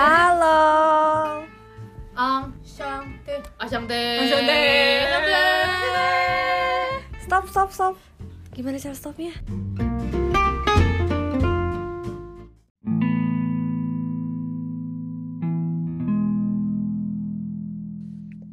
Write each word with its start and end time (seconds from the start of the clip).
Halo. 0.00 1.44
Ang 2.16 2.56
Shangte. 2.64 3.36
Asyangte. 3.60 4.00
Asyangte. 4.24 4.64
Stop, 7.20 7.44
stop, 7.52 7.68
stop. 7.68 7.94
Gimana 8.56 8.80
cara 8.80 8.96
stopnya? 8.96 9.36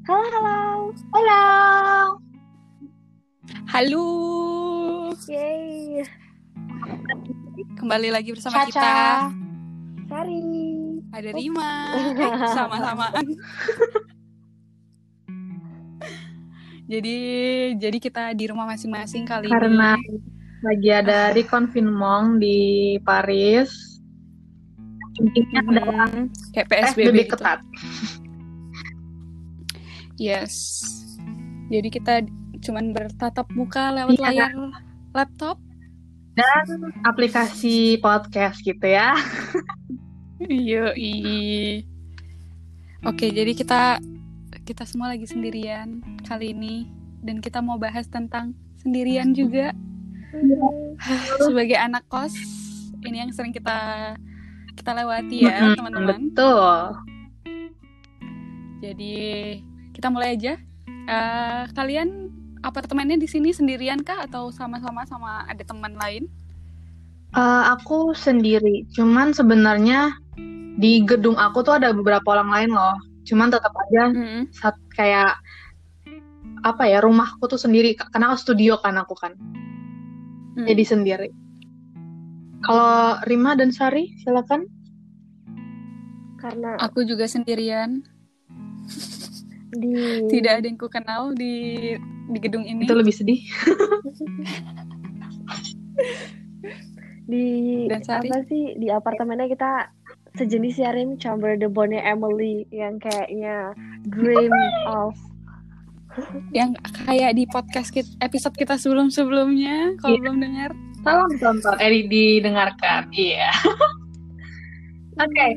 Halo, 0.04 0.27
halo. 0.36 0.91
Halo. 1.15 1.43
Halo, 3.71 4.05
Yeay. 5.32 6.04
kembali 7.79 8.11
lagi 8.11 8.36
bersama 8.36 8.68
Caca. 8.68 8.68
kita. 8.68 9.46
Ada 11.17 11.33
Rima, 11.33 11.71
eh, 11.97 12.13
sama-samaan. 12.53 13.25
jadi, 16.85 17.15
jadi 17.73 17.97
kita 17.97 18.23
di 18.31 18.45
rumah 18.45 18.69
masing-masing 18.69 19.25
kali 19.25 19.49
Karena 19.49 19.97
ini. 19.97 20.21
lagi 20.61 20.89
ada 20.89 21.33
reconfinement 21.33 22.37
di 22.37 22.57
Paris. 23.01 23.97
Intinya 25.17 25.59
adalah 25.65 26.05
Hmm, 26.07 26.29
kayak 26.53 26.67
PSBB, 26.69 26.93
PSBB 27.01 27.18
gitu. 27.18 27.31
ketat. 27.33 27.59
Yes. 30.18 30.54
Jadi 31.68 31.89
kita 31.89 32.13
cuman 32.59 32.93
bertatap 32.93 33.49
muka 33.52 33.89
lewat 33.91 34.13
Iya. 34.13 34.25
layar 34.29 34.52
laptop. 35.11 35.57
Dan 36.38 36.65
aplikasi 37.03 37.97
podcast 37.97 38.61
gitu 38.61 38.85
ya. 38.85 39.17
Yoi. 40.45 41.81
Oke, 43.02 43.33
jadi 43.33 43.57
kita 43.57 43.97
kita 44.61 44.83
semua 44.85 45.09
lagi 45.09 45.25
sendirian 45.25 46.03
kali 46.30 46.53
ini 46.53 46.85
dan 47.25 47.41
kita 47.41 47.57
mau 47.57 47.81
bahas 47.81 48.05
tentang 48.05 48.53
sendirian 48.77 49.33
juga 49.33 49.73
sebagai 51.49 51.73
anak 51.81 52.05
kos. 52.05 52.38
Ini 53.02 53.25
yang 53.25 53.31
sering 53.33 53.49
kita 53.49 54.13
kita 54.77 54.93
lewati 54.93 55.49
ya, 55.49 55.58
Mm-mm, 55.58 55.75
teman-teman. 55.81 56.21
Betul. 56.30 56.77
Jadi 58.85 59.17
kita 59.97 60.13
mulai 60.13 60.38
aja. 60.38 60.53
Eh, 61.08 61.63
kalian 61.73 62.30
apartemennya 62.61 63.17
di 63.17 63.25
sini 63.25 63.49
sendirian 63.49 64.05
kah 64.05 64.30
atau 64.30 64.53
sama-sama 64.53 65.02
sama 65.09 65.49
ada 65.49 65.65
teman 65.65 65.97
lain? 65.97 66.30
Eh, 67.33 67.63
aku 67.73 68.13
sendiri. 68.13 68.85
Cuman 68.93 69.33
sebenarnya 69.33 70.27
di 70.78 71.02
gedung 71.02 71.33
aku 71.42 71.66
tuh 71.66 71.81
ada 71.81 71.89
beberapa 71.92 72.38
orang 72.38 72.50
lain 72.53 72.72
loh. 72.78 72.95
Cuman 73.25 73.50
tetap 73.50 73.73
aja 73.75 74.14
Mm-mm. 74.14 74.47
saat 74.53 74.78
kayak 74.94 75.36
apa 76.64 76.83
ya 76.86 77.02
rumahku 77.03 77.50
tuh 77.50 77.59
sendiri 77.59 77.97
karena 77.97 78.31
aku 78.31 78.39
studio 78.39 78.78
kan 78.80 78.95
aku 79.02 79.17
kan. 79.17 79.33
Mm. 80.55 80.70
Jadi 80.70 80.83
sendiri. 80.86 81.30
Kalau 82.61 83.17
Rima 83.25 83.58
dan 83.58 83.73
Sari 83.73 84.14
silakan. 84.22 84.66
Karena 86.38 86.78
Aku 86.81 87.02
juga 87.03 87.25
sendirian. 87.25 88.05
di 89.81 89.94
Tidak 90.30 90.53
ada 90.61 90.66
yang 90.66 90.78
ku 90.78 90.88
kenal 90.88 91.33
di 91.33 91.94
di 92.30 92.38
gedung 92.38 92.66
ini. 92.66 92.86
Itu 92.86 92.94
lebih 92.94 93.14
sedih. 93.14 93.42
di 97.28 97.45
Dan 97.92 98.02
Sari? 98.05 98.30
apa 98.30 98.45
sih 98.48 98.78
di 98.80 98.88
apartemennya 98.88 99.52
kita 99.52 99.96
sejenis 100.38 100.77
ya 100.77 100.93
Rim 100.93 101.17
Chamber 101.17 101.57
the 101.57 101.67
Bonnie 101.67 101.99
Emily 101.99 102.63
yang 102.69 102.98
kayaknya 102.98 103.73
dream 104.05 104.53
of 104.86 105.17
yang 106.49 106.73
kayak 107.03 107.33
di 107.33 107.45
podcast 107.45 107.89
kit- 107.89 108.17
episode 108.20 108.53
kita 108.53 108.73
sebelum-sebelumnya 108.73 109.98
kalau 109.98 110.17
Iya. 110.17 110.21
belum 110.23 110.37
dengar 110.39 110.71
Tolong 111.05 111.33
tonton, 111.37 111.77
eh 111.77 112.03
didengarkan. 112.03 113.08
Iya. 113.11 113.48
Oke. 115.23 115.48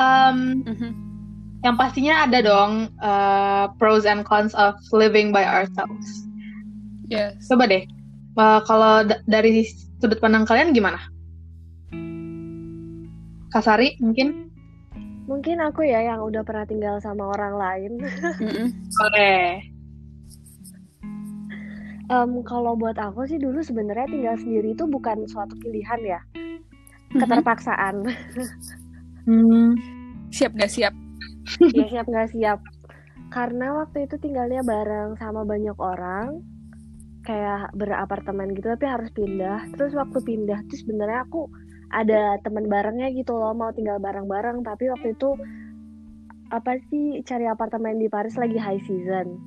em, 0.00 0.36
Mhm. 0.64 0.90
yang 1.60 1.76
pastinya 1.76 2.24
ada 2.24 2.40
dong 2.40 2.88
eh, 2.98 3.64
pros 3.76 4.04
and 4.04 4.24
cons 4.24 4.52
of 4.54 4.72
living 4.90 5.28
by 5.30 5.44
ourselves. 5.44 6.24
yes 7.06 7.36
Coba 7.44 7.68
deh, 7.68 7.84
eh, 8.34 8.60
kalau 8.64 9.04
da- 9.04 9.20
dari 9.26 9.68
sudut 10.00 10.16
pandang 10.18 10.48
kalian 10.48 10.72
gimana? 10.72 10.96
Kasari 13.50 13.98
mungkin? 13.98 14.50
mungkin 15.30 15.62
aku 15.62 15.86
ya 15.86 16.02
yang 16.02 16.26
udah 16.26 16.42
pernah 16.42 16.66
tinggal 16.66 16.98
sama 16.98 17.30
orang 17.30 17.54
lain. 17.54 17.92
Mm-mm. 18.42 18.66
Boleh. 18.98 19.62
Em, 22.10 22.30
kalau 22.42 22.74
buat 22.74 22.98
aku 22.98 23.30
sih 23.30 23.38
dulu 23.38 23.62
sebenarnya 23.62 24.10
tinggal 24.10 24.34
sendiri 24.42 24.74
itu 24.74 24.82
bukan 24.90 25.22
suatu 25.30 25.54
pilihan 25.62 26.02
ya. 26.02 26.20
Keterpaksaan. 27.14 28.02
Hmm, 29.30 29.78
siap 30.34 30.50
gak 30.58 30.72
siap? 30.72 30.94
Ya 31.70 31.86
siap 31.86 32.06
nggak 32.10 32.30
siap. 32.34 32.58
Karena 33.30 33.78
waktu 33.78 34.10
itu 34.10 34.18
tinggalnya 34.18 34.66
bareng 34.66 35.14
sama 35.22 35.46
banyak 35.46 35.78
orang 35.78 36.42
kayak 37.22 37.70
berapartemen 37.78 38.58
gitu 38.58 38.74
tapi 38.74 38.90
harus 38.90 39.10
pindah. 39.14 39.70
Terus 39.78 39.94
waktu 39.94 40.18
pindah 40.24 40.58
tuh 40.66 40.78
sebenarnya 40.82 41.22
aku 41.30 41.46
ada 41.90 42.38
teman 42.46 42.70
barengnya 42.70 43.10
gitu 43.10 43.34
loh 43.34 43.54
mau 43.54 43.74
tinggal 43.74 43.98
bareng-bareng. 43.98 44.62
Tapi 44.62 44.90
waktu 44.90 45.18
itu 45.18 45.34
apa 46.50 46.78
sih 46.90 47.22
cari 47.26 47.46
apartemen 47.46 47.98
di 47.98 48.06
Paris 48.10 48.38
lagi 48.38 48.58
high 48.58 48.82
season. 48.86 49.38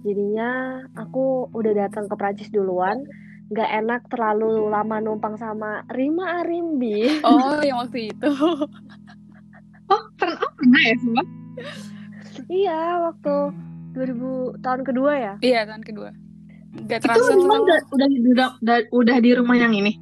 Jadinya 0.00 0.80
aku 0.96 1.52
udah 1.52 1.72
datang 1.86 2.08
ke 2.08 2.14
Prancis 2.16 2.48
duluan. 2.48 3.04
Nggak 3.50 3.70
enak 3.82 4.02
terlalu 4.08 4.70
lama 4.70 5.02
numpang 5.02 5.36
sama 5.36 5.84
Rima 5.92 6.40
Arimbi. 6.44 7.20
Oh 7.26 7.60
yang 7.60 7.84
waktu 7.84 8.12
itu. 8.12 8.30
Oh, 9.90 10.06
pernah, 10.14 10.38
oh, 10.38 10.52
pernah 10.54 10.82
ya 10.86 10.94
semua? 11.02 11.24
iya 12.46 13.10
waktu 13.10 13.34
2000 13.98 14.62
tahun 14.62 14.82
kedua 14.86 15.12
ya? 15.18 15.34
Iya 15.42 15.66
tahun 15.66 15.82
kedua. 15.82 16.14
Gak 16.86 17.02
Itu 17.10 17.26
Rima 17.26 17.58
udah, 17.58 17.78
udah, 17.90 18.08
udah, 18.62 18.78
udah 18.94 19.16
di 19.18 19.30
rumah 19.34 19.58
yang 19.58 19.74
ini? 19.74 19.98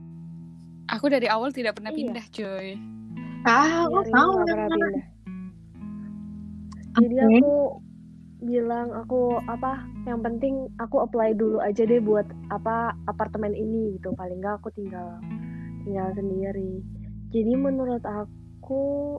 Aku 0.88 1.06
dari 1.06 1.26
awal 1.26 1.50
tidak 1.50 1.76
pernah 1.76 1.90
Iya. 1.90 1.98
pindah 1.98 2.26
cuy 2.30 2.68
Ah, 3.40 3.86
aku 3.86 3.98
Rima 4.02 4.12
tahu. 4.12 4.30
pernah 4.42 4.68
pindah. 4.68 5.04
Jadi 6.98 7.14
Oke. 7.16 7.26
aku 7.38 7.52
bilang 8.40 8.88
aku 8.92 9.20
apa 9.44 9.72
yang 10.04 10.20
penting 10.20 10.54
aku 10.76 11.00
apply 11.00 11.32
dulu 11.32 11.58
aja 11.58 11.82
deh 11.82 11.98
buat 11.98 12.22
apa 12.48 12.76
apartemen 13.06 13.50
ini 13.50 13.94
gitu 13.94 14.14
paling 14.14 14.38
nggak 14.38 14.58
aku 14.58 14.70
tinggal 14.72 15.18
tinggal 15.82 16.06
sendiri 16.14 16.78
jadi 17.28 17.52
menurut 17.52 17.98
aku 18.06 19.18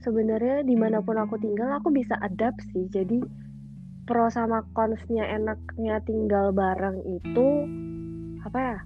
sebenarnya 0.00 0.64
di 0.64 0.72
mana 0.72 1.00
pun 1.00 1.16
aku 1.16 1.36
tinggal 1.36 1.68
aku 1.70 1.92
bisa 1.92 2.16
adapt 2.18 2.64
sih 2.72 2.88
jadi 2.88 3.20
pro 4.04 4.28
sama 4.28 4.64
consnya 4.72 5.28
enaknya 5.28 6.00
tinggal 6.02 6.48
bareng 6.50 6.96
itu 7.04 7.48
apa 8.40 8.56
ya 8.56 8.78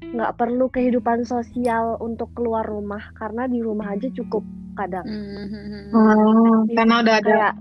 nggak 0.00 0.36
perlu 0.36 0.68
kehidupan 0.68 1.24
sosial 1.24 1.96
untuk 1.98 2.30
keluar 2.36 2.62
rumah 2.64 3.00
karena 3.16 3.48
di 3.48 3.64
rumah 3.64 3.96
aja 3.96 4.08
cukup 4.12 4.44
kadang 4.76 5.08
Mhm. 5.08 5.88
Oh, 5.96 6.68
karena 6.76 7.00
udah 7.00 7.14
ada 7.16 7.24
kayak 7.24 7.54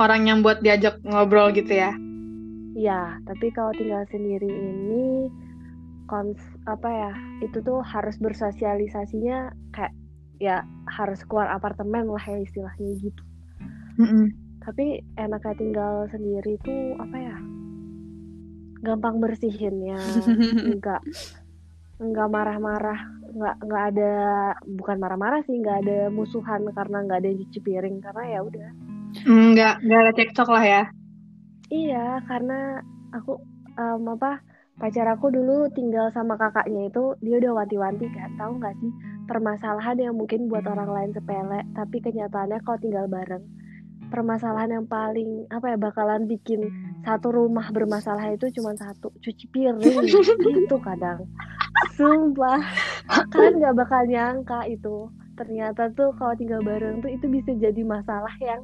orang 0.00 0.22
yang 0.24 0.38
buat 0.40 0.64
diajak 0.64 0.96
ngobrol 1.04 1.52
gitu 1.52 1.70
ya. 1.70 1.92
Ya, 2.72 3.20
tapi 3.28 3.52
kalau 3.52 3.76
tinggal 3.76 4.08
sendiri 4.08 4.48
ini 4.48 5.28
kons 6.08 6.40
apa 6.64 6.88
ya? 6.88 7.12
Itu 7.44 7.60
tuh 7.60 7.84
harus 7.84 8.16
bersosialisasinya 8.16 9.52
kayak 9.76 9.92
ya 10.40 10.64
harus 10.88 11.20
keluar 11.28 11.52
apartemen 11.52 12.08
lah 12.08 12.24
ya 12.24 12.40
istilahnya 12.40 12.96
gitu. 12.98 13.22
Mm-mm. 14.00 14.32
Tapi 14.64 15.04
enaknya 15.20 15.54
tinggal 15.60 15.94
sendiri 16.08 16.56
tuh 16.64 16.96
apa 16.96 17.16
ya? 17.20 17.36
Gampang 18.82 19.20
bersihinnya, 19.20 20.00
enggak 20.72 21.04
enggak 22.02 22.28
marah-marah, 22.28 23.00
enggak 23.30 23.56
enggak 23.62 23.84
ada 23.94 24.12
bukan 24.66 24.96
marah-marah 24.98 25.40
sih, 25.46 25.56
enggak 25.56 25.86
ada 25.86 25.98
musuhan 26.10 26.66
karena 26.74 26.98
enggak 27.06 27.18
ada 27.22 27.28
yang 27.30 27.38
cuci 27.46 27.58
piring 27.62 27.96
karena 28.02 28.24
ya 28.26 28.40
udah. 28.42 28.68
Enggak, 29.22 29.74
enggak 29.86 30.00
ada 30.02 30.12
cekcok 30.18 30.48
lah 30.50 30.64
ya. 30.66 30.82
Iya, 31.72 32.06
karena 32.28 32.82
aku 33.14 33.40
em, 33.78 34.02
apa 34.12 34.42
pacar 34.76 35.06
aku 35.08 35.30
dulu 35.30 35.68
tinggal 35.72 36.10
sama 36.10 36.34
kakaknya 36.34 36.90
itu 36.90 37.14
dia 37.22 37.38
udah 37.38 37.62
wanti-wanti 37.62 38.10
kan, 38.10 38.34
tahu 38.36 38.58
nggak 38.58 38.74
sih 38.82 38.92
permasalahan 39.30 39.96
yang 40.00 40.14
mungkin 40.18 40.50
buat 40.50 40.66
orang 40.66 40.90
lain 40.90 41.10
sepele, 41.14 41.62
tapi 41.76 42.02
kenyataannya 42.02 42.58
kalau 42.66 42.78
tinggal 42.82 43.06
bareng 43.06 43.44
permasalahan 44.12 44.76
yang 44.76 44.86
paling 44.88 45.48
apa 45.48 45.72
ya 45.72 45.78
bakalan 45.80 46.28
bikin 46.28 46.68
satu 47.02 47.34
rumah 47.34 47.66
bermasalah 47.74 48.30
itu 48.34 48.48
cuma 48.54 48.74
satu 48.78 49.10
cuci 49.18 49.46
piring. 49.50 49.82
Gitu 50.54 50.76
kadang. 50.82 51.26
Sumpah. 51.98 52.62
Kalian 53.34 53.58
nggak 53.58 53.76
bakal 53.76 54.02
nyangka 54.06 54.60
itu. 54.70 55.10
Ternyata 55.34 55.90
tuh 55.98 56.14
kalau 56.16 56.34
tinggal 56.38 56.62
bareng 56.62 57.02
tuh 57.02 57.10
itu 57.10 57.26
bisa 57.26 57.50
jadi 57.58 57.82
masalah 57.82 58.32
yang 58.38 58.62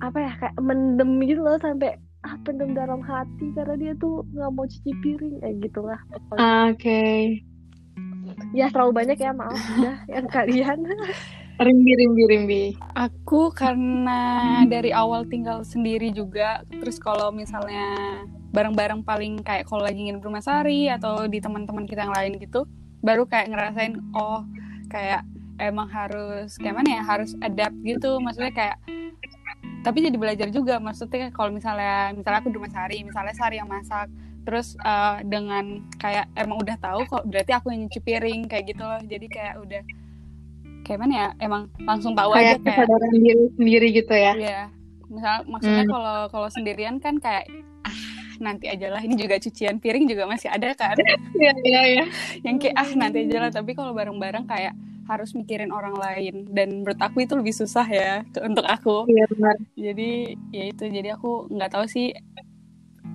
apa 0.00 0.16
ya 0.16 0.32
kayak 0.40 0.56
mendem 0.64 1.20
gitu 1.28 1.44
loh 1.44 1.60
sampai 1.60 1.92
ah 2.24 2.36
pendem 2.40 2.72
dalam 2.72 3.04
hati 3.04 3.52
karena 3.52 3.76
dia 3.76 3.92
tuh 3.98 4.24
nggak 4.32 4.50
mau 4.54 4.64
cuci 4.64 4.92
piring. 5.02 5.36
Eh 5.42 5.52
gitulah 5.60 6.00
Oke. 6.70 7.42
ya 8.54 8.70
terlalu 8.70 9.04
banyak 9.04 9.18
ya 9.18 9.34
maaf 9.34 9.58
udah 9.78 9.96
yang 10.06 10.26
kalian 10.30 10.78
Rimbi, 11.60 11.92
rimbi, 11.92 12.22
rimbi. 12.24 12.64
Aku 12.96 13.52
karena 13.52 14.64
dari 14.64 14.96
awal 14.96 15.28
tinggal 15.28 15.60
sendiri 15.60 16.08
juga, 16.08 16.64
terus 16.72 16.96
kalau 16.96 17.28
misalnya 17.28 17.84
bareng-bareng 18.48 19.04
paling 19.04 19.44
kayak 19.44 19.68
kalau 19.68 19.84
lagi 19.84 20.08
ingin 20.08 20.24
rumah 20.24 20.40
sari 20.40 20.88
atau 20.88 21.28
di 21.28 21.36
teman-teman 21.36 21.84
kita 21.84 22.08
yang 22.08 22.16
lain 22.16 22.40
gitu, 22.40 22.64
baru 23.04 23.28
kayak 23.28 23.52
ngerasain 23.52 23.92
oh 24.16 24.40
kayak 24.88 25.20
emang 25.60 25.84
harus 25.92 26.56
kayak 26.56 26.80
mana 26.80 26.96
ya 26.96 27.02
harus 27.04 27.36
adapt 27.44 27.76
gitu, 27.84 28.16
maksudnya 28.24 28.56
kayak 28.56 28.76
tapi 29.84 30.00
jadi 30.00 30.16
belajar 30.16 30.48
juga. 30.48 30.80
Maksudnya 30.80 31.28
kalau 31.28 31.52
misalnya 31.52 32.16
misalnya 32.16 32.40
aku 32.40 32.48
di 32.48 32.56
rumah 32.56 32.72
sari, 32.72 33.04
misalnya 33.04 33.36
sari 33.36 33.60
yang 33.60 33.68
masak, 33.68 34.08
terus 34.48 34.80
eh, 34.80 35.16
dengan 35.28 35.84
kayak 36.00 36.24
emang 36.40 36.56
udah 36.56 36.80
tahu 36.80 37.04
kok 37.04 37.28
berarti 37.28 37.52
aku 37.52 37.68
yang 37.68 37.84
nyuci 37.84 38.00
piring 38.00 38.48
kayak 38.48 38.64
gitu 38.72 38.80
loh, 38.80 39.00
jadi 39.04 39.26
kayak 39.28 39.56
udah 39.60 39.84
kayak 40.90 41.00
mana 41.00 41.14
ya 41.14 41.28
emang 41.38 41.62
langsung 41.80 42.12
tahu 42.12 42.30
aja 42.32 42.42
Kayak 42.52 42.58
kayak 42.58 42.74
kesadaran 42.82 43.10
diri 43.14 43.44
sendiri 43.54 43.88
gitu 43.92 44.10
ya. 44.12 44.32
Iya. 44.34 44.60
Misal 45.06 45.34
maksudnya 45.44 45.84
Hmm. 45.84 45.92
kalau 45.92 46.16
kalau 46.28 46.48
sendirian 46.48 46.98
kan 46.98 47.14
kayak 47.16 47.46
ah 47.82 47.98
nanti 48.38 48.66
aja 48.66 48.88
lah 48.88 48.98
ini 48.98 49.14
juga 49.14 49.36
cucian 49.36 49.76
piring 49.76 50.04
juga 50.04 50.24
masih 50.24 50.48
ada 50.48 50.72
kan 50.72 50.96
Iya, 51.36 51.52
iya, 51.60 51.82
iya. 51.88 52.04
yang 52.42 52.56
kayak 52.56 52.74
ah 52.74 52.90
nanti 52.92 53.22
aja 53.22 53.38
lah 53.38 53.50
tapi 53.50 53.72
kalau 53.72 53.92
bareng-bareng 53.92 54.44
kayak 54.44 54.74
harus 55.04 55.30
mikirin 55.32 55.68
orang 55.68 55.92
lain 55.92 56.46
dan 56.48 56.80
menurut 56.80 56.96
aku 56.96 57.20
itu 57.20 57.34
lebih 57.34 57.50
susah 57.52 57.84
ya 57.84 58.12
untuk 58.40 58.62
aku 58.64 59.04
Iya, 59.06 59.24
benar. 59.28 59.56
jadi 59.74 60.10
ya 60.48 60.64
itu 60.66 60.84
jadi 60.84 61.08
aku 61.12 61.30
nggak 61.48 61.70
tahu 61.70 61.84
sih 61.84 62.14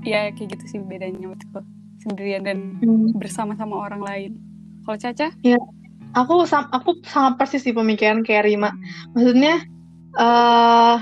ya 0.03 0.29
kayak 0.29 0.49
gitu 0.51 0.65
sih 0.67 0.79
bedanya 0.79 1.17
menurutku 1.17 1.59
sendirian 1.99 2.41
dan 2.41 2.77
Hmm. 2.77 3.09
bersama-sama 3.13 3.79
orang 3.79 4.01
lain 4.01 4.31
kalau 4.83 4.99
Caca 4.99 5.33
Aku 6.15 6.47
sam- 6.47 6.71
aku 6.71 7.03
sangat 7.03 7.35
persis 7.35 7.67
di 7.67 7.75
pemikiran 7.75 8.23
kayak 8.23 8.47
Rima. 8.47 8.71
Maksudnya 9.11 9.59
eh 10.15 10.97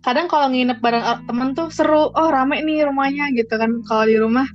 kadang 0.00 0.26
kalau 0.28 0.48
nginep 0.48 0.80
bareng 0.80 1.04
temen 1.28 1.52
tuh 1.52 1.68
seru, 1.68 2.08
oh 2.12 2.28
rame 2.32 2.64
nih 2.64 2.88
rumahnya 2.88 3.28
gitu 3.36 3.54
kan. 3.56 3.84
Kalau 3.84 4.04
di 4.08 4.16
rumah 4.16 4.48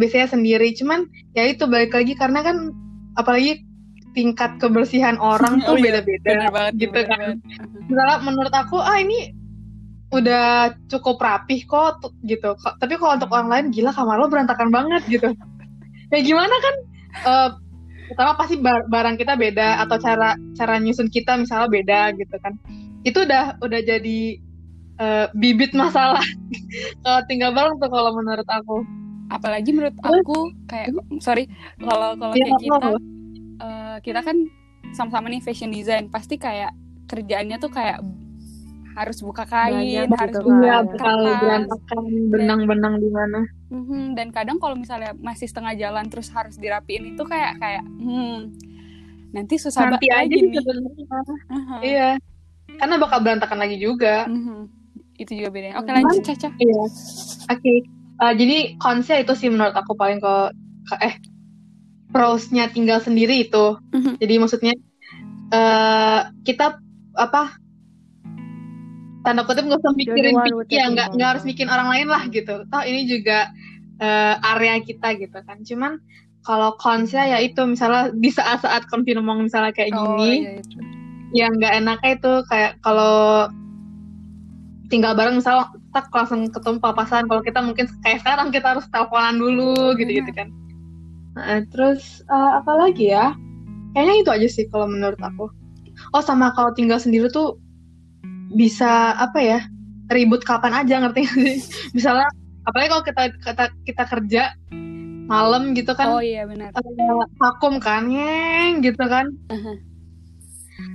biasanya 0.00 0.32
sendiri. 0.32 0.72
Cuman 0.72 1.04
ya 1.36 1.44
itu 1.44 1.68
balik 1.68 1.92
lagi 1.92 2.16
karena 2.16 2.40
kan 2.40 2.72
apalagi 3.14 3.60
tingkat 4.16 4.56
kebersihan 4.62 5.20
orang 5.20 5.60
tuh 5.68 5.74
Oh 5.74 5.78
iya, 5.78 6.00
beda-beda 6.00 6.24
bener 6.24 6.50
banget 6.50 6.72
gitu 6.80 6.98
bener 6.98 7.06
kan. 7.06 7.18
banget. 7.20 7.36
Misalnya 7.88 8.16
menurut 8.24 8.54
aku 8.54 8.76
ah 8.80 8.96
ini 8.96 9.18
udah 10.14 10.72
cukup 10.88 11.18
rapih 11.20 11.66
kok 11.66 12.00
gitu. 12.24 12.54
Tapi 12.56 12.94
kalau 12.96 13.18
untuk 13.18 13.28
orang 13.34 13.50
lain 13.50 13.66
gila 13.74 13.90
kamar 13.92 14.16
lo 14.16 14.32
berantakan 14.32 14.72
banget 14.72 15.04
gitu. 15.04 15.28
Ya 16.12 16.22
gimana 16.22 16.54
kan 16.62 16.74
eh, 17.26 17.50
pertama 18.14 18.38
pasti 18.38 18.56
bar- 18.56 18.86
barang 18.86 19.18
kita 19.18 19.34
beda 19.34 19.82
atau 19.82 19.98
cara 19.98 20.32
cara 20.54 20.78
nyusun 20.78 21.10
kita 21.10 21.34
misalnya 21.34 21.68
beda 21.68 22.14
gitu 22.14 22.36
kan. 22.38 22.54
Itu 23.02 23.26
udah 23.26 23.58
udah 23.60 23.80
jadi 23.82 24.18
eh, 24.94 25.26
bibit 25.34 25.74
masalah 25.74 26.22
kalau 27.04 27.20
tinggal 27.26 27.50
bareng 27.52 27.76
tuh 27.76 27.90
kalau 27.90 28.14
menurut 28.14 28.46
aku. 28.46 28.86
apalagi 29.24 29.72
menurut 29.72 29.96
aku 30.04 30.52
kayak 30.68 30.92
sorry 31.18 31.48
kalau 31.80 32.12
kalau 32.14 32.36
Iya, 32.36 32.44
kayak 32.44 32.60
kita 32.60 32.88
eh, 33.58 33.96
kita 34.04 34.20
kan 34.20 34.36
sama-sama 34.92 35.26
nih 35.32 35.40
fashion 35.42 35.72
design 35.72 36.12
pasti 36.12 36.36
kayak 36.36 36.70
kerjaannya 37.08 37.56
tuh 37.56 37.72
kayak 37.72 37.98
harus 38.94 39.18
buka 39.20 39.42
kain 39.44 40.06
Banyak 40.06 40.14
harus 40.14 40.38
gitu 40.38 40.46
buka 40.46 40.54
kan. 40.54 40.62
Iya, 40.62 40.76
Kertas. 40.78 40.94
bakal 40.94 41.16
berantakan 41.42 42.04
benang-benang 42.30 42.94
di 43.02 43.08
mana. 43.10 43.40
Mhm, 43.68 44.14
dan 44.14 44.28
kadang 44.30 44.58
kalau 44.62 44.78
misalnya 44.78 45.12
masih 45.18 45.50
setengah 45.50 45.74
jalan 45.74 46.06
terus 46.06 46.30
harus 46.30 46.54
dirapiin 46.54 47.18
itu 47.18 47.22
kayak 47.26 47.58
kayak 47.58 47.82
hmm 47.82 48.54
nanti 49.34 49.58
susah 49.58 49.90
Nanti 49.90 50.06
banget 50.06 50.14
aja 50.14 50.34
lagi 50.38 50.46
nih. 50.46 50.64
Aha. 51.50 51.76
Iya. 51.82 52.10
Karena 52.78 52.94
bakal 53.02 53.18
berantakan 53.20 53.58
lagi 53.58 53.76
juga. 53.82 54.30
Mhm. 54.30 54.86
itu 55.14 55.30
juga 55.38 55.54
bedanya 55.54 55.78
oke 55.78 55.90
lanjut 55.94 56.26
Caca 56.26 56.50
Iya. 56.58 56.82
Oke. 57.46 57.72
Uh, 58.18 58.34
jadi 58.34 58.74
konsep 58.82 59.22
itu 59.22 59.34
sih 59.38 59.46
menurut 59.46 59.70
aku 59.70 59.94
paling 59.94 60.18
ke, 60.18 60.34
ke- 60.90 61.00
eh 61.02 61.14
pros-nya 62.10 62.66
tinggal 62.70 62.98
sendiri 62.98 63.46
itu. 63.46 63.78
Mhm. 63.94 64.18
Jadi 64.18 64.34
maksudnya 64.38 64.74
eh 65.50 66.20
kita 66.42 66.78
apa 67.14 67.58
tanda 69.24 69.42
kutip 69.48 69.64
nggak 69.64 69.80
usah 69.80 69.94
mikirin 69.96 70.36
one 70.36 70.46
pi- 70.46 70.56
with 70.56 70.68
ya 70.68 70.84
nggak 70.92 71.08
nggak 71.16 71.28
harus 71.34 71.44
mikirin 71.48 71.72
orang 71.72 71.88
lain 71.90 72.08
lah 72.12 72.22
gitu. 72.28 72.54
Toh 72.68 72.82
ini 72.84 73.08
juga 73.08 73.48
eh, 73.98 74.34
area 74.54 74.78
kita 74.84 75.16
gitu 75.16 75.38
kan. 75.42 75.64
Cuman 75.64 75.92
kalau 76.44 76.76
konsep 76.76 77.24
ya 77.24 77.40
itu 77.40 77.64
misalnya 77.64 78.12
di 78.12 78.28
saat-saat 78.28 78.84
konfirm 78.92 79.24
ngomong 79.24 79.48
misalnya 79.48 79.72
kayak 79.72 79.96
oh 79.96 80.20
gini 80.20 80.44
iya 80.44 80.52
yang 81.34 81.58
nggak 81.58 81.74
enaknya 81.82 82.10
itu 82.20 82.32
kayak 82.46 82.78
kalau 82.84 83.50
tinggal 84.92 85.16
bareng 85.18 85.42
misalnya 85.42 85.72
tak 85.90 86.06
langsung 86.14 86.46
ketemu 86.52 86.78
papasan 86.78 87.26
kalau 87.26 87.42
kita 87.42 87.58
mungkin 87.58 87.90
kayak 88.06 88.22
sekarang 88.22 88.54
kita 88.54 88.76
harus 88.76 88.86
teleponan 88.92 89.40
dulu 89.40 89.98
gitu 89.98 90.22
gitu 90.22 90.30
kan. 90.30 90.52
Nah, 91.34 91.66
terus 91.74 92.22
eh, 92.30 92.50
apa 92.62 92.72
lagi 92.78 93.10
ya? 93.10 93.34
Kayaknya 93.96 94.14
itu 94.22 94.30
aja 94.30 94.48
sih 94.50 94.64
kalau 94.70 94.86
menurut 94.86 95.18
aku. 95.18 95.50
Oh 96.14 96.22
sama 96.22 96.54
kalau 96.54 96.70
tinggal 96.74 97.02
sendiri 97.02 97.26
tuh 97.30 97.58
bisa 98.54 99.18
apa 99.18 99.38
ya 99.42 99.60
ribut 100.10 100.46
kapan 100.46 100.84
aja 100.84 101.02
ngerti 101.02 101.26
nggak 101.26 101.38
sih? 101.38 101.58
Misalnya 101.96 102.28
apalagi 102.64 102.88
kalau 102.90 103.04
kita 103.04 103.22
kita 103.44 103.64
kita 103.84 104.04
kerja 104.08 104.42
malam 105.24 105.72
gitu 105.72 105.96
kan 105.96 106.20
oh 106.20 106.20
iya 106.20 106.44
benar. 106.44 106.68
eh, 106.72 107.26
vakum 107.40 107.80
kan 107.80 108.08
ngeng 108.08 108.84
gitu 108.84 109.04
kan. 109.08 109.32
Aha. 109.48 109.72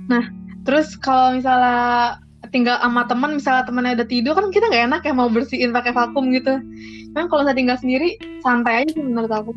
nah 0.06 0.24
terus 0.62 0.94
kalau 0.94 1.34
misalnya 1.34 2.20
tinggal 2.54 2.78
sama 2.78 3.06
teman 3.10 3.38
misalnya 3.38 3.64
temannya 3.66 3.98
udah 3.98 4.08
tidur 4.10 4.34
kan 4.38 4.50
kita 4.54 4.70
nggak 4.70 4.84
enak 4.92 5.02
ya 5.02 5.12
mau 5.14 5.30
bersihin 5.30 5.74
pakai 5.74 5.90
vakum 5.94 6.30
gitu. 6.30 6.62
Kan 7.10 7.26
kalau 7.26 7.42
saya 7.42 7.58
tinggal 7.58 7.78
sendiri 7.78 8.14
santai 8.46 8.86
aja 8.86 8.90
sih 8.94 9.02
menurut 9.02 9.30
aku 9.34 9.50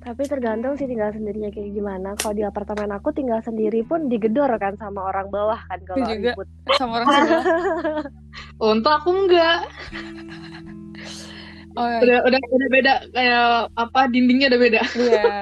Tapi 0.00 0.22
tergantung 0.24 0.80
sih 0.80 0.88
tinggal 0.88 1.12
sendirinya 1.12 1.52
kayak 1.52 1.76
gimana. 1.76 2.16
Kalau 2.16 2.32
di 2.32 2.44
apartemen 2.44 2.88
aku 2.96 3.12
tinggal 3.12 3.44
sendiri 3.44 3.84
pun 3.84 4.08
digedor 4.08 4.48
kan 4.56 4.74
sama 4.80 5.12
orang 5.12 5.28
bawah 5.28 5.60
kan 5.68 5.78
kalau 5.84 6.08
juga. 6.08 6.32
ribut. 6.32 6.48
sama 6.80 6.92
orang 7.02 7.06
sebelah 7.08 7.44
untuk 8.72 8.92
aku 8.92 9.10
enggak 9.12 9.58
oh 11.76 11.86
iya. 11.86 12.00
udah 12.02 12.18
udah 12.26 12.40
udah 12.40 12.68
beda 12.68 12.94
kayak 13.14 13.46
apa 13.76 14.00
dindingnya 14.10 14.46
udah 14.52 14.60
beda 14.60 14.82
iya 14.96 15.32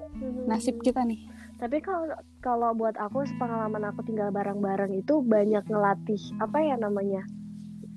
nasib 0.50 0.78
kita 0.82 1.02
nih 1.04 1.20
Tapi 1.56 1.80
kalau 1.80 2.12
kalau 2.44 2.76
buat 2.76 3.00
aku 3.00 3.24
pengalaman 3.40 3.88
aku 3.88 4.04
tinggal 4.04 4.28
bareng-bareng 4.28 4.92
itu 4.92 5.24
banyak 5.24 5.64
ngelatih 5.64 6.20
apa 6.36 6.60
ya 6.60 6.76
namanya? 6.76 7.24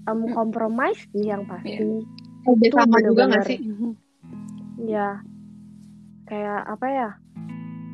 Em, 0.08 0.32
compromise 0.32 1.04
sih 1.12 1.28
yang 1.28 1.44
pasti. 1.44 2.08
udah 2.48 2.68
Itu 2.72 2.80
sama 2.80 3.04
juga 3.04 3.28
nggak 3.28 3.44
sih. 3.52 3.60
Ya, 4.80 5.20
kayak 6.30 6.62
apa 6.70 6.88
ya? 6.88 7.10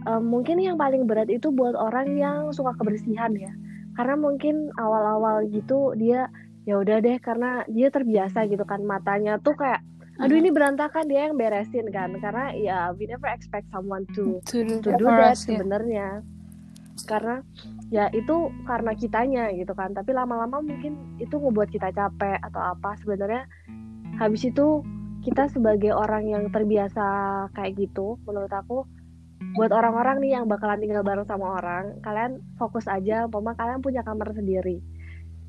Em, 0.05 0.21
mungkin 0.21 0.61
yang 0.61 0.77
paling 0.77 1.07
berat 1.07 1.31
itu 1.31 1.49
buat 1.49 1.73
orang 1.73 2.13
yang 2.19 2.51
suka 2.51 2.75
kebersihan 2.77 3.33
ya. 3.33 3.49
Karena 3.95 4.19
mungkin 4.19 4.69
awal-awal 4.75 5.47
gitu 5.49 5.95
dia 5.95 6.27
ya 6.65 6.81
udah 6.81 6.97
deh 6.99 7.17
karena 7.21 7.63
dia 7.69 7.93
terbiasa 7.93 8.49
gitu 8.49 8.65
kan 8.65 8.81
matanya 8.81 9.37
tuh 9.37 9.53
kayak 9.53 9.85
aduh 10.17 10.39
ini 10.39 10.49
berantakan 10.49 11.05
dia 11.05 11.29
yang 11.29 11.37
beresin 11.37 11.91
kan 11.93 12.09
karena 12.17 12.55
ya 12.57 12.77
we 12.97 13.05
never 13.05 13.29
expect 13.29 13.69
someone 13.69 14.07
to 14.17 14.41
to 14.49 14.65
do, 14.65 14.81
to 14.81 14.89
that 14.89 14.99
do 14.99 15.05
that 15.05 15.35
ya. 15.35 15.37
sebenarnya 15.37 16.07
karena 17.05 17.43
ya 17.93 18.07
itu 18.15 18.49
karena 18.65 18.95
kitanya 18.95 19.51
gitu 19.53 19.75
kan 19.77 19.91
tapi 19.93 20.15
lama-lama 20.15 20.63
mungkin 20.63 20.97
itu 21.19 21.35
ngebuat 21.37 21.69
kita 21.69 21.91
capek 21.91 22.39
atau 22.41 22.61
apa 22.73 22.95
sebenarnya 23.03 23.45
habis 24.17 24.47
itu 24.47 24.81
kita 25.25 25.49
sebagai 25.49 25.89
orang 25.89 26.29
yang 26.29 26.43
terbiasa 26.53 27.03
kayak 27.57 27.73
gitu 27.81 28.21
menurut 28.29 28.53
aku 28.53 28.85
buat 29.57 29.73
orang-orang 29.73 30.21
nih 30.21 30.31
yang 30.37 30.45
bakalan 30.45 30.77
tinggal 30.77 31.01
bareng 31.01 31.25
sama 31.25 31.57
orang 31.57 31.97
kalian 32.05 32.37
fokus 32.61 32.85
aja 32.85 33.25
umpama 33.25 33.57
kalian 33.57 33.81
punya 33.81 34.05
kamar 34.05 34.29
sendiri. 34.37 34.85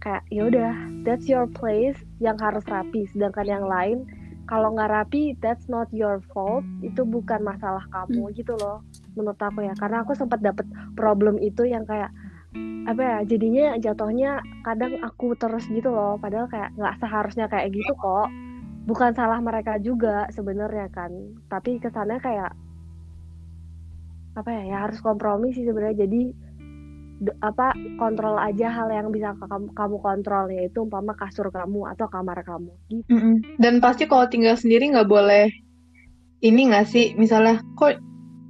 Kayak 0.01 0.25
ya 0.33 0.43
udah 0.49 0.73
that's 1.05 1.29
your 1.29 1.45
place 1.45 2.01
yang 2.25 2.41
harus 2.41 2.65
rapi 2.73 3.05
sedangkan 3.13 3.45
yang 3.45 3.65
lain 3.69 4.09
kalau 4.49 4.73
nggak 4.73 4.89
rapi 4.89 5.37
that's 5.45 5.69
not 5.69 5.91
your 5.93 6.25
fault 6.33 6.65
itu 6.81 7.03
bukan 7.03 7.43
masalah 7.45 7.83
kamu 7.93 8.33
gitu 8.33 8.57
loh 8.57 8.81
menurut 9.13 9.39
aku 9.39 9.61
ya. 9.61 9.77
Karena 9.77 10.01
aku 10.01 10.17
sempat 10.17 10.41
dapet 10.41 10.65
problem 10.97 11.37
itu 11.37 11.69
yang 11.69 11.85
kayak 11.85 12.09
apa 12.87 13.03
ya 13.03 13.19
jadinya 13.27 13.75
jatuhnya 13.77 14.41
kadang 14.63 15.03
aku 15.03 15.35
terus 15.35 15.67
gitu 15.67 15.91
loh 15.91 16.17
padahal 16.17 16.47
kayak 16.47 16.71
nggak 16.79 16.95
seharusnya 17.03 17.51
kayak 17.51 17.75
gitu 17.75 17.93
kok 17.99 18.31
bukan 18.87 19.13
salah 19.13 19.43
mereka 19.43 19.77
juga 19.83 20.31
sebenarnya 20.31 20.89
kan 20.95 21.11
tapi 21.51 21.83
kesannya 21.83 22.23
kayak 22.23 22.55
apa 24.37 24.51
ya 24.53 24.63
ya 24.71 24.77
harus 24.87 25.03
kompromi 25.03 25.51
sih 25.53 25.67
sebenarnya 25.67 26.07
jadi 26.07 26.23
apa 27.41 27.73
kontrol 27.97 28.37
aja 28.37 28.69
hal 28.69 28.93
yang 28.93 29.09
bisa 29.09 29.33
kamu 29.41 29.73
kamu 29.73 29.97
kontrol 30.05 30.45
yaitu 30.53 30.85
umpama 30.85 31.17
kasur 31.17 31.49
kamu 31.49 31.89
atau 31.97 32.07
kamar 32.13 32.45
kamu 32.45 32.71
gitu 32.93 33.09
Mm-mm. 33.09 33.57
Dan 33.57 33.81
pasti 33.81 34.05
kalau 34.05 34.29
tinggal 34.29 34.55
sendiri 34.61 34.93
nggak 34.93 35.09
boleh 35.09 35.49
ini 36.45 36.69
nggak 36.69 36.87
sih, 36.89 37.07
misalnya 37.17 37.65
kok 37.79 37.97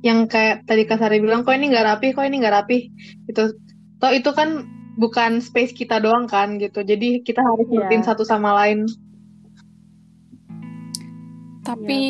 yang 0.03 0.27
kayak 0.27 0.67
tadi 0.67 0.87
Kak 0.87 0.99
Sari 0.99 1.23
bilang, 1.23 1.47
kok 1.47 1.55
ini 1.55 1.71
nggak 1.71 1.87
rapi, 1.87 2.07
kok 2.15 2.27
ini 2.27 2.43
nggak 2.43 2.57
rapi, 2.63 2.91
gitu. 3.31 3.55
Toh 4.03 4.13
itu 4.13 4.31
kan 4.35 4.67
bukan 4.99 5.39
space 5.39 5.73
kita 5.73 6.03
doang 6.03 6.27
kan, 6.27 6.59
gitu. 6.59 6.83
Jadi 6.83 7.23
kita 7.23 7.43
harus 7.43 7.67
ngertiin 7.71 8.05
satu 8.05 8.27
sama 8.27 8.55
lain. 8.65 8.87
Tapi 11.67 12.03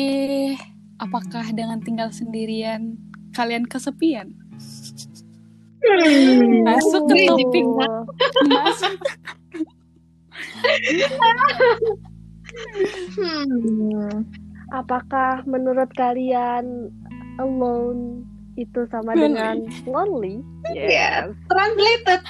apakah 1.01 1.49
dengan 1.49 1.81
tinggal 1.81 2.13
sendirian 2.13 2.93
kalian 3.33 3.65
kesepian? 3.65 4.37
Masuk 6.61 7.09
ke 7.09 7.15
topik 7.25 7.65
masuk. 8.49 8.93
Hmm. 13.17 14.25
apakah 14.73 15.45
menurut 15.47 15.87
kalian 15.95 16.91
alone 17.39 18.25
itu 18.57 18.89
sama 18.89 19.13
Lonely. 19.13 19.21
dengan 19.21 19.57
lonely 19.85 20.35
Yes. 20.73 21.29
Translated. 21.47 22.21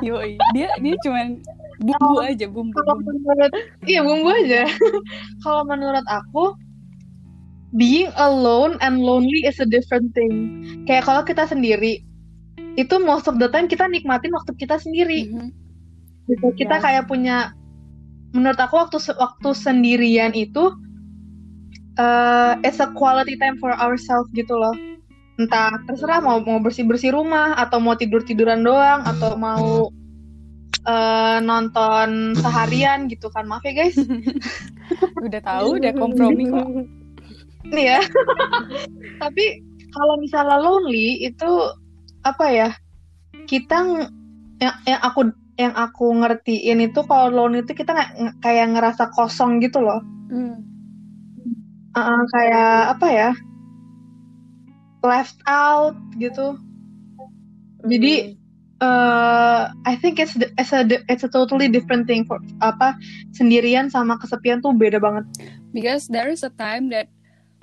Yoi. 0.08 0.40
Dia 0.56 0.72
dia 0.80 0.96
cuman 1.04 1.38
bumbu 1.80 2.20
aja 2.20 2.46
bumbu. 2.46 2.76
Kalau 2.76 3.00
bumbu. 3.00 3.10
menurut, 3.24 3.52
iya 3.88 4.00
bumbu 4.04 4.28
aja. 4.28 4.68
Kalau 5.44 5.62
menurut 5.64 6.04
aku, 6.06 6.52
being 7.74 8.12
alone 8.20 8.76
and 8.84 9.00
lonely 9.00 9.48
is 9.48 9.56
a 9.58 9.68
different 9.68 10.12
thing. 10.12 10.62
Kayak 10.84 11.06
kalau 11.06 11.22
kita 11.24 11.46
sendiri, 11.48 12.04
itu 12.76 12.94
most 13.02 13.26
of 13.30 13.40
the 13.40 13.48
time 13.48 13.66
kita 13.70 13.86
nikmatin 13.88 14.34
waktu 14.34 14.52
kita 14.58 14.76
sendiri. 14.76 15.30
Mhm. 15.30 15.48
Gitu. 16.28 16.46
Kita 16.60 16.78
Ya. 16.78 16.82
kayak 16.82 17.04
punya, 17.10 17.36
menurut 18.36 18.58
aku 18.58 18.78
waktu 18.78 18.98
waktu 19.18 19.50
sendirian 19.56 20.36
itu, 20.36 20.74
uh, 21.98 22.54
it's 22.62 22.78
a 22.78 22.90
quality 22.94 23.34
time 23.40 23.58
for 23.58 23.74
ourselves 23.74 24.30
gitu 24.36 24.54
loh. 24.54 24.74
Entah 25.40 25.72
terserah 25.88 26.20
mau 26.20 26.36
mau 26.44 26.60
bersih 26.60 26.84
bersih 26.84 27.16
rumah 27.16 27.56
atau 27.56 27.80
mau 27.80 27.96
tidur 27.96 28.20
tiduran 28.20 28.60
doang 28.60 29.00
atau 29.08 29.34
mau 29.40 29.88
uh, 30.86 31.38
nonton 31.42 32.32
seharian 32.38 33.10
gitu 33.10 33.28
kan 33.32 33.44
maaf 33.48 33.64
ya 33.64 33.74
guys. 33.74 33.96
Udah 35.26 35.40
tahu, 35.44 35.78
udah 35.78 35.92
kompromi 35.94 36.50
kok. 36.50 36.66
Nih 37.70 37.84
ya. 37.94 38.00
Tapi 39.20 39.62
kalau 39.94 40.18
misalnya 40.18 40.58
lonely 40.58 41.22
itu 41.22 41.50
apa 42.26 42.46
ya? 42.50 42.68
Kita 43.46 43.84
ng- 43.86 44.12
yang, 44.60 44.76
yang 44.88 45.00
aku 45.04 45.20
yang 45.60 45.76
aku 45.76 46.10
ngertiin 46.24 46.80
itu 46.90 47.00
kalau 47.04 47.28
lonely 47.28 47.62
itu 47.62 47.76
kita 47.76 47.92
nggak- 47.92 48.14
nge- 48.16 48.36
kayak 48.40 48.66
ngerasa 48.74 49.12
kosong 49.14 49.60
gitu 49.60 49.78
loh. 49.78 50.00
Hmm. 50.32 50.64
Uh, 51.94 52.22
kayak 52.34 52.98
apa 52.98 53.06
ya? 53.10 53.30
Left 55.04 55.38
out 55.46 55.94
gitu. 56.18 56.58
Jadi 57.86 58.39
uh, 58.80 59.70
I 59.86 59.94
think 60.00 60.18
it's 60.18 60.34
it's 60.36 60.72
a 60.72 60.82
it's 61.06 61.24
a 61.24 61.30
totally 61.30 61.68
different 61.68 62.08
thing 62.08 62.24
for 62.26 62.40
apa 62.64 62.96
sendirian 63.36 63.92
sama 63.92 64.16
kesepian 64.18 64.64
tuh 64.64 64.74
beda 64.74 64.98
banget. 64.98 65.28
Because 65.70 66.08
there 66.10 66.32
is 66.32 66.42
a 66.42 66.50
time 66.50 66.90
that 66.90 67.06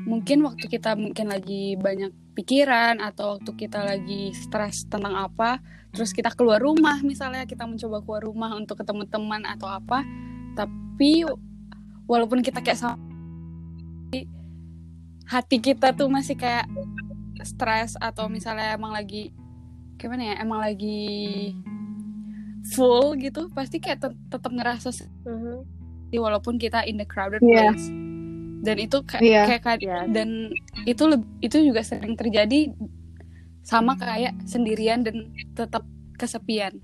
mungkin 0.05 0.45
waktu 0.45 0.69
kita 0.69 0.93
mungkin 0.95 1.33
lagi 1.33 1.75
banyak 1.75 2.13
pikiran 2.37 3.01
atau 3.01 3.37
waktu 3.37 3.51
kita 3.57 3.81
lagi 3.81 4.31
stres 4.31 4.85
tentang 4.85 5.17
apa, 5.17 5.57
terus 5.91 6.13
kita 6.13 6.29
keluar 6.37 6.61
rumah 6.61 7.01
misalnya 7.01 7.43
kita 7.49 7.65
mencoba 7.65 8.05
keluar 8.05 8.23
rumah 8.23 8.53
untuk 8.53 8.77
ketemu 8.79 9.09
teman 9.09 9.41
atau 9.43 9.65
apa, 9.65 10.05
tapi 10.53 11.25
walaupun 12.05 12.45
kita 12.45 12.61
kayak 12.61 12.77
sama 12.77 12.95
hati 15.27 15.59
kita 15.59 15.91
tuh 15.91 16.07
masih 16.07 16.39
kayak 16.39 16.71
stres 17.43 17.99
atau 17.99 18.31
misalnya 18.31 18.79
emang 18.79 18.95
lagi 18.95 19.35
gimana 19.97 20.23
ya 20.23 20.35
emang 20.39 20.61
lagi 20.61 21.53
full 22.67 23.15
gitu 23.15 23.47
pasti 23.49 23.79
kayak 23.79 23.99
tet- 23.99 24.21
tetap 24.27 24.51
ngerasa 24.51 24.91
sih, 24.91 25.07
walaupun 26.13 26.55
kita 26.55 26.83
in 26.83 26.95
the 26.95 27.05
crowded 27.05 27.39
Iya. 27.39 27.71
place 27.71 27.87
dan 28.57 28.75
itu 28.77 28.97
kayak 29.03 29.23
Iya. 29.23 29.41
kayak 29.45 29.63
kad- 29.63 29.81
Iya. 29.81 29.99
dan 30.09 30.51
itu 30.83 31.03
itu 31.39 31.57
juga 31.63 31.81
sering 31.81 32.13
terjadi 32.13 32.73
sama 33.61 33.95
kayak 33.95 34.35
sendirian 34.43 35.03
dan 35.03 35.31
tetap 35.53 35.83
kesepian 36.15 36.75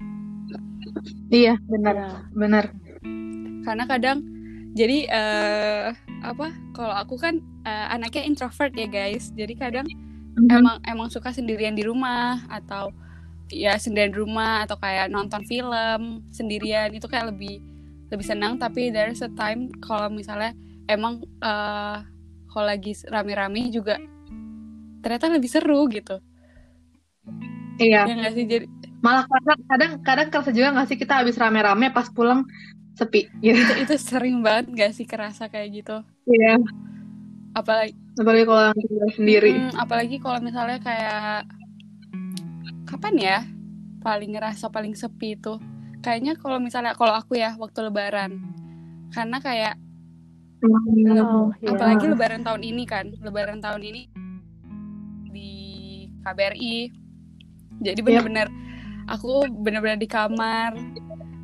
Iya 1.30 1.58
benar 1.66 1.96
Ya. 1.96 2.10
benar. 2.32 2.66
karena 3.64 3.84
kadang 3.88 4.18
jadi 4.74 5.08
eh 5.08 5.88
apa 6.22 6.48
kalau 6.72 6.96
aku 6.96 7.16
kan 7.16 7.38
eh, 7.64 7.88
anaknya 7.90 8.24
introvert 8.24 8.72
ya 8.74 8.86
guys 8.86 9.32
jadi 9.32 9.56
kadang 9.56 9.88
emang 10.50 10.84
emang 10.84 11.08
suka 11.08 11.32
sendirian 11.32 11.72
di 11.72 11.84
rumah 11.84 12.44
atau 12.48 12.92
ya 13.54 13.78
sendirian 13.78 14.12
di 14.14 14.20
rumah 14.20 14.66
atau 14.66 14.78
kayak 14.82 15.10
nonton 15.14 15.44
film 15.46 16.26
sendirian 16.34 16.90
itu 16.94 17.06
kayak 17.06 17.34
lebih 17.36 17.62
lebih 18.10 18.26
senang 18.26 18.58
tapi 18.62 18.90
there's 18.94 19.22
a 19.26 19.30
time 19.38 19.70
kalau 19.82 20.10
misalnya 20.10 20.54
emang 20.90 21.22
eh 21.42 21.98
kalau 22.52 22.66
lagi 22.70 22.94
rame-rame 23.10 23.74
juga 23.74 23.98
ternyata 25.02 25.34
lebih 25.34 25.50
seru 25.52 25.86
gitu 25.90 26.18
Iya. 27.82 28.06
ya 28.06 28.14
nggak 28.14 28.34
sih 28.38 28.46
jadi 28.46 28.66
Malah 29.04 29.28
kadang 29.28 29.60
kadang 29.68 29.92
kadang 30.08 30.28
kerasa 30.32 30.52
juga 30.56 30.72
nggak 30.72 30.88
sih 30.88 30.98
kita 31.02 31.14
habis 31.20 31.36
rame-rame 31.36 31.92
pas 31.92 32.08
pulang 32.08 32.48
sepi 32.96 33.28
gitu. 33.44 33.58
itu, 33.58 33.74
itu 33.84 33.96
sering 34.00 34.40
banget 34.46 34.66
gak 34.78 34.92
sih 34.94 35.04
kerasa 35.10 35.50
kayak 35.50 35.70
gitu 35.84 35.96
Iya. 36.30 36.56
apalagi 37.58 37.94
Apalagi 38.14 38.46
kalau 38.46 38.70
sendiri. 39.18 39.52
Mm, 39.58 39.74
apalagi 39.74 40.22
kalau 40.22 40.38
misalnya 40.38 40.78
kayak 40.78 41.50
kapan 43.04 43.20
ya? 43.20 43.38
Paling 44.00 44.32
ngerasa 44.32 44.72
paling 44.72 44.96
sepi 44.96 45.36
itu. 45.36 45.60
Kayaknya 46.00 46.40
kalau 46.40 46.56
misalnya 46.64 46.96
kalau 46.96 47.12
aku 47.12 47.36
ya 47.36 47.52
waktu 47.60 47.92
lebaran. 47.92 48.40
Karena 49.12 49.44
kayak 49.44 49.76
Hmm. 50.64 51.20
Oh, 51.20 51.52
iya. 51.60 51.76
apalagi 51.76 52.08
lebaran 52.08 52.48
tahun 52.48 52.64
ini 52.64 52.88
kan. 52.88 53.12
Lebaran 53.20 53.60
tahun 53.60 53.84
ini 53.84 54.08
di 55.28 55.52
KBRI 56.24 56.96
jadi 57.84 58.00
bener-bener 58.00 58.48
aku 59.12 59.44
bener-bener 59.52 60.00
di 60.00 60.08
kamar. 60.08 60.72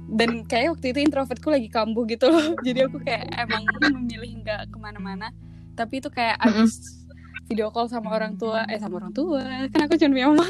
Dan 0.08 0.48
kayak 0.48 0.80
waktu 0.80 0.96
itu 0.96 1.04
introvertku 1.04 1.52
lagi 1.52 1.68
kambuh 1.68 2.08
gitu 2.08 2.32
loh. 2.32 2.56
Jadi 2.66 2.88
aku 2.88 3.04
kayak 3.04 3.30
emang 3.36 3.68
memilih 3.92 4.40
nggak 4.40 4.72
ke 4.72 4.78
mana-mana. 4.80 5.36
Tapi 5.76 6.00
itu 6.00 6.08
kayak 6.08 6.40
abis 6.40 7.04
video 7.52 7.70
call 7.76 7.92
sama 7.92 8.16
orang 8.16 8.40
tua 8.40 8.64
eh 8.72 8.80
sama 8.80 9.04
orang 9.04 9.12
tua. 9.12 9.44
Kan 9.68 9.86
aku 9.86 10.00
cuma 10.00 10.16
punya 10.16 10.28
mama 10.32 10.48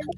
aku 0.00 0.12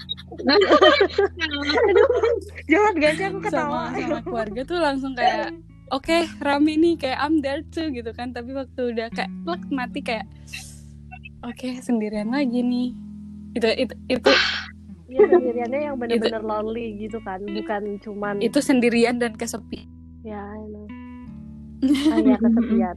Jangan 2.67 2.93
gak 2.97 3.13
sih 3.15 3.25
aku 3.25 3.39
sama 3.43 3.45
ketawa. 3.45 3.83
sama 3.93 4.19
keluarga 4.23 4.61
tuh 4.63 4.79
langsung 4.79 5.13
kayak 5.13 5.53
oke 5.91 6.17
rame 6.39 6.73
nih 6.75 6.95
kayak 6.97 7.19
I'm 7.19 7.39
there 7.39 7.63
too 7.67 7.89
gitu 7.89 8.11
kan 8.11 8.31
tapi 8.31 8.53
waktu 8.53 8.93
udah 8.93 9.09
kayak 9.11 9.31
plek 9.43 9.63
mati 9.69 10.01
kayak 10.01 10.27
oke 11.43 11.69
sendirian 11.79 12.31
lagi 12.31 12.61
nih 12.61 12.89
itu 13.53 13.69
itu 13.79 13.95
itu 14.09 14.33
Iya 15.07 15.29
sendiriannya 15.29 15.81
yang 15.83 15.97
bener-bener 15.97 16.41
lonely 16.41 16.97
gitu 16.97 17.21
kan, 17.21 17.37
bukan 17.45 18.01
cuman 18.01 18.41
itu 18.41 18.57
sendirian 18.59 19.21
dan 19.21 19.37
kesepi 19.37 19.85
ya 20.25 20.41
I 20.41 20.65
know. 20.65 20.89
Ah, 22.09 22.17
ya 22.17 22.37
kesepian. 22.39 22.97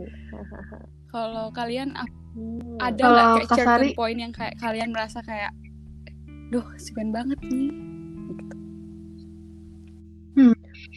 kalau 1.12 1.52
kalian 1.52 1.92
Hmm. 2.32 2.76
ada 2.80 3.00
nggak 3.00 3.28
kayak 3.34 3.48
Kak 3.48 3.58
certain 3.58 3.80
Sari? 3.80 3.90
point 3.96 4.16
yang 4.18 4.32
kayak 4.32 4.56
kalian 4.58 4.92
merasa 4.92 5.20
kayak 5.20 5.56
duh 6.54 6.66
sepian 6.78 7.10
banget 7.10 7.40
nih 7.50 7.74
gitu. 8.30 8.56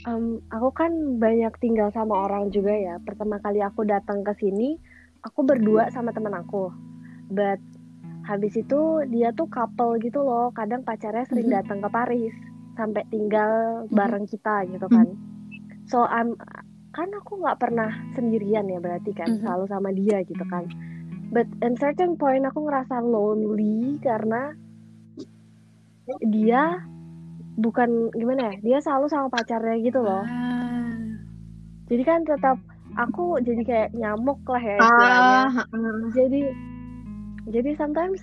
Em, 0.09 0.41
aku 0.49 0.69
kan 0.73 0.93
banyak 1.21 1.53
tinggal 1.61 1.89
sama 1.93 2.29
orang 2.29 2.49
juga 2.53 2.73
ya. 2.73 3.01
Pertama 3.03 3.41
kali 3.41 3.61
aku 3.61 3.85
datang 3.85 4.25
ke 4.25 4.33
sini, 4.39 4.77
aku 5.25 5.45
berdua 5.45 5.89
sama 5.93 6.13
teman 6.15 6.37
aku. 6.37 6.71
But 7.33 7.61
habis 8.29 8.57
itu 8.57 9.05
dia 9.09 9.33
tuh 9.33 9.49
couple 9.49 10.01
gitu 10.01 10.21
loh. 10.21 10.53
Kadang 10.53 10.85
pacarnya 10.85 11.25
sering 11.29 11.49
Mhm. 11.49 11.57
datang 11.57 11.79
ke 11.81 11.89
Paris 11.89 12.35
sampai 12.79 13.03
tinggal 13.11 13.85
bareng 13.91 14.29
kita 14.29 14.69
gitu 14.71 14.87
kan. 14.87 15.07
So 15.89 16.05
I'm 16.05 16.37
kan 16.93 17.09
aku 17.15 17.41
nggak 17.41 17.61
pernah 17.61 17.91
sendirian 18.17 18.67
ya 18.69 18.81
berarti 18.81 19.13
kan 19.13 19.39
selalu 19.39 19.65
sama 19.69 19.91
dia 19.93 20.21
gitu 20.25 20.45
kan. 20.49 20.65
But 21.29 21.49
in 21.61 21.77
certain 21.77 22.17
point 22.17 22.49
aku 22.49 22.65
ngerasa 22.65 23.05
lonely 23.05 24.01
karena 24.01 24.57
dia 26.25 26.81
bukan 27.55 27.89
gimana 28.13 28.43
ya 28.49 28.55
dia 28.61 28.79
selalu 28.79 29.07
sama 29.07 29.27
pacarnya 29.29 29.77
gitu 29.79 29.99
loh 29.99 30.23
Ah. 30.23 30.95
jadi 31.87 32.03
kan 32.03 32.21
tetap 32.23 32.57
aku 32.95 33.39
jadi 33.39 33.63
kayak 33.63 33.89
nyamuk 33.93 34.41
lah 34.45 34.61
ya 34.61 34.77
istilahnya 34.79 35.37
Ah, 35.37 35.49
heeh. 35.55 35.97
jadi 36.13 36.43
jadi 37.47 37.71
sometimes 37.75 38.21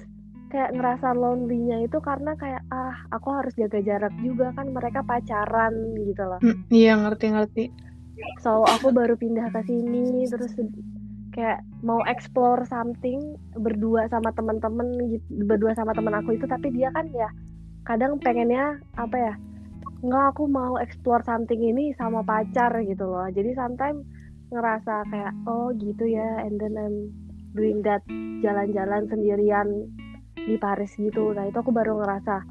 kayak 0.48 0.72
ngerasa 0.72 1.12
lonely-nya 1.12 1.82
itu 1.82 1.98
karena 2.00 2.32
kayak 2.36 2.63
ah 2.70 2.96
aku 3.10 3.27
harus 3.30 3.51
jaga 3.54 3.82
jarak 3.82 4.13
juga 4.20 4.54
kan 4.54 4.70
mereka 4.70 5.01
pacaran 5.01 5.74
gitu 6.00 6.24
loh 6.24 6.39
Hmm, 6.39 6.63
iya 6.70 6.96
ngerti-ngerti. 6.96 7.74
so 8.39 8.63
aku 8.63 8.89
baru 8.89 9.13
pindah 9.13 9.51
ke 9.51 9.62
sini 9.63 10.24
terus 10.25 10.56
kayak 11.30 11.60
mau 11.84 12.00
explore 12.06 12.63
something 12.63 13.20
berdua 13.54 14.08
sama 14.08 14.32
teman-teman 14.32 14.88
gitu 15.10 15.44
berdua 15.44 15.75
sama 15.75 15.92
teman 15.92 16.15
aku 16.15 16.32
itu 16.32 16.48
tapi 16.48 16.72
dia 16.72 16.88
kan 16.89 17.04
ya 17.12 17.27
kadang 17.86 18.18
pengennya 18.18 18.82
apa 18.98 19.18
ya 19.18 19.34
nggak 20.06 20.25
aku 20.36 20.46
mau 20.46 20.77
explore 20.77 21.22
something 21.25 21.62
ini 21.62 21.94
sama 21.98 22.22
pacar 22.22 22.74
gitu 22.86 23.06
loh. 23.06 23.30
Jadi 23.32 23.56
sometimes 23.58 24.06
ngerasa 24.54 25.06
kayak 25.10 25.34
oh 25.50 25.74
gitu 25.74 26.06
ya 26.06 26.46
and 26.46 26.62
then 26.62 26.77
I'm 26.77 27.10
doing 27.58 27.82
that 27.88 28.06
jalan-jalan 28.46 29.10
sendirian 29.10 29.89
di 30.36 30.58
Paris 30.62 30.94
gitu. 30.98 31.34
Nah 31.34 31.50
itu 31.50 31.58
aku 31.58 31.74
baru 31.74 31.98
ngerasa 32.01 32.46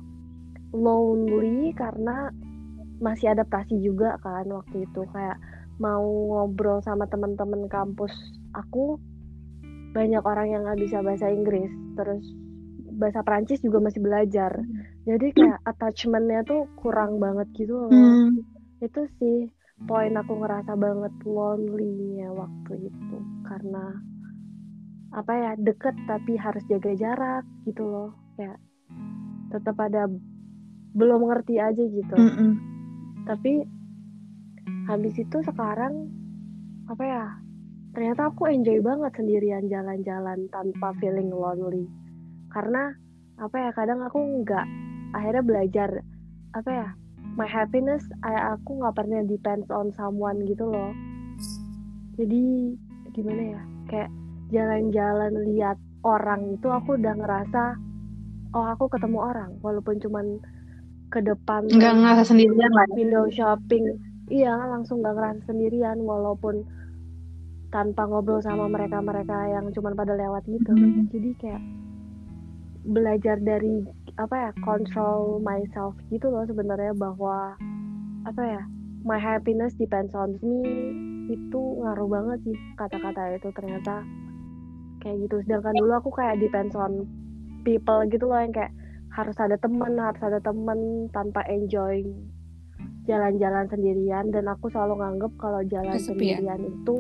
lonely 0.75 1.71
karena 1.79 2.33
masih 2.99 3.35
adaptasi 3.37 3.79
juga 3.79 4.19
kan 4.23 4.51
waktu 4.51 4.87
itu. 4.89 5.07
Kayak 5.15 5.39
mau 5.79 6.03
ngobrol 6.03 6.83
sama 6.83 7.07
teman-teman 7.07 7.67
kampus 7.71 8.15
aku 8.55 8.99
banyak 9.95 10.23
orang 10.27 10.51
yang 10.51 10.63
nggak 10.67 10.83
bisa 10.83 10.99
bahasa 11.07 11.31
Inggris. 11.31 11.71
Terus 11.95 12.25
bahasa 12.97 13.21
Prancis 13.27 13.61
juga 13.61 13.83
masih 13.83 14.01
belajar. 14.01 14.63
Jadi 15.05 15.27
kayak 15.35 15.61
attachmentnya 15.67 16.47
tuh 16.47 16.71
kurang 16.79 17.19
banget 17.19 17.49
gitu 17.55 17.75
loh. 17.77 17.91
Hmm. 17.91 18.41
itu 18.83 19.09
sih 19.17 19.49
poin 19.89 20.13
aku 20.13 20.45
ngerasa 20.45 20.77
banget 20.77 21.15
lonely-nya 21.25 22.31
waktu 22.33 22.89
itu. 22.91 23.17
Karena 23.49 23.97
apa 25.15 25.33
ya 25.33 25.53
deket 25.57 25.95
tapi 26.11 26.35
harus 26.37 26.63
jaga 26.69 26.93
jarak 26.95 27.45
gitu 27.65 27.87
loh. 27.87 28.11
Kayak 28.37 28.59
tetap 29.55 29.77
ada 29.79 30.11
belum 30.95 31.27
ngerti 31.27 31.59
aja 31.59 31.83
gitu. 31.83 32.15
Mm-mm. 32.15 32.55
tapi 33.25 33.65
habis 34.85 35.17
itu 35.17 35.41
sekarang 35.43 36.13
apa 36.93 37.05
ya 37.05 37.25
ternyata 37.97 38.29
aku 38.29 38.51
enjoy 38.53 38.79
banget 38.85 39.13
sendirian 39.17 39.65
jalan-jalan 39.71 40.45
tanpa 40.53 40.93
feeling 41.01 41.33
lonely 41.33 41.89
karena 42.55 42.95
apa 43.37 43.57
ya 43.59 43.71
kadang 43.75 43.99
aku 44.01 44.17
nggak 44.41 44.67
akhirnya 45.11 45.43
belajar 45.43 45.91
apa 46.53 46.71
ya 46.71 46.89
my 47.35 47.45
happiness 47.45 48.07
I- 48.23 48.55
aku 48.55 48.79
nggak 48.79 48.95
pernah 48.95 49.27
depends 49.27 49.67
on 49.69 49.91
someone 49.91 50.39
gitu 50.47 50.65
loh 50.65 50.95
jadi 52.15 52.43
gimana 53.11 53.43
ya 53.53 53.63
kayak 53.85 54.11
jalan-jalan 54.49 55.35
lihat 55.45 55.75
orang 56.01 56.55
itu 56.55 56.69
aku 56.69 56.95
udah 56.95 57.11
ngerasa 57.13 57.75
oh 58.55 58.67
aku 58.71 58.87
ketemu 58.87 59.19
orang 59.19 59.51
walaupun 59.61 59.99
cuman 59.99 60.39
ke 61.11 61.19
depan 61.21 61.67
Nggak 61.67 61.95
ngerasa 61.97 62.23
sendirian 62.25 62.71
lah. 62.71 62.87
ya. 62.87 62.95
window 62.95 63.25
shopping 63.29 63.85
iya 64.31 64.55
langsung 64.55 65.03
nggak 65.03 65.15
ngerasa 65.15 65.41
sendirian 65.45 65.99
walaupun 66.01 66.63
tanpa 67.69 68.07
ngobrol 68.07 68.39
sama 68.39 68.71
mereka-mereka 68.71 69.51
yang 69.51 69.75
cuman 69.75 69.99
pada 69.99 70.15
lewat 70.15 70.47
gitu 70.47 70.71
Mhm. 70.71 71.11
jadi 71.11 71.31
kayak 71.37 71.63
belajar 72.85 73.41
dari 73.41 73.81
apa 74.15 74.35
ya 74.37 74.51
control 74.63 75.41
myself 75.41 75.97
gitu 76.09 76.29
loh 76.29 76.45
sebenarnya 76.45 76.93
bahwa 76.95 77.57
apa 78.25 78.43
ya 78.43 78.63
my 79.03 79.19
happiness 79.19 79.75
depends 79.77 80.13
on 80.13 80.37
me 80.41 80.61
itu 81.29 81.61
ngaruh 81.81 82.09
banget 82.09 82.39
sih 82.45 82.57
kata-kata 82.77 83.37
itu 83.37 83.49
ternyata 83.53 84.05
kayak 85.01 85.25
gitu 85.25 85.37
sedangkan 85.45 85.75
dulu 85.77 85.93
aku 85.97 86.11
kayak 86.13 86.37
depends 86.39 86.77
on 86.77 87.09
people 87.65 88.05
gitu 88.09 88.29
loh 88.29 88.39
yang 88.39 88.53
kayak 88.53 88.73
harus 89.13 89.37
ada 89.41 89.57
temen 89.57 89.97
harus 89.97 90.21
ada 90.21 90.41
temen 90.41 91.09
tanpa 91.11 91.41
enjoy 91.49 92.05
jalan-jalan 93.05 93.69
sendirian 93.69 94.33
dan 94.33 94.49
aku 94.49 94.73
selalu 94.73 94.97
nganggep 95.01 95.33
kalau 95.37 95.61
jalan 95.69 95.93
Kesepian. 95.93 96.41
sendirian 96.41 96.61
itu 96.65 96.95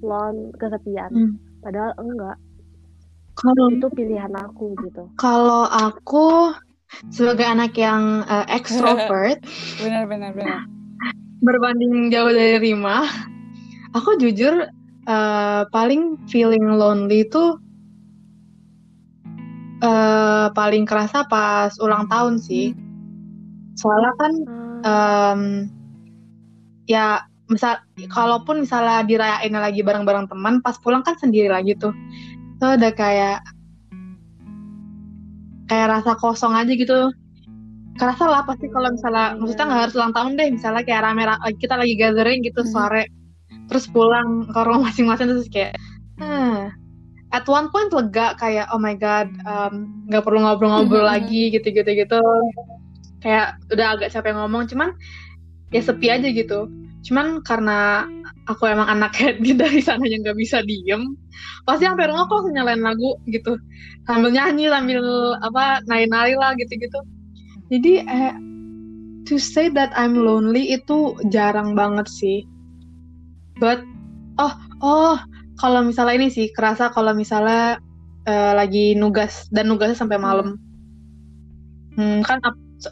lon 0.00 0.36
kesepian 0.56 1.10
Hmm. 1.12 1.32
padahal 1.60 1.92
enggak 2.00 2.36
Kalau 3.40 3.66
itu 3.72 3.88
pilihan 3.96 4.32
aku 4.36 4.76
gitu. 4.84 5.08
kalau 5.16 5.64
aku 5.64 6.52
sebagai 7.08 7.46
anak 7.46 7.72
yang 7.78 8.26
uh, 8.28 8.44
extrovert 8.50 9.40
benar 9.82 10.04
benar 10.10 10.34
benar. 10.36 10.66
berbanding 11.40 12.12
jauh 12.12 12.28
dari 12.28 12.60
Rima, 12.60 13.08
aku 13.96 14.20
jujur 14.20 14.68
uh, 15.08 15.62
paling 15.72 16.20
feeling 16.28 16.76
lonely 16.76 17.24
itu 17.24 17.56
uh, 19.80 20.52
paling 20.52 20.84
kerasa 20.84 21.24
pas 21.24 21.72
ulang 21.80 22.04
tahun 22.12 22.36
sih. 22.36 22.76
Soalnya 23.80 24.12
kan 24.20 24.32
em, 24.84 25.40
ya 26.84 27.24
misal 27.50 27.82
kalaupun 28.12 28.62
misalnya 28.62 29.02
dirayainnya 29.02 29.58
lagi 29.58 29.82
bareng-bareng 29.82 30.30
teman 30.30 30.62
pas 30.62 30.78
pulang 30.78 31.02
kan 31.02 31.18
sendiri 31.18 31.50
lagi 31.50 31.74
tuh 31.74 31.90
itu 32.60 32.66
udah 32.76 32.92
kayak 32.92 33.40
kayak 35.64 35.86
rasa 35.88 36.12
kosong 36.20 36.52
aja 36.52 36.68
gitu 36.68 37.08
kerasa 37.96 38.28
lah 38.28 38.44
pasti 38.44 38.68
kalau 38.68 38.92
misalnya 38.92 39.32
maksudnya 39.40 39.64
nggak 39.64 39.80
harus 39.88 39.96
ulang 39.96 40.12
tahun 40.12 40.32
deh 40.36 40.48
misalnya 40.52 40.82
kayak 40.84 41.02
rame 41.08 41.24
kita 41.56 41.74
lagi 41.80 41.94
gathering 41.96 42.44
gitu 42.44 42.60
Mhm. 42.60 42.68
sore 42.68 43.04
terus 43.72 43.88
pulang 43.88 44.44
ke 44.44 44.60
rumah 44.60 44.92
masing-masing 44.92 45.32
terus 45.32 45.48
kayak 45.48 45.72
"Hmm." 46.20 46.68
at 47.32 47.48
one 47.48 47.72
point 47.72 47.88
lega 47.96 48.36
kayak 48.36 48.68
oh 48.76 48.80
my 48.82 48.92
god 48.92 49.32
nggak 50.12 50.20
perlu 50.20 50.44
ngobrol-ngobrol 50.44 51.08
Mhm. 51.08 51.12
lagi 51.16 51.42
gitu-gitu 51.56 51.90
gitu 51.96 52.20
kayak 53.24 53.56
udah 53.72 53.96
agak 53.96 54.12
capek 54.12 54.36
ngomong 54.36 54.68
cuman 54.68 54.92
ya 55.72 55.80
sepi 55.80 56.12
aja 56.12 56.28
gitu 56.28 56.68
cuman 57.08 57.40
karena 57.40 58.04
aku 58.50 58.66
emang 58.66 58.90
anaknya 58.90 59.38
di 59.44 59.54
dari 59.54 59.78
sana 59.78 60.02
yang 60.04 60.26
nggak 60.26 60.38
bisa 60.38 60.60
diem 60.66 61.14
pasti 61.64 61.86
sampai 61.86 62.10
rumah 62.10 62.26
kok 62.26 62.50
nyalain 62.50 62.82
lagu 62.82 63.14
gitu. 63.30 63.54
Sambil 64.08 64.34
nyanyi 64.34 64.66
sambil 64.66 65.02
apa 65.38 65.84
nari-nari 65.86 66.34
lah 66.34 66.56
gitu-gitu. 66.58 67.00
Jadi 67.70 67.92
eh, 68.02 68.34
to 69.28 69.38
say 69.38 69.70
that 69.70 69.94
I'm 69.94 70.18
lonely 70.18 70.74
itu 70.74 71.14
jarang 71.30 71.78
banget 71.78 72.10
sih. 72.10 72.42
But 73.60 73.84
oh 74.40 74.54
oh 74.82 75.16
kalau 75.60 75.84
misalnya 75.84 76.16
ini 76.16 76.28
sih 76.32 76.50
kerasa 76.50 76.90
kalau 76.90 77.14
misalnya 77.14 77.78
eh, 78.26 78.52
lagi 78.56 78.98
nugas 78.98 79.46
dan 79.54 79.70
nugasnya 79.70 80.00
sampai 80.00 80.18
malam. 80.18 80.58
Hmm, 81.94 82.24
kan 82.24 82.40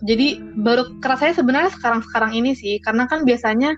jadi 0.04 0.36
baru 0.60 1.00
kerasanya 1.00 1.40
sebenarnya 1.40 1.70
sekarang-sekarang 1.72 2.36
ini 2.36 2.52
sih 2.52 2.76
karena 2.84 3.08
kan 3.08 3.24
biasanya 3.24 3.72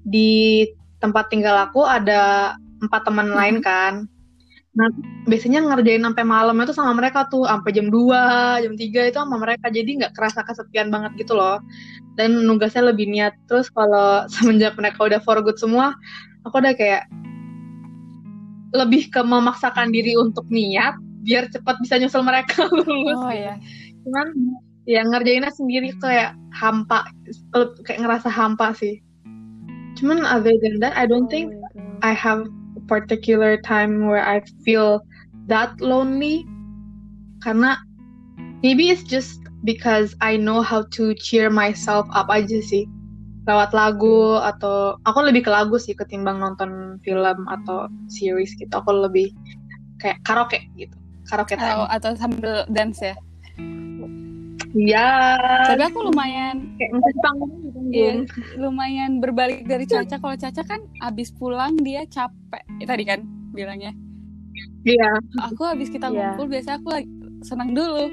di 0.00 0.64
tempat 1.00 1.32
tinggal 1.32 1.56
aku 1.68 1.82
ada 1.84 2.54
empat 2.84 3.02
teman 3.08 3.32
lain 3.32 3.64
kan. 3.64 4.06
Nah 4.70 4.88
biasanya 5.26 5.66
ngerjain 5.66 6.04
sampai 6.06 6.24
malam 6.24 6.54
itu 6.62 6.70
sama 6.76 6.94
mereka 6.94 7.26
tuh 7.26 7.48
sampai 7.48 7.74
jam 7.74 7.90
2, 7.90 8.62
jam 8.64 8.74
3 8.76 9.10
itu 9.10 9.18
sama 9.18 9.36
mereka. 9.40 9.66
Jadi 9.68 10.00
nggak 10.00 10.14
kerasa 10.14 10.46
kesepian 10.46 10.88
banget 10.92 11.26
gitu 11.26 11.34
loh. 11.34 11.58
Dan 12.14 12.44
nugasnya 12.46 12.92
lebih 12.92 13.10
niat. 13.10 13.34
Terus 13.50 13.72
kalau 13.72 14.24
semenjak 14.32 14.78
mereka 14.78 15.08
udah 15.08 15.20
for 15.24 15.40
good 15.42 15.58
semua 15.58 15.96
aku 16.44 16.60
udah 16.60 16.72
kayak 16.76 17.04
lebih 18.70 19.10
ke 19.10 19.20
memaksakan 19.20 19.90
diri 19.90 20.14
untuk 20.14 20.46
niat 20.46 20.94
biar 21.26 21.50
cepat 21.52 21.76
bisa 21.82 21.98
nyusul 21.98 22.22
mereka. 22.22 22.64
Lulus 22.70 23.18
oh 23.20 23.28
gitu 23.28 23.44
ya 23.44 23.54
cuman 24.00 24.28
ya 24.88 25.04
ngerjainnya 25.04 25.52
sendiri 25.52 25.92
kayak 26.00 26.32
hampa 26.56 27.04
eh, 27.28 27.68
kayak 27.84 28.00
ngerasa 28.00 28.32
hampa 28.32 28.72
sih 28.72 29.04
cuman 29.98 30.22
other 30.26 30.54
than 30.60 30.78
that 30.78 30.94
I 30.94 31.06
don't 31.06 31.26
oh 31.26 31.32
think 31.32 31.54
God. 31.54 32.02
I 32.02 32.12
have 32.12 32.46
a 32.76 32.82
particular 32.86 33.58
time 33.62 34.06
where 34.06 34.22
I 34.22 34.42
feel 34.64 35.02
that 35.50 35.78
lonely. 35.80 36.46
Karena 37.40 37.80
maybe 38.60 38.92
it's 38.92 39.04
just 39.04 39.40
because 39.64 40.12
I 40.20 40.36
know 40.36 40.60
how 40.60 40.84
to 40.96 41.16
cheer 41.16 41.48
myself 41.48 42.04
up 42.12 42.28
aja 42.28 42.60
sih. 42.60 42.84
Lewat 43.48 43.72
lagu 43.72 44.36
atau 44.38 45.00
aku 45.08 45.24
lebih 45.24 45.48
ke 45.48 45.50
lagu 45.50 45.80
sih 45.80 45.96
ketimbang 45.96 46.38
nonton 46.38 47.00
film 47.00 47.48
atau 47.48 47.88
series 48.12 48.52
gitu. 48.60 48.70
Aku 48.70 48.92
lebih 48.92 49.32
kayak 49.98 50.20
karaoke 50.28 50.60
gitu. 50.76 50.94
Karaoke 51.24 51.56
atau, 51.56 51.64
time 51.64 51.88
atau 51.88 52.10
sambil 52.16 52.52
dance 52.68 53.00
ya? 53.00 53.16
Iya, 54.70 55.34
tapi 55.66 55.82
aku 55.82 56.14
lumayan 56.14 56.78
kayak 56.78 56.94
musik 56.94 57.16
panggung 57.26 57.69
gitu. 57.90 58.24
Iya, 58.24 58.56
lumayan 58.56 59.18
berbalik 59.18 59.66
dari 59.66 59.84
Caca. 59.84 60.16
Kalau 60.16 60.36
Caca 60.38 60.62
kan 60.62 60.80
abis 61.02 61.34
pulang 61.34 61.74
dia 61.82 62.06
capek. 62.06 62.62
Eh, 62.78 62.86
tadi 62.86 63.04
kan 63.04 63.20
bilangnya. 63.50 63.92
Iya. 64.86 65.18
Aku 65.50 65.66
abis 65.66 65.90
kita 65.90 66.08
Iya. 66.08 66.34
ngumpul 66.34 66.48
biasa 66.48 66.80
aku 66.80 66.88
lagi 66.90 67.08
senang 67.42 67.74
dulu, 67.74 68.06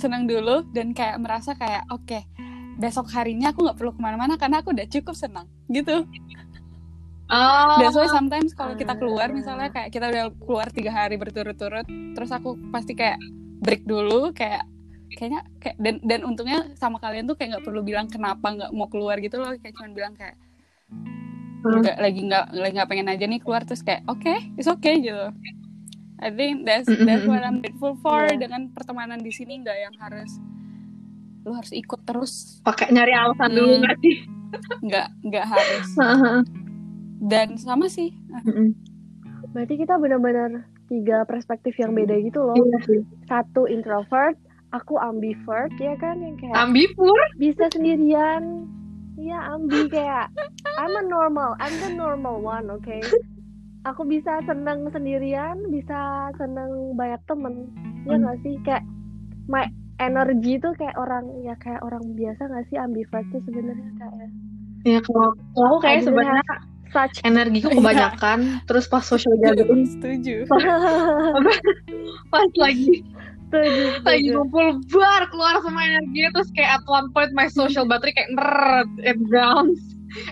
senang 0.00 0.24
dulu 0.24 0.64
dan 0.72 0.92
kayak 0.92 1.20
merasa 1.20 1.56
kayak 1.56 1.84
oke 1.88 2.20
besok 2.76 3.08
harinya 3.16 3.56
aku 3.56 3.64
nggak 3.64 3.78
perlu 3.80 3.92
ke 3.96 4.00
mana-mana 4.04 4.36
karena 4.36 4.60
aku 4.60 4.76
udah 4.76 4.84
cukup 4.88 5.16
senang 5.16 5.48
gitu. 5.72 6.04
Oh. 7.26 7.76
That's 7.82 7.98
why 7.98 8.06
sometimes 8.06 8.54
kalau 8.54 8.78
kita 8.78 8.94
keluar 8.94 9.34
misalnya 9.34 9.66
kayak 9.74 9.90
kita 9.90 10.06
udah 10.14 10.24
keluar 10.38 10.70
tiga 10.70 10.94
hari 10.94 11.18
berturut-turut, 11.18 11.82
terus 12.14 12.30
aku 12.30 12.54
pasti 12.70 12.94
kayak 12.94 13.18
break 13.64 13.82
dulu 13.82 14.30
kayak 14.30 14.62
kayaknya 15.16 15.40
kayak 15.56 15.76
dan 15.76 15.96
dan 16.00 16.20
untungnya 16.22 16.70
sama 16.74 16.96
kalian 16.96 17.24
tuh 17.24 17.34
kayak 17.34 17.56
nggak 17.56 17.64
perlu 17.64 17.80
bilang 17.80 18.06
kenapa 18.06 18.46
nggak 18.46 18.70
mau 18.70 18.86
keluar 18.86 19.16
gitu 19.16 19.36
loh 19.36 19.50
kayak 19.54 19.72
cuman 19.74 19.92
bilang 19.92 20.14
kayak 20.14 20.36
Hmm. 21.58 21.82
nggak 21.82 21.96
lagi 21.98 22.20
nggak 22.22 22.44
lagi 22.52 22.72
nggak 22.76 22.86
pengen 22.86 23.08
aja 23.08 23.24
nih 23.26 23.40
keluar 23.40 23.64
terus 23.64 23.80
kayak 23.80 24.06
oke 24.06 24.28
it's 24.54 24.68
okay 24.68 25.00
gitu 25.00 25.32
I 26.16 26.30
think 26.30 26.62
that's 26.62 26.86
that's 26.86 27.24
what 27.24 27.42
I'm 27.42 27.58
grateful 27.58 27.98
for 27.98 28.22
Iya. 28.22 28.38
dengan 28.38 28.70
pertemanan 28.70 29.18
di 29.18 29.28
sini 29.28 29.58
nggak 29.58 29.78
yang 29.80 29.94
harus 29.98 30.30
lu 31.42 31.50
harus 31.50 31.72
ikut 31.72 32.00
terus 32.02 32.60
pakai 32.60 32.88
nyari 32.88 33.10
alasan 33.10 33.50
dulu 33.50 33.72
Hmm. 33.72 33.82
nggak 33.82 33.96
sih? 33.98 34.16
nggak 34.80 35.06
nggak 35.24 35.46
harus 35.48 35.86
dan 37.32 37.56
sama 37.56 37.88
sih 37.88 38.14
Berarti 39.48 39.74
kita 39.74 39.96
benar-benar 39.96 40.50
tiga 40.86 41.24
perspektif 41.24 41.74
yang 41.76 41.90
beda 41.90 42.12
gitu 42.20 42.44
loh. 42.44 42.54
Iya. 42.54 43.00
Satu 43.24 43.64
introvert, 43.64 44.36
aku 44.70 44.96
ambivert, 44.96 45.70
ya 45.76 45.94
kan 45.96 46.18
yang 46.18 46.36
kayak 46.36 46.56
Ambipur. 46.56 47.14
bisa 47.36 47.68
sendirian. 47.70 48.66
Iya 49.16 49.38
ambi 49.48 49.88
kayak 49.88 50.28
I'm 50.76 50.92
a 50.92 51.02
normal, 51.02 51.56
I'm 51.56 51.72
the 51.78 51.88
normal 51.88 52.36
one, 52.38 52.68
oke. 52.68 53.00
Aku 53.84 54.04
bisa 54.04 54.44
seneng 54.44 54.90
sendirian, 54.90 55.56
bisa 55.70 55.96
seneng 56.36 56.92
banyak 56.92 57.22
temen, 57.24 57.72
ya 58.04 58.14
Hmm. 58.14 58.22
nggak 58.22 58.38
sih 58.42 58.54
kayak 58.60 58.84
my 59.46 59.64
energy 59.96 60.58
tuh 60.58 60.76
kayak 60.76 60.92
orang 60.96 61.24
ya 61.40 61.56
kayak 61.56 61.80
orang 61.80 62.04
biasa 62.12 62.44
nggak 62.44 62.66
sih 62.68 62.76
ambivert 62.76 63.24
tuh 63.30 63.40
sebenarnya 63.42 63.90
kayak 63.96 64.28
Ya 64.84 65.00
kalau 65.00 65.32
kalau 65.50 65.66
aku 65.72 65.78
kayak 65.80 66.02
sebenarnya 66.04 66.44
such 66.86 67.16
energiku 67.24 67.68
kebanyakan, 67.80 68.38
terus 68.68 68.84
pas 68.84 69.00
social 69.00 69.32
gathering, 69.40 69.88
setuju 69.88 70.44
pas 72.32 72.48
lagi 72.60 73.00
setuju, 73.46 74.02
lagi 74.02 74.28
ngumpul 74.30 74.66
bar 74.90 75.22
keluar 75.30 75.54
semua 75.62 75.82
energi 75.82 76.26
terus 76.30 76.50
kayak 76.52 76.80
at 76.80 76.84
one 76.86 77.08
point 77.10 77.30
my 77.32 77.46
social 77.46 77.86
battery 77.86 78.10
kayak 78.10 78.30
nerd 78.34 78.90
it 79.02 79.18
drowns 79.26 79.78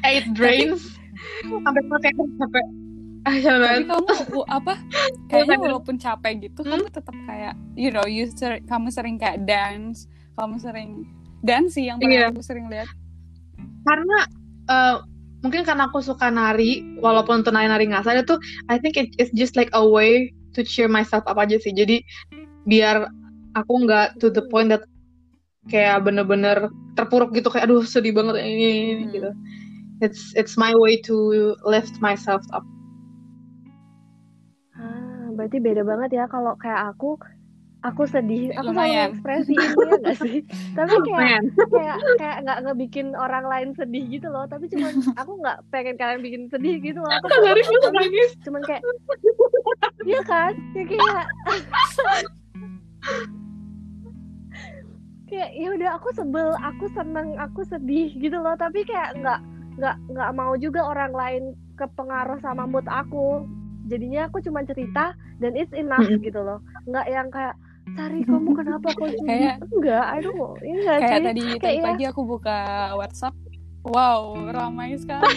eh 0.02 0.22
it 0.22 0.26
drains. 0.34 0.98
Sampai 1.44 1.82
kayak 2.02 2.16
sampai 2.38 2.62
ah 3.24 3.36
capek 3.40 3.64
tapi 3.64 3.84
kamu 3.88 4.40
apa 4.52 4.74
kayaknya 5.32 5.56
walaupun 5.56 5.96
capek 5.96 6.44
gitu 6.44 6.60
kamu 6.60 6.92
tetap 6.92 7.16
kayak 7.24 7.56
you 7.72 7.88
know 7.88 8.04
you 8.04 8.28
ser- 8.28 8.60
kamu 8.68 8.92
sering 8.92 9.16
kayak 9.16 9.40
dance 9.48 10.04
kamu 10.36 10.60
sering 10.60 11.08
dance 11.40 11.72
sih 11.72 11.88
yang 11.88 11.96
pernah 11.96 12.28
Iya. 12.28 12.32
aku 12.36 12.44
sering 12.44 12.68
lihat. 12.68 12.88
Karena 13.84 14.18
eh, 14.68 14.96
mungkin 15.40 15.64
karena 15.64 15.88
aku 15.88 16.00
suka 16.00 16.28
nari 16.28 16.84
walaupun 17.00 17.44
untuk 17.44 17.52
nari-nari 17.52 17.88
ngasal 17.88 18.20
itu 18.20 18.36
I 18.68 18.76
think 18.76 18.96
it, 18.96 19.12
it's 19.16 19.32
just 19.32 19.56
like 19.56 19.68
a 19.72 19.84
way 19.84 20.28
to 20.52 20.60
cheer 20.64 20.88
myself 20.88 21.24
up 21.24 21.36
aja 21.36 21.56
sih. 21.60 21.72
Jadi 21.72 22.00
biar 22.64 23.08
aku 23.54 23.72
nggak 23.84 24.18
to 24.18 24.28
the 24.32 24.42
point 24.48 24.68
that 24.72 24.84
kayak 25.68 26.04
bener-bener 26.04 26.68
terpuruk 26.92 27.32
gitu 27.32 27.48
kayak 27.48 27.68
aduh 27.68 27.84
sedih 27.84 28.12
banget 28.12 28.40
ini, 28.44 28.52
ini, 28.52 28.66
ini, 28.92 29.04
Hmm. 29.04 29.14
gitu 29.14 29.30
it's 30.04 30.34
it's 30.36 30.54
my 30.58 30.74
way 30.76 30.98
to 31.00 31.14
lift 31.64 31.96
myself 32.04 32.42
up 32.52 32.64
Ah, 34.74 35.30
berarti 35.32 35.62
beda 35.62 35.86
banget 35.86 36.18
ya 36.18 36.24
kalau 36.26 36.58
kayak 36.58 36.92
aku 36.94 37.14
aku 37.84 38.08
sedih, 38.08 38.48
aku 38.56 38.72
selalu 38.72 38.96
Lumayan. 38.96 39.08
ekspresi 39.12 39.54
ini 39.54 39.76
ya 39.86 39.94
gak 40.00 40.16
sih? 40.18 40.36
Tapi 40.76 40.94
kayak 41.04 41.20
Man. 41.20 41.42
kayak 41.68 41.96
kayak 42.16 42.36
nggak 42.42 42.58
ngebikin 42.64 43.06
orang 43.12 43.44
lain 43.44 43.70
sedih 43.76 44.04
gitu 44.08 44.32
loh. 44.32 44.48
Tapi 44.48 44.66
cuman 44.72 44.92
aku 45.20 45.32
nggak 45.44 45.58
pengen 45.68 45.94
kalian 46.00 46.20
bikin 46.24 46.42
sedih 46.48 46.80
gitu 46.80 46.98
loh. 47.04 47.12
Aku 47.12 47.28
cuman, 47.28 47.92
nangis 47.92 48.30
cuman 48.42 48.62
kayak 48.64 48.82
Iya 50.04 50.20
kan? 50.26 50.52
Ya 50.74 50.84
kayak 50.88 51.24
kayak 55.24 55.50
ya 55.52 55.68
udah 55.72 55.90
aku 55.96 56.08
sebel, 56.12 56.48
aku 56.56 56.84
seneng, 56.92 57.34
aku 57.36 57.64
sedih 57.64 58.12
gitu 58.14 58.36
loh. 58.36 58.54
Tapi 58.54 58.84
kayak 58.84 59.18
nggak 59.18 59.40
nggak 59.74 59.96
nggak 60.12 60.30
mau 60.32 60.54
juga 60.54 60.84
orang 60.84 61.12
lain 61.12 61.42
kepengaruh 61.74 62.38
sama 62.38 62.64
mood 62.64 62.86
aku. 62.86 63.42
Jadinya 63.84 64.28
aku 64.28 64.40
cuma 64.40 64.64
cerita 64.64 65.12
dan 65.38 65.52
it's 65.54 65.72
enough 65.72 66.06
gitu 66.06 66.40
loh. 66.40 66.60
Nggak 66.86 67.06
yang 67.08 67.28
kayak 67.28 67.56
Sari 67.94 68.24
kamu 68.24 68.56
kenapa 68.56 68.88
kok? 68.90 69.12
Kayak- 69.28 69.60
enggak, 69.60 70.04
I 70.08 70.18
don't 70.18 70.34
know. 70.34 70.56
Enggak 70.56 70.98
kayak 71.04 71.20
sih. 71.20 71.26
tadi 71.28 71.42
tadi 71.44 71.60
Kayak 71.60 71.76
ya. 71.76 71.84
pagi 71.84 72.04
aku 72.08 72.20
buka 72.24 72.58
WhatsApp 72.96 73.34
wow 73.84 74.32
ramai 74.48 74.96
sekali 74.96 75.20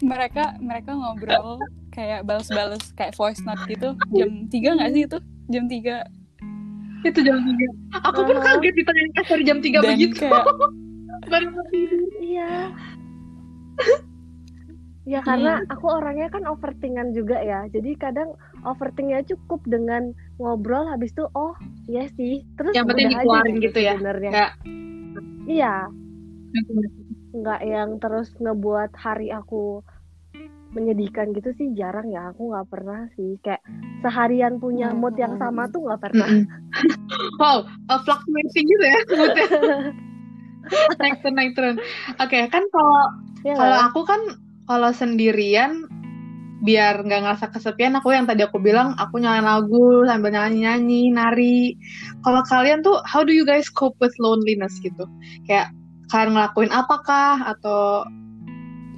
mereka 0.00 0.56
mereka 0.56 0.96
ngobrol 0.96 1.60
kayak 1.92 2.24
balas-balas 2.24 2.80
kayak 2.96 3.12
voice 3.12 3.44
note 3.44 3.60
gitu 3.68 3.92
jam 4.16 4.48
3 4.48 4.76
nggak 4.80 4.90
sih 4.90 5.04
itu 5.04 5.18
jam 5.50 5.66
3 5.66 6.06
itu 7.02 7.18
jam 7.20 7.36
tiga 7.40 7.66
aku 7.98 8.20
pun 8.22 8.36
Uh-huh. 8.36 8.46
kaget 8.46 8.74
ditanyain 8.74 9.12
kasar 9.14 9.38
jam 9.40 9.58
tiga 9.58 9.78
dan 9.80 9.88
begitu 9.90 10.14
kayak 10.20 10.44
baru. 11.30 11.48
Iya. 12.18 12.50
Ya 15.08 15.24
karena 15.24 15.58
aku 15.66 15.90
orangnya 15.90 16.30
kan 16.30 16.46
overthinkan 16.46 17.10
juga 17.10 17.40
ya. 17.40 17.66
Jadi 17.66 17.98
kadang 17.98 18.30
overthinknya 18.62 19.26
cukup 19.26 19.58
dengan 19.64 20.12
ngobrol 20.36 20.86
habis 20.86 21.10
itu 21.10 21.26
oh 21.32 21.56
iya 21.88 22.06
sih. 22.14 22.46
Terus 22.54 22.70
Yang 22.72 22.86
penting 22.86 23.06
aja 23.08 23.14
dikeluarin 23.18 23.56
gitu 23.58 23.78
ya. 23.80 23.92
sebenarnya. 23.96 24.30
Kayak- 24.30 24.54
Iya, 25.50 25.74
nggak 27.32 27.60
yang 27.64 27.90
terus 27.98 28.30
ngebuat 28.36 28.94
hari 28.94 29.34
aku 29.34 29.82
menyedihkan 30.70 31.34
gitu 31.34 31.50
sih 31.58 31.74
jarang 31.74 32.10
ya. 32.10 32.30
Aku 32.30 32.50
nggak 32.54 32.68
pernah 32.70 33.10
sih 33.18 33.38
kayak 33.42 33.62
seharian 34.00 34.58
punya 34.62 34.94
mood 34.94 35.18
yang 35.18 35.34
sama 35.36 35.66
tuh 35.70 35.82
nggak 35.86 36.00
pernah. 36.02 36.28
Mm-mm. 36.28 36.46
wow 37.42 37.64
uh, 37.90 38.00
fluctuating 38.04 38.66
gitu 38.68 38.84
ya 38.84 38.98
moodnya. 39.16 39.46
naik 41.00 41.14
turun 41.24 41.34
naik 41.34 41.52
turun 41.56 41.76
oke 42.20 42.38
kan 42.52 42.62
kalau 42.70 43.00
Ya 43.40 43.56
kalau 43.56 43.72
nggak? 43.72 43.86
aku 43.90 44.00
kan 44.04 44.20
kalau 44.68 44.90
sendirian 44.92 45.88
biar 46.60 47.00
nggak 47.00 47.24
ngerasa 47.24 47.46
kesepian 47.56 47.96
aku 47.96 48.12
yang 48.12 48.28
tadi 48.28 48.44
aku 48.44 48.60
bilang 48.60 48.92
aku 49.00 49.16
nyalain 49.16 49.48
lagu 49.48 50.04
sambil 50.04 50.28
nyanyi 50.36 50.68
nyanyi 50.68 51.02
nari 51.08 51.58
kalau 52.20 52.44
kalian 52.44 52.84
tuh 52.84 53.00
how 53.08 53.24
do 53.24 53.32
you 53.32 53.48
guys 53.48 53.72
cope 53.72 53.96
with 54.04 54.12
loneliness 54.20 54.76
gitu 54.84 55.08
kayak 55.48 55.72
kalian 56.12 56.36
ngelakuin 56.36 56.68
apakah 56.68 57.40
atau 57.48 58.04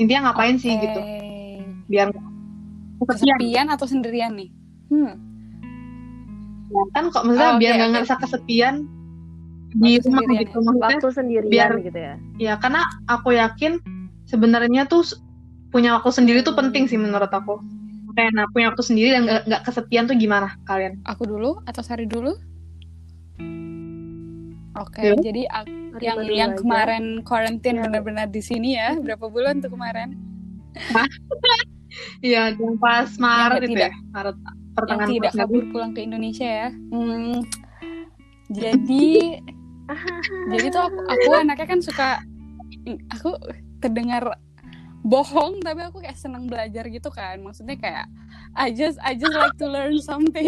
intinya 0.02 0.34
ngapain 0.34 0.58
sih 0.58 0.74
Oke. 0.74 0.90
gitu 0.90 1.00
biar 1.92 2.08
kesepian 2.08 3.36
kesepian 3.36 3.66
atau 3.68 3.84
sendirian 3.84 4.32
nih 4.32 4.48
hmm 4.88 5.12
kan 6.90 7.04
kok 7.06 7.22
maksudnya 7.22 7.50
Oh, 7.50 7.58
biar 7.58 7.72
nggak 7.74 7.84
oke. 7.84 7.94
ngerasa 7.94 8.14
kesepian 8.18 8.74
di 9.74 9.92
Waktu 9.94 10.04
rumah 10.06 10.20
sendirian 10.20 10.40
gitu 10.40 10.48
ya? 10.50 10.56
maksudnya 10.58 10.80
waktu 10.88 11.08
sendirian 11.10 11.50
biar- 11.50 11.76
gitu 11.82 11.98
ya. 11.98 12.14
ya 12.38 12.54
karena 12.56 12.80
aku 13.06 13.28
yakin 13.30 13.72
sebenarnya 14.24 14.82
tuh 14.86 15.04
punya 15.68 15.92
waktu 15.94 16.10
sendiri 16.10 16.40
tuh 16.40 16.52
penting 16.52 16.84
sih 16.86 16.96
menurut 16.96 17.28
aku 17.28 17.60
kayak 18.12 18.28
nah 18.30 18.44
punya 18.46 18.68
waktu 18.68 18.80
sendiri 18.82 19.08
dan 19.10 19.22
nggak 19.42 19.62
kesepian 19.62 20.04
tuh 20.04 20.12
gimana 20.14 20.52
kalian 20.62 21.00
aku 21.02 21.24
dulu 21.24 21.60
atau 21.62 21.80
Sari 21.80 22.04
dulu 22.04 22.32
oke 24.74 25.00
Ya. 25.02 25.12
jadi 25.14 25.42
ak- 25.50 25.68
Rima 25.92 26.00
yang 26.02 26.16
dulu 26.18 26.32
yang 26.34 26.50
aja. 26.50 26.58
kemarin 26.58 27.04
quarantine 27.22 27.76
Ya. 27.76 27.82
benar-benar 27.82 28.28
di 28.28 28.40
sini 28.40 28.76
ya 28.76 28.96
berapa 28.96 29.26
bulan 29.26 29.60
tuh 29.60 29.68
kemarin 29.70 30.16
Iya, 32.20 32.42
yang 32.54 32.76
pas 32.76 33.08
Maret 33.16 33.62
itu 33.62 33.70
tidak- 33.74 33.92
ya, 33.92 33.98
Maret 34.10 34.36
yang 34.36 34.56
pertengahan 34.72 35.08
tidak 35.08 35.20
Maret. 35.22 35.34
nggak 35.34 35.48
kabur 35.48 35.64
pulang 35.68 35.92
ke 35.92 36.00
Indonesia 36.00 36.48
ya. 36.48 36.68
Hmm, 36.90 37.34
jadi 38.48 39.08
jadi 40.48 40.66
tuh 40.68 40.82
aku, 40.82 40.98
aku 41.04 41.28
anaknya 41.34 41.66
kan 41.66 41.80
suka 41.80 42.08
aku 43.10 43.30
terdengar 43.78 44.24
bohong 45.02 45.58
tapi 45.60 45.82
aku 45.82 45.98
kayak 46.00 46.16
senang 46.16 46.46
belajar 46.46 46.86
gitu 46.86 47.10
kan. 47.10 47.42
Maksudnya 47.42 47.76
kayak 47.76 48.06
I 48.54 48.70
just 48.70 48.96
I 49.00 49.12
just 49.12 49.34
like 49.34 49.58
to 49.58 49.66
learn 49.66 49.98
something. 49.98 50.46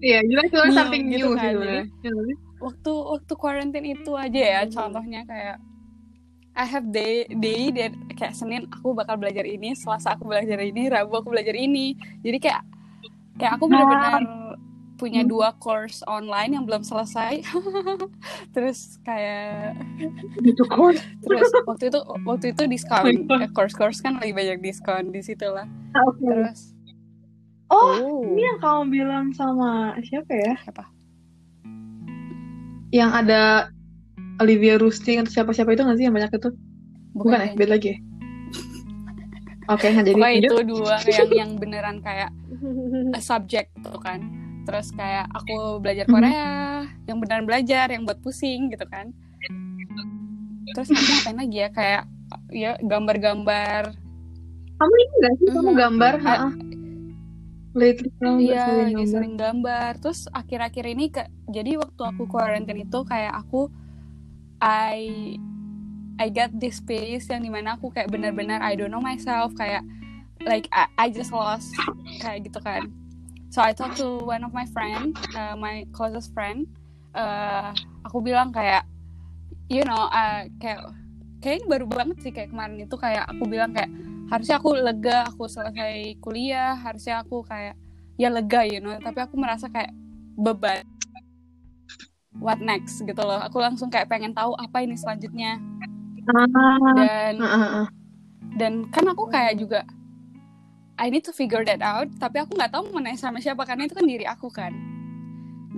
Iya, 0.00 0.20
you 0.20 0.36
like 0.36 0.52
to 0.52 0.60
learn 0.60 0.72
New 0.72 0.78
something 0.78 1.02
gitu 1.08 1.16
new 1.16 1.30
sih 1.32 1.40
kan, 1.40 1.54
waktu 2.60 2.92
waktu 2.92 3.32
quarantine 3.34 3.86
itu 3.90 4.12
aja 4.14 4.40
ya 4.40 4.60
Hmm. 4.64 4.72
contohnya 4.72 5.24
kayak 5.24 5.56
I 6.54 6.64
have 6.64 6.86
day 6.88 7.26
day 7.28 7.68
dan 7.68 7.98
kayak 8.10 8.32
Senin 8.32 8.70
aku 8.70 8.94
bakal 8.94 9.18
belajar 9.18 9.42
ini 9.42 9.74
Selasa 9.74 10.14
aku 10.14 10.26
belajar 10.26 10.56
ini 10.56 10.86
Rabu 10.86 11.18
aku 11.18 11.28
belajar 11.28 11.52
ini 11.52 11.92
jadi 12.22 12.38
kayak 12.38 12.62
kayak 13.34 13.52
aku 13.58 13.66
benar-benar 13.66 14.22
punya 14.94 15.20
Hmm. 15.20 15.28
dua 15.28 15.50
course 15.54 16.06
online 16.06 16.54
yang 16.54 16.62
belum 16.62 16.86
selesai 16.86 17.42
terus 18.54 19.02
kayak 19.02 19.74
Gitu 20.38 20.62
kok. 20.62 20.94
terus 21.26 21.50
waktu 21.66 21.90
itu 21.90 21.98
waktu 22.22 22.46
itu 22.54 22.62
diskon 22.64 23.02
Oh 23.02 23.10
my 23.34 23.42
God. 23.42 23.50
course 23.52 23.74
course 23.74 23.98
kan 23.98 24.22
lagi 24.22 24.30
banyak 24.30 24.62
diskon 24.62 25.10
di 25.10 25.18
situ 25.20 25.50
lah 25.50 25.66
Ah, 25.92 26.06
Oke. 26.06 26.22
terus 26.22 26.70
Oh, 27.66 27.90
Oh. 27.98 28.22
ini 28.22 28.44
yang 28.44 28.60
kamu 28.62 28.82
bilang 28.88 29.26
sama 29.32 29.98
siapa 30.00 30.30
ya? 30.30 30.54
Siapa? 30.62 30.84
Yang 32.92 33.10
ada 33.16 33.42
Olivia 34.42 34.74
Rusting 34.80 35.22
atau 35.22 35.30
siapa-siapa 35.30 35.70
itu 35.74 35.82
nggak 35.86 35.98
sih 35.98 36.04
yang 36.10 36.16
banyak 36.16 36.32
itu? 36.34 36.50
Bukan, 37.14 37.30
ya, 37.30 37.38
kayaknya. 37.38 37.58
beda 37.58 37.70
lagi 37.70 37.88
ya? 37.94 37.98
Oke, 39.64 39.86
nggak 39.88 40.06
jadi 40.10 40.14
Pokoknya 40.20 40.40
itu 40.44 40.56
dua 40.68 40.96
yang 41.08 41.30
yang 41.32 41.50
beneran 41.56 41.96
kayak 42.04 42.30
a 43.16 43.20
subject 43.22 43.70
tuh 43.80 43.96
kan. 44.02 44.20
Terus 44.64 44.90
kayak 44.96 45.28
aku 45.32 45.78
belajar 45.78 46.08
Mhm. 46.08 46.12
Korea, 46.12 46.56
yang 47.06 47.18
beneran 47.20 47.44
belajar, 47.46 47.86
yang 47.92 48.02
buat 48.08 48.18
pusing 48.20 48.72
gitu 48.72 48.84
kan. 48.90 49.12
Terus 50.74 50.88
aku 50.90 51.06
ngapain 51.06 51.38
lagi 51.38 51.58
ya 51.62 51.70
kayak 51.70 52.02
ya 52.50 52.72
gambar-gambar. 52.82 53.94
Kamu 54.74 54.94
ini 54.98 55.14
nggak 55.22 55.32
sih? 55.38 55.46
Kamu 55.54 55.70
Mhm. 55.70 55.78
gambar? 55.78 56.14
Kamu 56.18 56.34
nggak 57.74 58.38
Iya, 58.42 58.66
sering 59.06 59.34
gambar. 59.38 59.90
Terus 60.02 60.26
akhir-akhir 60.30 60.84
ini 60.90 61.04
ke 61.14 61.22
jadi 61.50 61.78
waktu 61.78 62.02
aku 62.02 62.26
quarantine 62.26 62.82
itu 62.82 62.98
kayak 63.06 63.34
aku 63.38 63.70
I 64.62 65.34
I 66.18 66.30
got 66.30 66.54
this 66.54 66.78
space 66.78 67.26
yang 67.26 67.42
di 67.42 67.50
mana 67.50 67.74
aku 67.74 67.90
kayak 67.90 68.10
benar-benar 68.10 68.62
I 68.62 68.78
don't 68.78 68.94
know 68.94 69.02
myself 69.02 69.50
kayak 69.58 69.82
like 70.46 70.70
I, 70.70 70.86
I 70.98 71.06
just 71.10 71.34
lost 71.34 71.74
kayak 72.22 72.46
gitu 72.46 72.62
kan. 72.62 72.90
So 73.50 73.62
I 73.62 73.70
talked 73.70 74.02
to 74.02 74.18
one 74.22 74.42
of 74.42 74.50
my 74.50 74.66
friend, 74.74 75.14
uh, 75.38 75.54
my 75.54 75.86
closest 75.94 76.34
friend. 76.34 76.66
Uh, 77.14 77.70
aku 78.02 78.18
bilang 78.18 78.50
kayak 78.50 78.82
you 79.70 79.86
know 79.86 80.10
uh, 80.10 80.46
kayak 80.58 80.82
kayaknya 81.38 81.66
baru 81.70 81.86
banget 81.86 82.16
sih 82.24 82.32
kayak 82.34 82.50
kemarin 82.50 82.82
itu 82.82 82.96
kayak 82.98 83.24
aku 83.30 83.44
bilang 83.46 83.70
kayak 83.70 83.90
harusnya 84.32 84.56
aku 84.58 84.70
lega 84.74 85.28
aku 85.28 85.44
selesai 85.46 86.18
kuliah 86.18 86.74
harusnya 86.74 87.22
aku 87.22 87.44
kayak 87.44 87.76
ya 88.16 88.32
lega 88.32 88.64
you 88.64 88.80
know 88.80 88.96
tapi 88.98 89.20
aku 89.20 89.36
merasa 89.36 89.68
kayak 89.68 89.92
beban 90.34 90.82
what 92.38 92.58
next 92.58 93.02
gitu 93.02 93.22
loh. 93.22 93.40
Aku 93.42 93.62
langsung 93.62 93.90
kayak 93.90 94.10
pengen 94.10 94.34
tahu 94.34 94.54
apa 94.58 94.82
ini 94.82 94.98
selanjutnya. 94.98 95.58
Ah, 96.24 96.94
dan 96.96 97.34
ah, 97.44 97.84
ah, 97.84 97.86
dan 98.56 98.88
kan 98.88 99.04
aku 99.12 99.28
kayak 99.28 99.60
juga 99.60 99.84
I 100.96 101.12
need 101.12 101.20
to 101.28 101.36
figure 101.36 101.66
that 101.68 101.84
out 101.84 102.08
tapi 102.16 102.40
aku 102.40 102.56
nggak 102.56 102.72
tahu 102.72 102.88
mau 102.96 103.02
nanya 103.04 103.20
sama 103.20 103.44
siapa 103.44 103.68
karena 103.68 103.84
itu 103.84 103.94
kan 103.98 104.06
diri 104.06 104.24
aku 104.24 104.48
kan. 104.48 104.72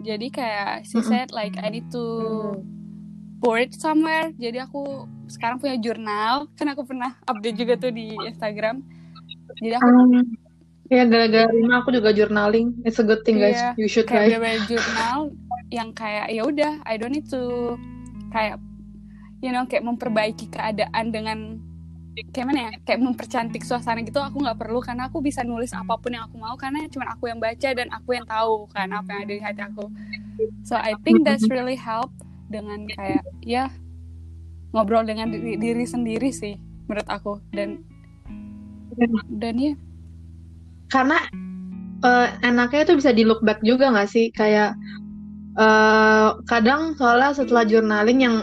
Jadi 0.04 0.28
kayak 0.28 0.84
she 0.84 1.00
said 1.00 1.32
like 1.32 1.56
I 1.58 1.72
need 1.72 1.88
to 1.90 2.04
pour 3.40 3.56
it 3.56 3.72
somewhere. 3.74 4.30
Jadi 4.36 4.60
aku 4.60 5.08
sekarang 5.26 5.58
punya 5.58 5.80
jurnal. 5.80 6.46
Kan 6.54 6.68
aku 6.70 6.84
pernah 6.84 7.16
update 7.24 7.56
juga 7.56 7.74
tuh 7.80 7.90
di 7.90 8.12
Instagram. 8.28 8.84
Jadi 9.56 9.72
aku 9.72 9.88
Ah. 10.86 10.94
Ya 10.94 11.04
gara-gara 11.06 11.50
Rima 11.50 11.82
aku 11.82 11.90
juga 11.90 12.14
journaling. 12.14 12.78
It's 12.86 13.02
a 13.02 13.06
good 13.06 13.26
thing 13.26 13.42
guys. 13.42 13.58
Iya, 13.58 13.74
You 13.74 13.88
should 13.90 14.06
kayak 14.06 14.38
try. 14.38 14.38
bener 14.38 14.62
jurnal 14.70 15.18
yang 15.74 15.90
kayak 15.98 16.30
ya 16.30 16.46
udah 16.46 16.78
I 16.86 16.94
don't 16.94 17.10
need 17.10 17.26
to 17.34 17.74
kayak 18.30 18.62
you 19.42 19.50
know 19.50 19.66
kayak 19.66 19.82
memperbaiki 19.82 20.46
keadaan 20.46 21.10
dengan 21.10 21.58
kayak 22.32 22.46
mana 22.48 22.60
ya 22.70 22.70
kayak 22.86 23.00
mempercantik 23.02 23.60
suasana 23.66 24.00
gitu 24.00 24.16
aku 24.22 24.40
nggak 24.40 24.56
perlu 24.56 24.80
karena 24.80 25.10
aku 25.10 25.20
bisa 25.20 25.44
nulis 25.44 25.74
apa 25.76 25.98
pun 26.00 26.16
yang 26.16 26.24
aku 26.30 26.40
mau 26.40 26.56
karena 26.56 26.88
cuma 26.88 27.12
aku 27.12 27.28
yang 27.28 27.36
baca 27.42 27.68
dan 27.76 27.90
aku 27.92 28.16
yang 28.16 28.24
tahu 28.24 28.64
kan 28.72 28.88
apa 28.94 29.08
yang 29.12 29.20
ada 29.28 29.34
di 29.36 29.42
hati 29.42 29.60
aku 29.66 29.84
so 30.64 30.78
I 30.78 30.96
think 31.04 31.28
that's 31.28 31.44
really 31.50 31.76
help 31.76 32.08
dengan 32.48 32.88
kayak 32.96 33.26
ya 33.44 33.68
ngobrol 34.72 35.04
dengan 35.04 35.28
diri, 35.28 35.60
diri 35.60 35.84
sendiri 35.84 36.32
sih 36.32 36.56
menurut 36.88 37.08
aku 37.10 37.42
dan 37.52 37.84
dan 39.28 39.54
ya 39.60 39.74
Karena 40.92 41.18
eh, 42.04 42.28
enaknya 42.46 42.86
itu 42.86 42.94
bisa 42.98 43.10
di 43.10 43.26
look 43.26 43.42
back 43.42 43.60
juga 43.66 43.90
nggak 43.90 44.10
sih? 44.10 44.30
Kayak 44.34 44.78
eh, 45.58 46.28
kadang 46.46 46.94
soalnya 46.94 47.34
setelah 47.34 47.64
journaling 47.66 48.22
yang 48.22 48.36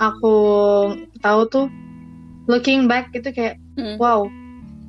aku 0.00 0.36
tahu 1.20 1.44
tuh 1.52 1.66
looking 2.48 2.88
back 2.88 3.12
itu 3.12 3.28
kayak 3.30 3.60
mm, 3.76 4.00
wow 4.00 4.24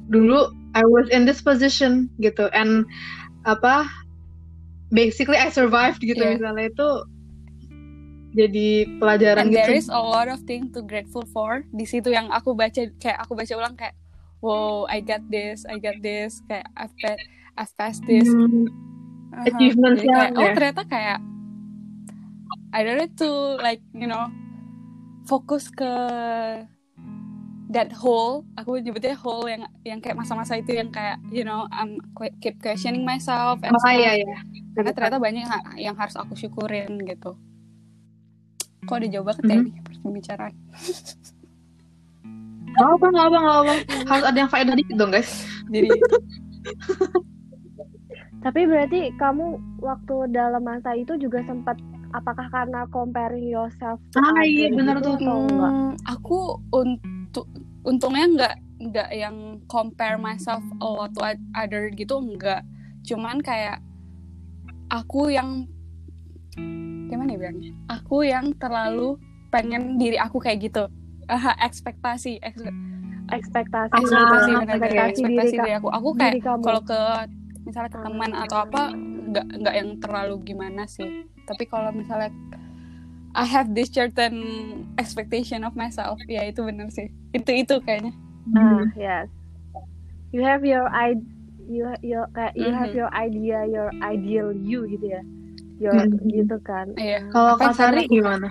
dulu 0.08 0.50
I 0.72 0.88
was 0.88 1.12
in 1.12 1.28
this 1.28 1.44
position 1.44 2.08
gitu. 2.24 2.48
And 2.56 2.88
apa 3.44 3.88
basically 4.92 5.40
I 5.40 5.52
survived 5.52 6.00
gitu 6.04 6.20
Yeah. 6.20 6.40
misalnya. 6.40 6.72
Itu 6.72 6.90
jadi 8.32 8.88
pelajaran 9.04 9.52
and 9.52 9.52
there 9.52 9.68
gitu 9.68 9.84
is 9.84 9.92
a 9.92 10.00
lot 10.00 10.32
of 10.32 10.40
thing 10.48 10.72
to 10.72 10.80
grateful 10.84 11.28
for. 11.28 11.68
Di 11.76 11.84
situ 11.84 12.12
yang 12.12 12.32
aku 12.32 12.56
baca 12.56 12.88
kayak 13.00 13.20
aku 13.20 13.36
baca 13.36 13.54
ulang 13.60 13.76
kayak 13.76 13.96
wow 14.42 14.84
I 14.86 15.00
got 15.00 15.22
this 15.30 15.64
I 15.64 15.78
got 15.78 16.02
this. 16.02 16.42
Kayak 16.46 16.68
I've 16.76 16.96
pa- 16.98 17.22
I've 17.56 17.74
passed 17.78 18.04
this. 18.04 18.28
Hmm, 18.28 18.68
Aha. 19.32 19.48
achievements 19.48 20.02
Jadi 20.02 20.10
kayak, 20.10 20.30
oh 20.36 20.44
ya. 20.44 20.54
ternyata 20.54 20.84
kayak 20.86 21.20
I 22.72 22.80
don't 22.82 23.00
need 23.00 23.16
to 23.16 23.30
like 23.60 23.84
you 23.94 24.06
know 24.06 24.28
fokus 25.28 25.68
ke 25.68 25.92
that 27.72 27.88
hole. 27.96 28.44
Aku 28.60 28.76
nyebutnya 28.80 29.16
hole 29.16 29.48
yang 29.48 29.64
yang 29.88 30.00
kayak 30.04 30.20
masa-masa 30.20 30.60
itu 30.60 30.76
yang 30.76 30.92
kayak 30.92 31.16
you 31.32 31.44
know 31.44 31.68
I'm 31.72 32.00
keep 32.44 32.60
questioning 32.60 33.08
myself 33.08 33.64
and 33.64 33.72
oh 33.72 33.92
iya 33.92 34.20
iya. 34.20 34.36
Karena 34.76 34.92
ternyata 34.92 35.20
banyak 35.20 35.44
yang, 35.44 35.54
yang 35.80 35.96
harus 35.96 36.16
aku 36.20 36.36
syukurin 36.36 37.00
gitu. 37.04 37.36
Kok 38.84 38.98
udah 38.98 39.10
jauh 39.12 39.24
banget 39.24 39.44
ya 39.46 39.56
Mhm. 39.56 39.68
ini 39.68 39.72
pembicaraan 40.02 40.54
nggak 42.72 42.90
apa 42.90 43.06
nggak 43.08 43.26
apa 43.28 43.38
nggak 43.38 43.58
apa. 43.62 43.74
Harus 44.08 44.26
ada 44.26 44.38
yang 44.38 44.52
faedah 44.52 44.76
dikit 44.76 44.96
dong 44.96 45.12
guys. 45.12 45.32
Jadi 45.68 45.90
Tapi 48.42 48.62
berarti 48.66 49.14
kamu 49.22 49.46
waktu 49.86 50.16
dalam 50.34 50.66
masa 50.66 50.98
itu 50.98 51.14
juga 51.16 51.46
sempat 51.46 51.78
apakah 52.12 52.50
karena 52.50 52.90
comparing 52.90 53.46
yourself 53.46 54.02
Ah, 54.18 54.42
iya, 54.42 54.74
bener 54.74 54.98
gitu 54.98 55.14
tuh. 55.14 55.16
atau 55.22 55.38
enggak? 55.46 55.72
Hmm, 55.72 55.94
aku 56.10 56.40
untuk 56.74 57.46
untungnya 57.86 58.26
nggak 58.28 58.56
nggak 58.82 59.10
yang 59.14 59.38
compare 59.70 60.18
myself 60.18 60.66
a 60.82 60.88
lot 60.90 61.14
to 61.14 61.22
other 61.54 61.94
gitu 61.94 62.18
enggak 62.18 62.66
cuman 63.06 63.38
kayak 63.42 63.78
aku 64.90 65.30
yang 65.30 65.70
gimana 67.08 67.34
ya 67.34 67.40
bilangnya? 67.40 67.72
Aku 67.94 68.26
yang 68.26 68.54
terlalu 68.58 69.22
pengen 69.54 69.98
diri 69.98 70.18
aku 70.18 70.42
kayak 70.42 70.66
gitu 70.66 70.90
Aha, 71.32 71.52
ekspektasi 71.62 72.38
eks- 72.40 72.68
Ekspektasi, 73.32 73.96
ekspektasi 73.96 74.50
Ah, 74.52 74.60
bener 74.60 74.76
kayak 74.76 74.92
ekspektasi 74.92 74.92
diri, 74.92 75.36
ekspektasi 75.40 75.56
ka- 75.56 75.64
diri 75.64 75.74
aku. 75.74 75.88
Aku 75.90 76.10
kayak 76.14 76.34
kalau 76.44 76.82
ke 76.84 77.00
misalnya 77.62 77.90
ke 77.90 78.00
teman 78.02 78.32
atau 78.34 78.58
apa 78.60 78.82
nggak 79.24 79.46
nggak 79.56 79.76
yang 79.78 79.90
terlalu 79.98 80.36
gimana 80.44 80.84
sih. 80.86 81.08
Tapi 81.42 81.64
kalau 81.66 81.90
misalnya 81.92 82.28
I 83.32 83.48
have 83.48 83.72
this 83.72 83.88
certain 83.88 84.36
expectation 84.98 85.64
of 85.64 85.72
myself 85.74 86.20
ya 86.28 86.44
itu 86.44 86.60
bener 86.62 86.92
sih. 86.92 87.08
Itu 87.32 87.56
itu 87.56 87.80
kayaknya. 87.80 88.12
Ah, 88.52 88.84
yes. 88.94 89.32
You 90.30 90.44
have 90.44 90.68
your 90.68 90.92
i 90.92 91.16
you 91.64 91.88
you 92.04 92.20
kayak 92.30 92.52
you 92.54 92.68
have 92.68 92.92
Mhm. 92.92 93.00
your 93.00 93.12
idea, 93.14 93.64
your 93.64 93.90
ideal 94.04 94.52
you 94.52 94.84
gitu 94.86 95.08
ya. 95.08 95.24
Your 95.80 95.96
Mhm. 95.96 96.20
gitu 96.28 96.58
kan. 96.60 96.92
iya. 96.94 97.24
Kalau 97.30 97.56
Apa 97.56 97.64
yang 97.64 97.72
Kak 97.72 97.80
Sari 97.80 98.04
selalu- 98.04 98.12
gimana 98.12 98.50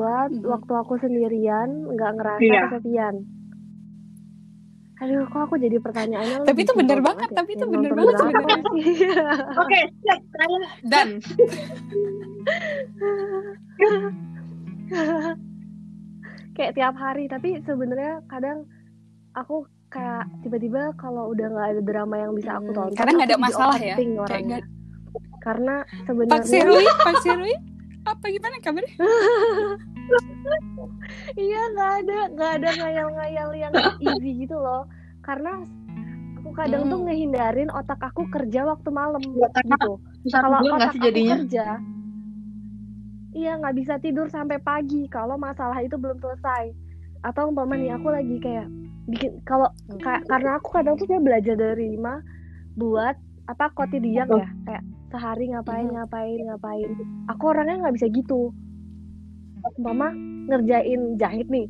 Buat 0.00 0.30
Mhm. 0.32 0.44
waktu 0.46 0.72
aku 0.74 0.96
sendirian 0.98 1.68
nggak 1.86 2.10
ngerasa 2.14 2.40
Iya. 2.42 2.62
kesepian. 2.66 3.14
Aduh, 4.98 5.24
kok 5.26 5.40
aku 5.42 5.56
jadi 5.56 5.76
pertanyaannya 5.78 6.36
Tapi 6.42 6.60
itu 6.62 6.72
bener 6.74 6.92
simpel 6.94 7.08
banget, 7.10 7.24
ya? 7.26 7.34
tapi 7.34 7.50
itu 7.50 7.60
Yang 7.62 7.72
bener 7.74 7.92
banget 7.94 8.14
sebenarnya. 8.14 8.56
oke 9.60 9.78
siap 9.98 10.20
saya 10.30 10.58
dan 10.86 11.08
kayak 16.52 16.72
tiap 16.74 16.94
hari 16.94 17.24
tapi 17.26 17.60
sebenarnya 17.62 18.20
kadang 18.26 18.68
aku 19.32 19.64
kayak 19.88 20.24
tiba-tiba 20.40 20.92
kalau 20.94 21.28
udah 21.28 21.46
nggak 21.48 21.68
ada 21.70 21.82
drama 21.82 22.16
yang 22.18 22.32
bisa 22.32 22.50
aku 22.54 22.68
Hmm, 22.68 22.76
tonton 22.78 22.96
kadang 22.96 23.14
nggak 23.16 23.28
ada 23.28 23.38
masalah 23.40 23.78
ya. 23.78 23.96
Kayak 23.96 24.42
nggak- 24.44 24.68
karena 25.40 25.74
Pak 25.82 26.04
sebenarnya 26.04 26.44
Sirwi 26.44 26.84
Pak 27.00 27.14
Sirwi 27.18 27.54
apa 28.02 28.24
gimana 28.26 28.56
kabarnya? 28.58 28.92
Iya 31.38 31.60
nggak 31.70 31.92
ada 32.02 32.18
nggak 32.34 32.50
ada 32.58 32.70
ngayal-ngayal 32.74 33.50
yang 33.54 33.74
easy 33.98 34.42
gitu 34.42 34.58
loh. 34.58 34.90
Karena 35.22 35.62
aku 36.36 36.50
kadang 36.52 36.88
tuh 36.88 36.98
Hmm. 36.98 37.06
ngehindarin 37.06 37.70
otak 37.70 38.00
aku 38.00 38.26
kerja 38.26 38.66
waktu 38.66 38.90
malam 38.90 39.22
Ya, 39.32 39.46
karena 39.52 39.76
gitu. 39.76 39.92
kalau 40.28 40.58
otak 40.66 40.90
sih 40.90 40.98
aku 40.98 41.06
jadinya? 41.06 41.34
kerja 41.38 41.66
iya 43.30 43.54
nggak 43.54 43.76
bisa 43.78 43.94
tidur 43.96 44.26
sampai 44.26 44.58
pagi 44.58 45.06
kalau 45.06 45.38
masalah 45.38 45.78
itu 45.78 45.94
belum 45.94 46.18
selesai. 46.18 46.74
Atau 47.22 47.46
umpama 47.46 47.78
nih 47.78 47.94
aku 47.94 48.10
lagi 48.10 48.42
kayak 48.42 48.66
bikin 49.06 49.38
kalau 49.44 49.70
ka- 50.02 50.24
karena 50.26 50.58
aku 50.58 50.74
kadang 50.74 50.98
tuh 50.98 51.06
saya 51.06 51.22
belajar 51.22 51.54
dari 51.54 51.94
Rima 51.94 52.18
buat 52.74 53.14
apa 53.46 53.70
kotidian 53.70 54.26
ya 54.26 54.46
kayak 54.64 54.82
sehari 55.10 55.50
ngapain 55.50 55.86
Mhm. 55.90 55.94
ngapain 55.98 56.38
ngapain. 56.46 56.90
Aku 57.28 57.42
orangnya 57.50 57.86
nggak 57.86 57.94
bisa 57.98 58.06
gitu. 58.10 58.54
Umpama 59.76 60.14
ngerjain 60.48 61.18
jahit 61.20 61.46
nih. 61.50 61.66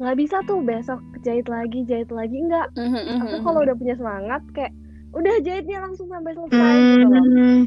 Nggak 0.00 0.16
bisa 0.16 0.36
tuh 0.46 0.64
besok 0.64 1.00
jahit 1.20 1.48
lagi 1.48 1.84
jahit 1.84 2.08
lagi. 2.08 2.36
Enggak 2.40 2.72
aku 3.20 3.36
kalau 3.44 3.60
udah 3.64 3.76
punya 3.76 3.94
semangat 3.96 4.42
kayak 4.56 4.72
udah 5.10 5.34
jahitnya 5.42 5.82
langsung 5.82 6.06
sampai 6.06 6.32
selesai 6.38 6.76
gitu 6.78 7.06
loh. 7.10 7.24
Hmm, 7.26 7.60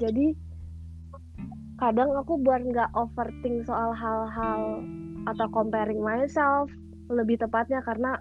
jadi 0.00 0.26
kadang 1.76 2.08
aku 2.16 2.40
buat 2.40 2.64
nggak 2.64 2.90
overthink 2.96 3.68
soal 3.68 3.92
hal-hal 3.92 4.80
atau 5.28 5.46
comparing 5.52 6.00
myself 6.00 6.72
lebih 7.12 7.36
tepatnya 7.36 7.84
karena 7.84 8.16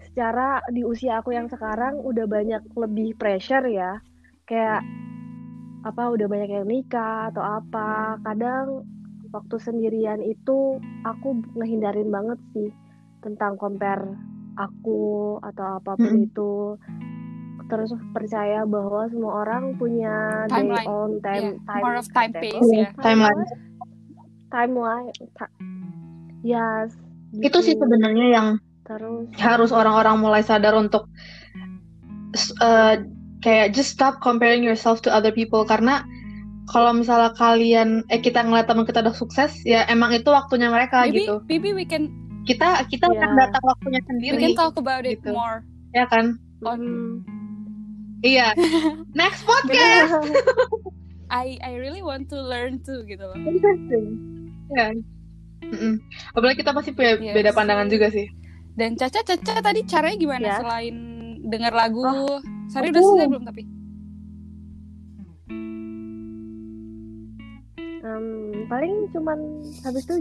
secara 0.00 0.64
di 0.72 0.80
usia 0.80 1.20
aku 1.20 1.36
yang 1.36 1.46
sekarang 1.52 2.00
udah 2.00 2.24
banyak 2.24 2.64
lebih 2.72 3.12
pressure 3.20 3.68
ya. 3.68 4.00
Kayak 4.48 4.80
apa 5.86 6.02
udah 6.10 6.26
banyak 6.26 6.50
yang 6.50 6.66
nikah 6.66 7.30
atau 7.30 7.62
apa 7.62 8.18
kadang 8.26 8.82
waktu 9.30 9.56
sendirian 9.62 10.18
itu 10.18 10.82
aku 11.06 11.38
ngehindarin 11.54 12.10
banget 12.10 12.38
sih 12.50 12.74
tentang 13.22 13.54
compare 13.54 14.02
aku 14.58 15.36
atau 15.46 15.78
apa 15.78 15.94
pun 15.94 16.10
Mm-mm. 16.10 16.26
itu 16.26 16.52
terus 17.66 17.90
percaya 18.14 18.62
bahwa 18.66 19.10
semua 19.10 19.42
orang 19.46 19.74
punya 19.78 20.46
their 20.50 20.66
Timeline. 20.66 20.86
own 20.86 21.10
time 21.22 21.44
Yeah, 21.54 21.66
time 21.66 21.82
more 21.82 21.98
of 21.98 22.06
time 22.10 22.32
pace 22.34 22.70
ya. 22.70 22.90
Timeline. 23.02 23.42
timeline 24.54 25.10
ta- 25.34 25.54
yes 26.42 26.94
Itu 27.34 27.58
sih 27.62 27.74
gitu. 27.74 27.82
sebenarnya 27.82 28.26
yang 28.30 28.48
terus 28.86 29.26
harus 29.38 29.70
orang-orang 29.74 30.22
mulai 30.22 30.42
sadar 30.46 30.78
untuk 30.78 31.10
eh, 32.62 32.94
kayak 33.46 33.70
just 33.70 33.94
stop 33.94 34.18
comparing 34.18 34.66
yourself 34.66 34.98
to 34.98 35.08
other 35.08 35.30
people. 35.30 35.62
Karena 35.62 36.02
kalau 36.66 36.90
misalnya 36.90 37.30
kalian 37.38 38.02
eh 38.10 38.18
kita 38.18 38.42
ngeliat 38.42 38.66
teman 38.66 38.82
kita 38.82 38.98
udah 38.98 39.14
sukses 39.14 39.54
ya 39.62 39.86
emang 39.86 40.10
itu 40.10 40.26
waktunya 40.26 40.66
mereka 40.66 41.06
maybe 41.06 41.22
gitu. 41.22 41.38
maybe 41.46 41.70
we 41.70 41.86
can 41.86 42.10
kita 42.42 42.82
kita 42.90 43.06
Iya. 43.06 43.22
akan 43.22 43.30
datang 43.38 43.62
waktunya 43.62 44.02
we 44.02 44.08
sendiri 44.10 44.42
can 44.42 44.58
talk 44.58 44.74
about 44.74 45.06
it 45.06 45.22
gitu. 45.22 45.30
more. 45.30 45.62
Ya 45.94 46.10
kan? 46.10 46.42
Mm, 46.58 47.22
iya. 48.26 48.50
Next 49.18 49.46
podcast. 49.46 50.26
I 51.30 51.54
I 51.58 51.78
really 51.78 52.02
want 52.02 52.26
to 52.30 52.38
learn 52.38 52.82
too 52.82 53.06
gitu 53.06 53.22
loh. 53.22 53.38
Interesting. 53.38 54.06
Ya 54.74 54.90
Mm-mm. 55.62 55.98
apalagi 56.34 56.62
kita 56.62 56.70
pasti 56.70 56.90
punya 56.90 57.18
Yes. 57.18 57.34
beda 57.34 57.50
pandangan 57.50 57.86
juga 57.86 58.10
sih. 58.10 58.26
Dan 58.74 58.94
Caca 58.94 59.22
Caca 59.22 59.62
tadi 59.62 59.86
caranya 59.86 60.18
gimana 60.18 60.46
Yes. 60.46 60.58
selain 60.62 60.94
dengar 61.46 61.72
lagu? 61.72 62.02
Oh, 62.02 62.38
Sari 62.66 62.90
udah 62.90 63.02
selesai 63.02 63.28
belum 63.28 63.44
tapi? 63.44 63.62
Em, 67.98 68.24
paling 68.66 68.94
cuman 69.10 69.38
habis 69.82 70.04
itu 70.04 70.14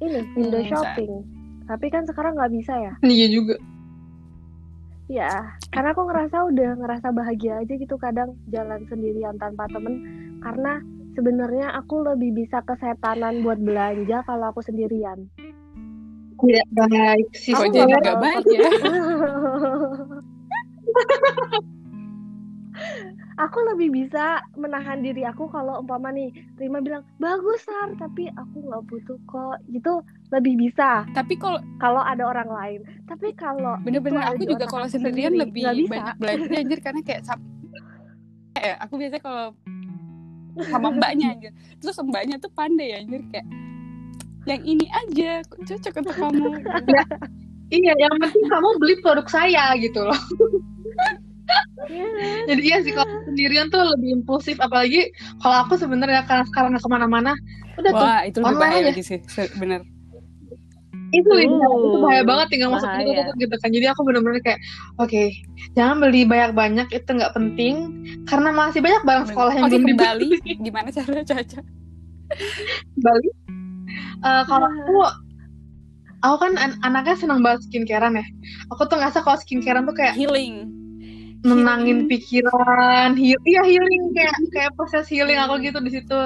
ini 0.00 0.20
window 0.34 0.60
Hmm, 0.60 0.70
shopping. 0.70 1.12
Tapi 1.66 1.86
kan 1.90 2.02
sekarang 2.06 2.34
nggak 2.34 2.52
bisa 2.52 2.74
ya? 2.76 2.92
Iya 3.06 3.26
juga. 3.30 3.56
Ya 5.06 5.30
karena 5.70 5.94
aku 5.94 6.02
ngerasa 6.02 6.50
udah 6.50 6.70
ngerasa 6.82 7.14
bahagia 7.14 7.62
aja 7.62 7.74
gitu 7.74 7.94
kadang 7.94 8.34
jalan 8.48 8.82
sendirian 8.86 9.38
tanpa 9.38 9.70
temen. 9.70 10.02
Karena 10.42 10.82
sebenarnya 11.14 11.74
aku 11.74 12.02
lebih 12.02 12.34
bisa 12.36 12.58
kesetanan 12.62 13.38
buat 13.40 13.58
belanja 13.58 14.26
kalau 14.26 14.50
aku 14.50 14.60
sendirian. 14.60 15.30
Tidak 16.36 16.68
baik. 16.74 17.26
Sih 17.32 17.54
kok 17.54 17.70
jadi 17.70 17.86
nggak- 17.88 18.02
gak 18.04 18.18
baik 18.20 18.44
ya 18.50 18.60
aku 23.36 23.58
lebih 23.72 23.88
bisa 23.92 24.40
menahan 24.56 25.04
diri 25.04 25.24
aku 25.24 25.48
kalau 25.52 25.80
umpama 25.80 26.08
nih 26.12 26.32
Rima 26.56 26.80
bilang 26.80 27.04
bagus 27.20 27.64
Sar 27.64 27.92
tapi 28.00 28.32
aku 28.32 28.64
nggak 28.64 28.82
butuh 28.88 29.18
kok. 29.28 29.58
Gitu 29.68 30.00
lebih 30.32 30.54
bisa. 30.58 31.04
Tapi 31.12 31.36
kalau 31.38 31.60
kalau 31.78 32.02
ada 32.02 32.24
orang 32.26 32.48
lain. 32.48 32.80
Tapi 33.06 33.32
kalau 33.36 33.76
bener-bener 33.84 34.24
aku 34.24 34.44
juga 34.48 34.66
kalau 34.66 34.88
sendirian 34.88 35.36
sendiri, 35.36 35.44
lebih 35.44 35.86
banyak 35.88 36.16
belajar 36.18 36.48
anjir 36.56 36.78
karena 36.80 37.00
kayak 37.04 37.22
kayak 38.56 38.76
aku 38.80 38.94
biasanya 38.96 39.22
kalau 39.22 39.46
sama 40.72 40.88
mbaknya 40.92 41.26
anjir. 41.36 41.52
Terus 41.78 41.96
mbaknya 42.02 42.36
tuh 42.40 42.50
pandai 42.52 43.04
anjir 43.04 43.22
kayak 43.30 43.46
yang 44.46 44.62
ini 44.62 44.86
aja 44.94 45.42
cocok 45.44 45.94
untuk 46.00 46.14
kamu. 46.16 46.46
Iya 47.66 47.98
yang 47.98 48.14
penting 48.22 48.46
kamu 48.46 48.68
beli 48.78 48.94
produk 49.02 49.26
saya 49.26 49.74
gitu 49.74 50.06
loh 50.06 50.20
Iya. 51.86 52.06
Jadi 52.50 52.62
iya 52.62 52.78
sih 52.82 52.92
kalau 52.94 53.10
sendirian 53.26 53.70
tuh 53.70 53.82
lebih 53.82 54.22
impulsif. 54.22 54.58
Apalagi 54.58 55.10
kalau 55.38 55.66
aku 55.66 55.78
sebenarnya 55.78 56.26
karena 56.26 56.44
sekarang 56.50 56.74
nggak 56.74 56.84
ke 56.84 56.90
mana-mana 56.90 57.32
udah 57.76 57.92
tuh 57.92 58.06
wah 58.08 58.20
itu 58.24 58.38
lebih 58.40 58.48
online 58.48 58.62
bahaya 58.62 58.80
aja. 58.80 58.88
lagi 58.90 59.02
sih 59.04 59.18
se- 59.28 59.54
bener. 59.60 59.80
Itu 61.14 61.30
Uh, 61.30 61.46
itu 61.46 61.96
bahaya 62.02 62.22
banget 62.26 62.46
tinggal 62.50 62.70
masuk 62.74 62.90
bahaya. 62.90 63.06
gitu, 63.06 63.30
gitu 63.46 63.54
kan. 63.62 63.68
Jadi 63.70 63.86
aku 63.86 64.00
bener-bener 64.02 64.40
kayak 64.42 64.60
oke 64.98 65.22
jangan 65.78 65.96
beli 66.02 66.26
banyak-banyak 66.26 66.88
itu 66.90 67.10
nggak 67.10 67.32
penting. 67.32 67.74
Karena 68.26 68.50
masih 68.50 68.80
banyak 68.82 69.02
barang 69.06 69.26
sekolah 69.30 69.52
yang 69.54 69.64
belum 69.70 69.86
dibeli. 69.86 70.30
Gimana 70.58 70.88
cara 70.90 71.22
Caca 71.22 71.60
Bali? 72.98 73.30
Eh, 74.26 74.42
kalau 74.50 74.66
aku 74.66 74.98
aku 76.26 76.36
kan 76.42 76.52
an- 76.58 76.80
anaknya 76.82 77.14
senang 77.14 77.38
banget 77.38 77.70
skincarean 77.70 78.18
ya. 78.18 78.26
Aku 78.74 78.82
tuh 78.90 78.98
ngerasa 78.98 79.22
kalau 79.22 79.38
skincarean 79.38 79.86
tuh 79.86 79.94
kayak 79.94 80.18
healing 80.18 80.74
nenangin 81.46 82.10
pikiran 82.10 83.14
heal 83.14 83.38
iya 83.46 83.62
healing 83.62 84.10
kayak 84.12 84.34
kayak 84.50 84.72
proses 84.74 85.06
healing 85.06 85.38
aku 85.38 85.62
gitu 85.62 85.78
di 85.78 85.90
situ. 85.94 86.20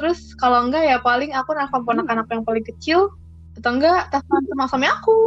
Terus 0.00 0.32
kalau 0.40 0.64
enggak 0.66 0.88
ya 0.88 0.96
paling 1.04 1.34
aku 1.36 1.52
nelfon 1.52 1.84
ponakan 1.84 2.24
aku 2.24 2.30
yang 2.40 2.46
paling 2.46 2.64
kecil 2.64 3.12
atau 3.60 3.70
enggak 3.76 4.08
telepon 4.08 4.42
sama 4.48 4.64
suami 4.70 4.86
aku. 4.88 5.18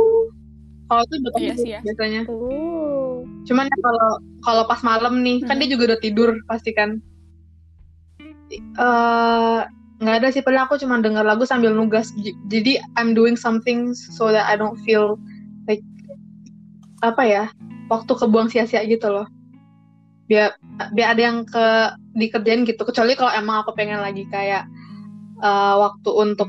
Kalau 0.89 1.01
itu 1.07 1.13
udah 1.23 1.31
Iya 1.39 1.53
sih 1.55 1.71
ya. 1.71 1.79
biasanya. 1.85 2.21
Uh, 2.27 3.23
cuman 3.47 3.67
ya 3.69 3.77
kalau 3.79 4.09
kalau 4.43 4.63
pas 4.67 4.81
malam 4.83 5.23
nih 5.23 5.39
kan 5.45 5.55
Hmm. 5.55 5.61
dia 5.63 5.69
juga 5.71 5.83
udah 5.95 5.99
tidur 6.03 6.29
pasti 6.49 6.71
kan. 6.75 6.99
Eh 8.51 9.59
nggak 10.01 10.15
ada 10.17 10.27
sih 10.33 10.41
paling 10.41 10.59
aku 10.65 10.81
cuma 10.81 10.97
denger 10.99 11.23
lagu 11.23 11.45
sambil 11.47 11.71
nugas. 11.71 12.11
Jadi 12.51 12.81
I'm 12.99 13.13
doing 13.15 13.37
something 13.39 13.93
so 13.93 14.33
that 14.33 14.49
I 14.49 14.57
don't 14.59 14.75
feel 14.83 15.15
like 15.69 15.83
apa 17.01 17.23
ya 17.25 17.43
waktu 17.91 18.11
kebuang 18.15 18.47
sia-sia 18.47 18.87
gitu 18.87 19.11
loh. 19.11 19.27
Biar 20.31 20.55
biar 20.95 21.07
ada 21.11 21.21
yang 21.21 21.43
ke 21.43 21.91
dikerjain 22.15 22.63
gitu. 22.63 22.87
Kecuali 22.87 23.19
kalau 23.19 23.35
emang 23.35 23.67
aku 23.67 23.75
pengen 23.75 23.99
lagi 23.99 24.23
kayak 24.31 24.63
eh, 25.43 25.75
waktu 25.75 26.09
untuk 26.15 26.47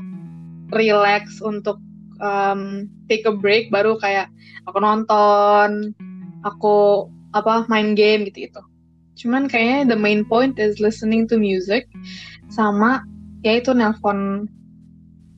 relax 0.71 1.43
untuk 1.43 1.77
um, 2.23 2.87
take 3.11 3.27
a 3.27 3.33
break 3.35 3.67
baru 3.69 3.99
kayak 3.99 4.31
aku 4.65 4.79
nonton 4.79 5.93
aku 6.47 7.07
apa 7.35 7.67
main 7.69 7.93
game 7.93 8.25
gitu 8.25 8.49
gitu 8.49 8.61
cuman 9.13 9.45
kayaknya 9.45 9.93
the 9.93 9.97
main 9.97 10.25
point 10.25 10.57
is 10.57 10.81
listening 10.81 11.29
to 11.29 11.37
music 11.37 11.85
sama 12.49 13.05
ya 13.45 13.61
itu 13.61 13.75
nelpon 13.75 14.49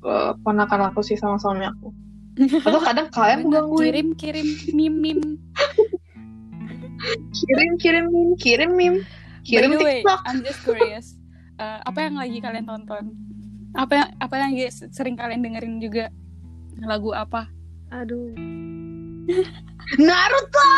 uh, 0.06 0.32
ponakan 0.46 0.94
aku 0.94 1.02
sih 1.02 1.18
sama 1.18 1.42
suami 1.42 1.66
aku. 1.66 1.90
Atau 2.68 2.80
kadang 2.84 3.08
kalian 3.10 3.50
gangguin 3.50 3.92
kirim 3.92 4.10
kirim 4.16 4.48
meme 4.76 4.98
meme 5.02 5.30
kirim 7.36 7.72
kirim 7.76 8.06
meme 8.12 8.34
kirim 8.40 8.72
meme 8.76 9.00
kirim 9.44 9.72
By 9.76 9.78
the 9.78 9.84
way, 9.84 10.00
tiktok 10.02 10.22
I'm 10.26 10.40
just 10.42 10.60
curious. 10.64 11.20
Eh, 11.56 11.80
apa 11.84 12.00
yang 12.04 12.16
lagi 12.20 12.38
kalian 12.40 12.66
tonton? 12.68 13.16
Apa 13.76 13.94
yang 13.96 14.10
apa 14.24 14.34
yang 14.40 14.56
lagi 14.56 14.72
sering 14.72 15.16
kalian 15.20 15.44
dengerin 15.44 15.80
juga? 15.84 16.12
Lagu 16.80 17.12
apa? 17.16 17.52
aduh 17.94 18.34
Naruto 20.02 20.70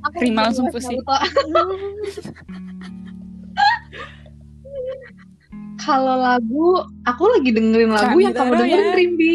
aku 0.00 0.16
Rima 0.22 0.48
lagi 0.48 0.54
langsung 0.54 0.66
pusing. 0.72 0.96
Naruto. 1.04 1.18
kalau 5.84 6.16
lagu 6.20 6.84
aku 7.08 7.24
lagi 7.36 7.50
dengerin 7.52 7.90
lagu 7.92 8.16
Kak 8.16 8.24
yang 8.24 8.34
kamu 8.36 8.52
dengerin 8.56 8.80
ya. 8.80 8.96
Rimbi 8.96 9.34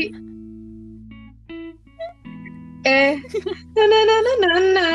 eh 2.86 3.18
na 3.76 3.84
na 3.90 4.00
na 4.06 4.16
na 4.22 4.34
na 4.38 4.60
na 4.62 4.86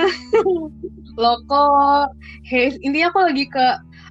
loko 1.21 2.09
hey 2.43 2.73
intinya 2.81 3.13
aku 3.13 3.21
lagi 3.23 3.45
ke 3.47 3.67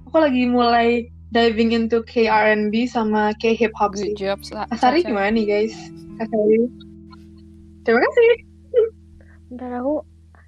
aku 0.05 0.17
lagi 0.21 0.45
mulai 0.45 1.09
diving 1.29 1.73
into 1.73 2.01
K 2.05 2.25
R&B 2.25 2.85
sama 2.85 3.33
K 3.37 3.53
hip 3.53 3.73
hop 3.77 3.93
sih. 3.93 4.13
Job, 4.17 4.41
Sa- 4.41 4.65
Asari 4.69 5.01
gimana 5.01 5.29
nih 5.29 5.45
guys? 5.45 5.73
Asari 6.17 6.65
terima 7.83 8.01
kasih. 8.01 8.29
Ntar 9.49 9.81
aku 9.81 10.01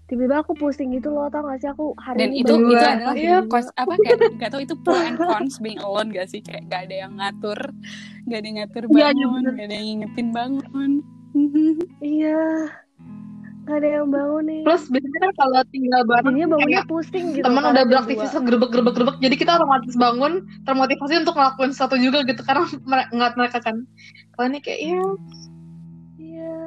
tiba-tiba 0.06 0.42
aku 0.42 0.52
pusing 0.58 0.92
gitu 0.92 1.08
loh 1.08 1.30
tau 1.30 1.46
gak 1.46 1.62
sih? 1.62 1.70
Aku 1.70 1.94
hari 1.98 2.18
Dan 2.20 2.34
ini 2.34 2.44
itu 2.44 2.54
itu 2.58 2.76
adalah 2.78 3.14
Iya. 3.16 3.38
kos 3.46 3.70
apa 3.74 3.94
kayak 3.96 4.20
gak 4.38 4.50
tau 4.52 4.60
itu 4.60 4.76
pro 4.82 4.98
and 4.98 5.16
cons 5.16 5.56
being 5.58 5.78
alone 5.80 6.10
gak 6.10 6.28
sih? 6.28 6.42
Kayak 6.42 6.66
gak 6.68 6.82
ada 6.90 6.96
yang 7.08 7.14
ngatur, 7.16 7.60
gak 8.26 8.38
ada 8.42 8.46
yang 8.46 8.58
ngatur 8.60 8.84
Iya, 8.84 8.92
iya, 8.92 9.06
bangun, 9.06 9.32
bener. 9.38 9.54
gak 9.54 9.66
ada 9.70 9.76
yang 9.78 9.88
ngingetin 9.88 10.28
bangun. 10.34 10.92
iya 12.04 12.44
nggak 13.72 13.80
ada 13.80 13.90
yang 13.94 14.08
bangun 14.08 14.44
nih 14.44 14.62
plus 14.62 14.84
biasanya 14.86 15.20
kan 15.22 15.32
kalau 15.34 15.62
tinggal 15.66 16.02
bareng 16.04 16.26
jadinya 16.30 16.48
bangunnya 16.52 16.76
kayak 16.76 16.88
pusing 16.88 17.26
gitu 17.32 17.44
teman 17.44 17.64
udah 17.64 17.84
beraktivitas 17.86 18.36
gerbek 18.38 18.70
gerbek 18.70 18.94
gerbek 18.94 19.18
jadi 19.18 19.36
kita 19.38 19.52
otomatis 19.56 19.96
bangun 19.96 20.34
termotivasi 20.62 21.14
untuk 21.18 21.34
ngelakuin 21.34 21.72
sesuatu 21.72 21.96
juga 21.96 22.20
gitu 22.24 22.42
karena 22.42 22.64
mere- 22.84 23.10
ngeliat 23.10 23.36
mereka 23.36 23.58
kan 23.58 23.76
kalau 24.34 24.46
ini 24.46 24.60
kayak 24.60 24.80
ya 24.84 25.02
iya 26.20 26.58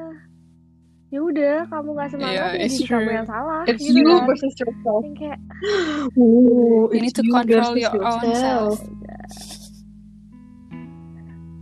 ya 1.09 1.21
udah 1.21 1.57
kamu 1.69 1.89
nggak 1.93 2.09
semangat 2.11 2.53
it's 2.57 2.75
jadi 2.75 2.87
kamu 2.89 3.03
true. 3.03 3.15
yang 3.15 3.27
salah 3.29 3.61
it's 3.65 3.79
gitu 3.79 3.95
you 3.95 4.07
kan. 4.09 4.25
versus 4.25 4.55
yourself 4.57 5.03
Yang 5.05 5.17
kayak 5.21 5.39
Ooh, 6.19 6.89
You 6.89 7.01
need 7.01 7.15
to 7.15 7.23
you 7.23 7.31
control 7.31 7.75
your 7.75 7.93
own 7.95 8.25
yourself. 8.25 8.81
self. 8.81 8.91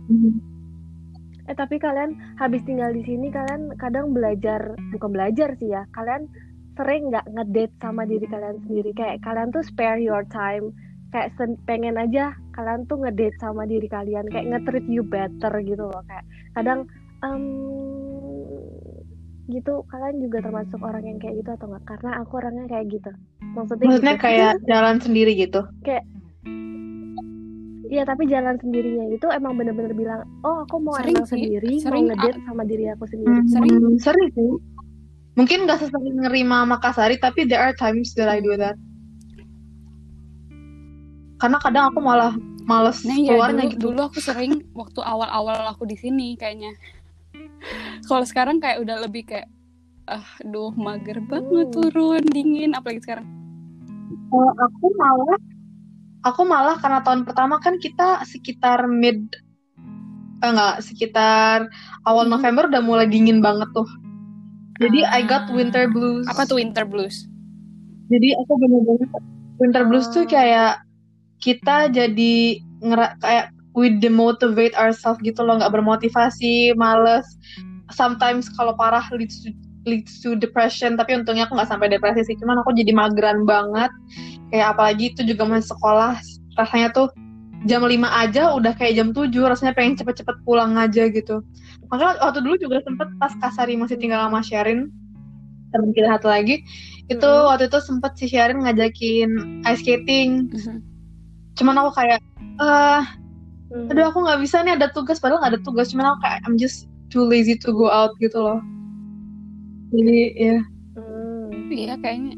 Mhm. 0.05 0.52
Eh 1.43 1.55
tapi 1.59 1.75
kalian 1.75 2.15
habis 2.39 2.63
tinggal 2.63 2.95
di 2.95 3.03
sini 3.03 3.27
kalian 3.27 3.75
kadang 3.75 4.15
belajar 4.15 4.79
bukan 4.95 5.11
belajar 5.11 5.51
sih 5.59 5.75
ya 5.75 5.83
kalian 5.91 6.31
sering 6.79 7.11
nggak 7.11 7.27
ngedate 7.29 7.75
sama 7.83 8.07
diri 8.07 8.25
kalian 8.25 8.57
sendiri 8.65 8.91
kayak 8.95 9.19
kalian 9.21 9.51
tuh 9.51 9.61
spare 9.61 9.99
your 9.99 10.23
time 10.31 10.71
kayak 11.11 11.35
pengen 11.69 11.99
aja 11.99 12.33
kalian 12.57 12.87
tuh 12.89 12.97
ngedate 13.03 13.37
sama 13.37 13.67
diri 13.69 13.85
kalian 13.85 14.25
kayak 14.31 14.49
nge-treat 14.49 14.87
you 14.89 15.03
better 15.05 15.53
gitu 15.61 15.83
loh 15.85 16.01
kayak 16.09 16.25
kadang 16.57 16.89
em, 17.21 17.43
gitu 19.51 19.83
kalian 19.91 20.23
juga 20.23 20.37
termasuk 20.39 20.79
orang 20.79 21.03
yang 21.03 21.19
kayak 21.19 21.43
gitu 21.43 21.49
atau 21.53 21.67
enggak 21.69 21.85
karena 21.85 22.09
aku 22.23 22.31
orangnya 22.39 22.65
kayak 22.71 22.85
gitu 22.89 23.11
maksudnya, 23.53 23.85
Maksudnya 23.91 24.15
gitu. 24.17 24.25
kayak 24.25 24.53
jalan 24.65 24.97
sendiri 25.03 25.31
gitu. 25.37 25.61
Iya 27.93 28.09
tapi 28.09 28.25
jalan 28.25 28.57
sendirinya 28.57 29.05
itu 29.13 29.29
emang 29.29 29.53
bener-bener 29.53 29.93
bilang 29.93 30.25
oh 30.41 30.65
aku 30.65 30.81
mau 30.81 30.97
Sering 30.97 31.13
emang 31.13 31.27
sih, 31.29 31.37
sendiri 31.37 31.71
sering, 31.77 32.09
mau 32.09 32.17
ngedate 32.17 32.39
sama 32.41 32.63
diri 32.65 32.85
aku 32.89 33.05
sendiri 33.05 33.29
Hmm, 33.29 33.45
Sering. 33.45 33.81
sering 34.01 34.29
sih. 34.33 34.51
Mungkin 35.33 35.65
gak 35.65 35.81
sesering 35.81 36.17
nerima 36.17 36.61
Makassari, 36.65 37.17
tapi 37.17 37.45
there 37.45 37.61
are 37.61 37.73
times 37.73 38.13
that 38.13 38.29
I 38.29 38.37
do 38.37 38.53
that. 38.53 38.77
Karena 41.37 41.57
kadang 41.57 41.89
aku 41.89 41.99
malah 42.01 42.33
males 42.63 43.01
Nah 43.03 43.13
iya 43.13 43.35
keluarnya 43.35 43.65
dulu, 43.65 43.73
gitu. 43.73 43.83
dulu 43.91 44.01
aku 44.09 44.19
sering 44.21 44.53
waktu 44.73 44.99
awal-awal 45.03 45.69
aku 45.69 45.83
di 45.85 45.97
sini 45.97 46.33
kayaknya. 46.33 46.73
Kalau 48.05 48.23
sekarang 48.23 48.57
kayak 48.57 48.81
udah 48.81 49.05
lebih 49.05 49.25
kayak 49.25 49.49
ah, 50.05 50.23
aduh 50.41 50.73
mager 50.73 51.21
banget 51.25 51.67
Hmm. 51.69 51.73
turun 51.75 52.23
dingin 52.25 52.73
apalagi 52.73 53.01
sekarang. 53.01 53.27
Kalau 54.29 54.53
aku 54.53 54.85
malah, 54.95 55.37
aku 56.23 56.41
malah 56.47 56.79
karena 56.79 57.03
tahun 57.03 57.27
pertama 57.27 57.59
kan 57.59 57.77
kita 57.77 58.23
sekitar 58.23 58.87
mid, 58.87 59.27
eh, 60.41 60.49
enggak, 60.49 60.79
sekitar 60.83 61.67
awal 62.07 62.25
Mhm. 62.27 62.31
November 62.39 62.63
udah 62.71 62.83
mulai 62.83 63.07
dingin 63.07 63.43
banget 63.43 63.67
tuh. 63.75 63.87
Jadi 64.81 65.05
I 65.05 65.21
got 65.23 65.47
Ah. 65.47 65.53
winter 65.53 65.85
blues. 65.85 66.25
Apa 66.27 66.49
tuh 66.49 66.57
winter 66.57 66.83
blues? 66.87 67.27
Jadi 68.09 68.35
aku 68.35 68.57
bener-bener 68.57 69.07
winter 69.61 69.83
blues 69.85 70.09
tuh 70.11 70.25
Oh. 70.25 70.29
kayak 70.29 70.81
kita 71.39 71.91
jadi 71.91 72.35
ngera 72.83 73.15
kayak 73.19 73.51
we 73.75 73.89
demotivate 73.89 74.73
ourselves 74.77 75.19
gitu 75.21 75.41
loh, 75.43 75.59
nggak 75.59 75.71
bermotivasi, 75.73 76.73
males. 76.77 77.25
Sometimes 77.91 78.49
kalau 78.53 78.73
parah 78.73 79.03
leads 79.83 80.23
to, 80.23 80.35
depression, 80.35 80.95
tapi 80.95 81.15
untungnya 81.15 81.47
aku 81.47 81.55
nggak 81.59 81.69
sampai 81.69 81.91
depresi 81.91 82.23
sih. 82.23 82.35
Cuman 82.39 82.63
aku 82.63 82.71
jadi 82.75 82.91
mageran 82.95 83.43
banget. 83.43 83.91
Kayak 84.51 84.77
apalagi 84.77 85.11
itu 85.11 85.21
juga 85.27 85.43
masih 85.49 85.73
sekolah, 85.73 86.17
rasanya 86.55 86.89
tuh 86.93 87.07
jam 87.63 87.81
5 87.83 88.11
aja 88.11 88.51
udah 88.53 88.75
kayak 88.75 88.99
jam 88.99 89.09
7, 89.15 89.31
rasanya 89.47 89.73
pengen 89.73 89.95
cepet-cepet 89.95 90.35
pulang 90.43 90.75
aja 90.75 91.07
gitu. 91.07 91.41
Makanya 91.89 92.19
waktu 92.19 92.39
dulu 92.43 92.55
juga 92.59 92.83
sempet 92.83 93.07
pas 93.17 93.31
Kasari 93.39 93.79
masih 93.79 93.95
tinggal 93.95 94.27
sama 94.27 94.43
Sherin, 94.43 94.91
temen 95.71 95.89
kita 95.95 96.19
satu 96.19 96.27
lagi, 96.29 96.61
itu 97.09 97.23
Mm-mm. 97.23 97.49
waktu 97.49 97.71
itu 97.71 97.79
sempet 97.81 98.11
si 98.19 98.27
Sherin 98.29 98.61
ngajakin 98.61 99.29
ice 99.65 99.81
skating. 99.81 100.51
Mhm. 100.51 100.77
Cuman 101.57 101.75
aku 101.81 101.91
kayak, 101.97 102.19
eh 102.61 103.01
Mhm. 103.73 103.89
aduh 103.89 104.05
aku 104.13 104.19
nggak 104.21 104.39
bisa 104.43 104.61
nih 104.61 104.77
ada 104.77 104.87
tugas, 104.93 105.17
padahal 105.17 105.41
nggak 105.41 105.53
ada 105.57 105.61
tugas. 105.65 105.89
Cuman 105.89 106.13
aku 106.13 106.19
kayak, 106.21 106.39
I'm 106.45 106.61
just 106.61 106.85
too 107.09 107.25
lazy 107.25 107.57
to 107.63 107.73
go 107.73 107.89
out 107.89 108.13
gitu 108.21 108.37
loh. 108.37 108.61
Jadi 109.93 110.17
ya, 110.35 110.57
Hmm. 110.93 111.69
Iya 111.69 111.95
kayaknya. 112.01 112.33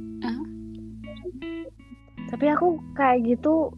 Tapi 2.26 2.46
aku 2.52 2.80
kayak 3.00 3.24
gitu, 3.28 3.72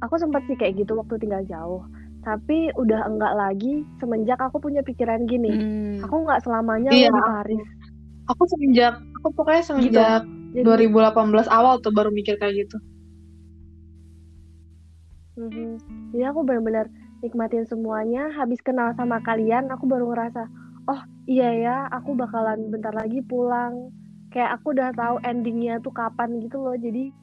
aku 0.00 0.14
sempat 0.16 0.40
sih 0.48 0.56
kayak 0.56 0.80
gitu 0.80 0.96
waktu 0.96 1.20
tinggal 1.20 1.44
jauh. 1.44 1.84
Tapi 2.24 2.72
udah 2.80 3.04
enggak 3.04 3.36
lagi 3.36 3.84
semenjak 4.00 4.40
aku 4.40 4.56
punya 4.56 4.80
pikiran 4.80 5.28
gini. 5.28 5.52
Hmm. 5.52 6.00
Aku 6.08 6.24
nggak 6.24 6.40
selamanya 6.44 6.88
Iya. 6.92 7.12
di 7.12 7.20
Paris. 7.20 7.64
aku 8.24 8.42
semenjak, 8.48 8.96
aku 9.20 9.28
pokoknya 9.36 9.62
semenjak 9.68 10.24
Jadi, 10.56 10.64
2018 10.64 11.44
awal 11.52 11.76
tuh 11.84 11.92
baru 11.92 12.08
mikir 12.08 12.40
kayak 12.40 12.56
gitu. 12.64 12.80
Mhm. 15.36 15.76
Jadi 16.16 16.24
aku 16.24 16.40
benar-benar 16.40 16.88
nikmatin 17.20 17.68
semuanya. 17.68 18.32
Habis 18.32 18.64
kenal 18.64 18.96
sama 18.96 19.20
kalian, 19.20 19.68
aku 19.68 19.84
baru 19.84 20.08
ngerasa, 20.08 20.48
oh 20.86 21.00
iya 21.24 21.50
ya, 21.54 21.76
aku 21.88 22.12
bakalan 22.14 22.68
bentar 22.68 22.92
lagi 22.92 23.20
pulang. 23.20 23.90
Kayak 24.28 24.58
aku 24.60 24.74
udah 24.74 24.90
tahu 24.92 25.16
endingnya 25.22 25.78
tuh 25.78 25.94
kapan 25.94 26.42
gitu 26.42 26.58
loh. 26.58 26.74
Jadi 26.74 27.14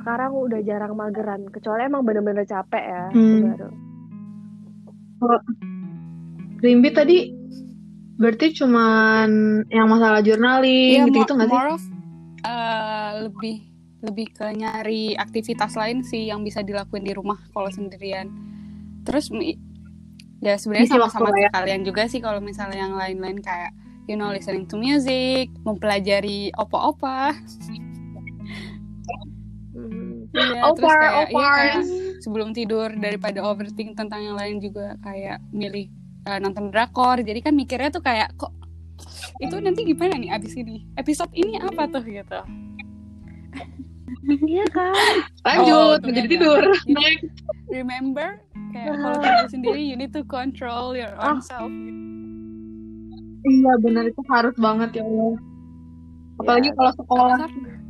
sekarang 0.00 0.32
udah 0.32 0.60
jarang 0.64 0.96
mageran. 0.96 1.46
Kecuali 1.52 1.84
emang 1.84 2.02
bener-bener 2.02 2.48
capek 2.48 2.84
ya. 2.84 3.04
Hmm. 3.12 3.42
baru. 3.52 3.68
Rimbi 6.64 6.90
tadi 6.92 7.18
berarti 8.16 8.46
cuman 8.56 9.28
yang 9.68 9.90
masalah 9.90 10.24
journaling 10.24 11.02
Iya, 11.02 11.06
gitu-gitu 11.10 11.32
nggak 11.34 11.48
sih? 11.50 11.56
more 11.56 11.70
of, 11.74 11.82
eh, 12.46 13.10
lebih 13.28 13.56
lebih 14.04 14.26
ke 14.36 14.46
nyari 14.52 15.16
aktivitas 15.16 15.76
lain 15.76 16.04
sih 16.04 16.28
yang 16.28 16.44
bisa 16.44 16.60
dilakuin 16.60 17.04
di 17.04 17.12
rumah 17.16 17.40
kalau 17.52 17.72
sendirian. 17.72 18.28
Terus 19.04 19.32
mi- 19.32 19.56
ya 20.44 20.60
sebenarnya 20.60 21.00
waktu 21.00 21.16
sama-sama 21.16 21.40
ya. 21.40 21.48
kalian 21.50 21.82
juga 21.88 22.04
sih 22.04 22.20
kalau 22.20 22.38
misalnya 22.44 22.84
yang 22.84 22.94
lain-lain 22.94 23.40
kayak 23.40 23.72
you 24.04 24.14
know 24.14 24.28
listening 24.28 24.68
to 24.68 24.76
music, 24.76 25.48
mempelajari 25.64 26.52
opa-opa. 26.54 27.32
Iya, 30.34 30.66
terus 30.74 30.90
kayak 30.90 31.14
iya 31.14 31.24
opar. 31.30 31.54
kayak 31.54 31.82
sebelum 32.18 32.48
tidur 32.50 32.90
daripada 32.98 33.38
overthink 33.46 33.94
tentang 33.94 34.20
yang 34.22 34.36
lain 34.36 34.58
juga 34.58 34.98
kayak 35.00 35.38
milih 35.54 35.86
eh, 36.26 36.38
nonton 36.42 36.74
drakor. 36.74 37.22
Jadi 37.22 37.38
kan 37.38 37.54
mikirnya 37.54 37.94
tuh 37.94 38.02
kayak 38.02 38.34
kok 38.34 38.50
itu 39.38 39.54
nanti 39.58 39.86
gimana 39.86 40.18
nih 40.18 40.30
abis 40.34 40.58
ini? 40.58 40.86
Episode 40.98 41.30
ini 41.34 41.58
apa 41.58 41.86
tuh 41.86 42.02
gitu. 42.02 42.40
Iya 44.24 44.64
kan? 44.72 44.94
Lanjut, 45.44 46.00
Oh, 46.00 46.02
menjadi 46.02 46.28
tidur. 46.28 46.62
remember 47.68 48.40
kayak 48.74 48.90
kalau 48.98 49.16
tinggal 49.16 49.46
sendiri 49.48 49.80
you 49.80 49.94
need 49.94 50.10
to 50.10 50.26
control 50.26 50.92
your 50.92 51.14
own 51.16 51.38
Ah. 51.38 51.40
self 51.40 51.70
Iya 53.44 53.72
benar 53.78 54.04
itu 54.04 54.22
harus 54.26 54.56
banget 54.56 54.90
ya 54.94 55.04
Allah. 55.04 55.36
Apalagi 56.34 56.68
Ya, 56.68 56.74
kalau 56.74 56.92
sekolah. 56.96 57.38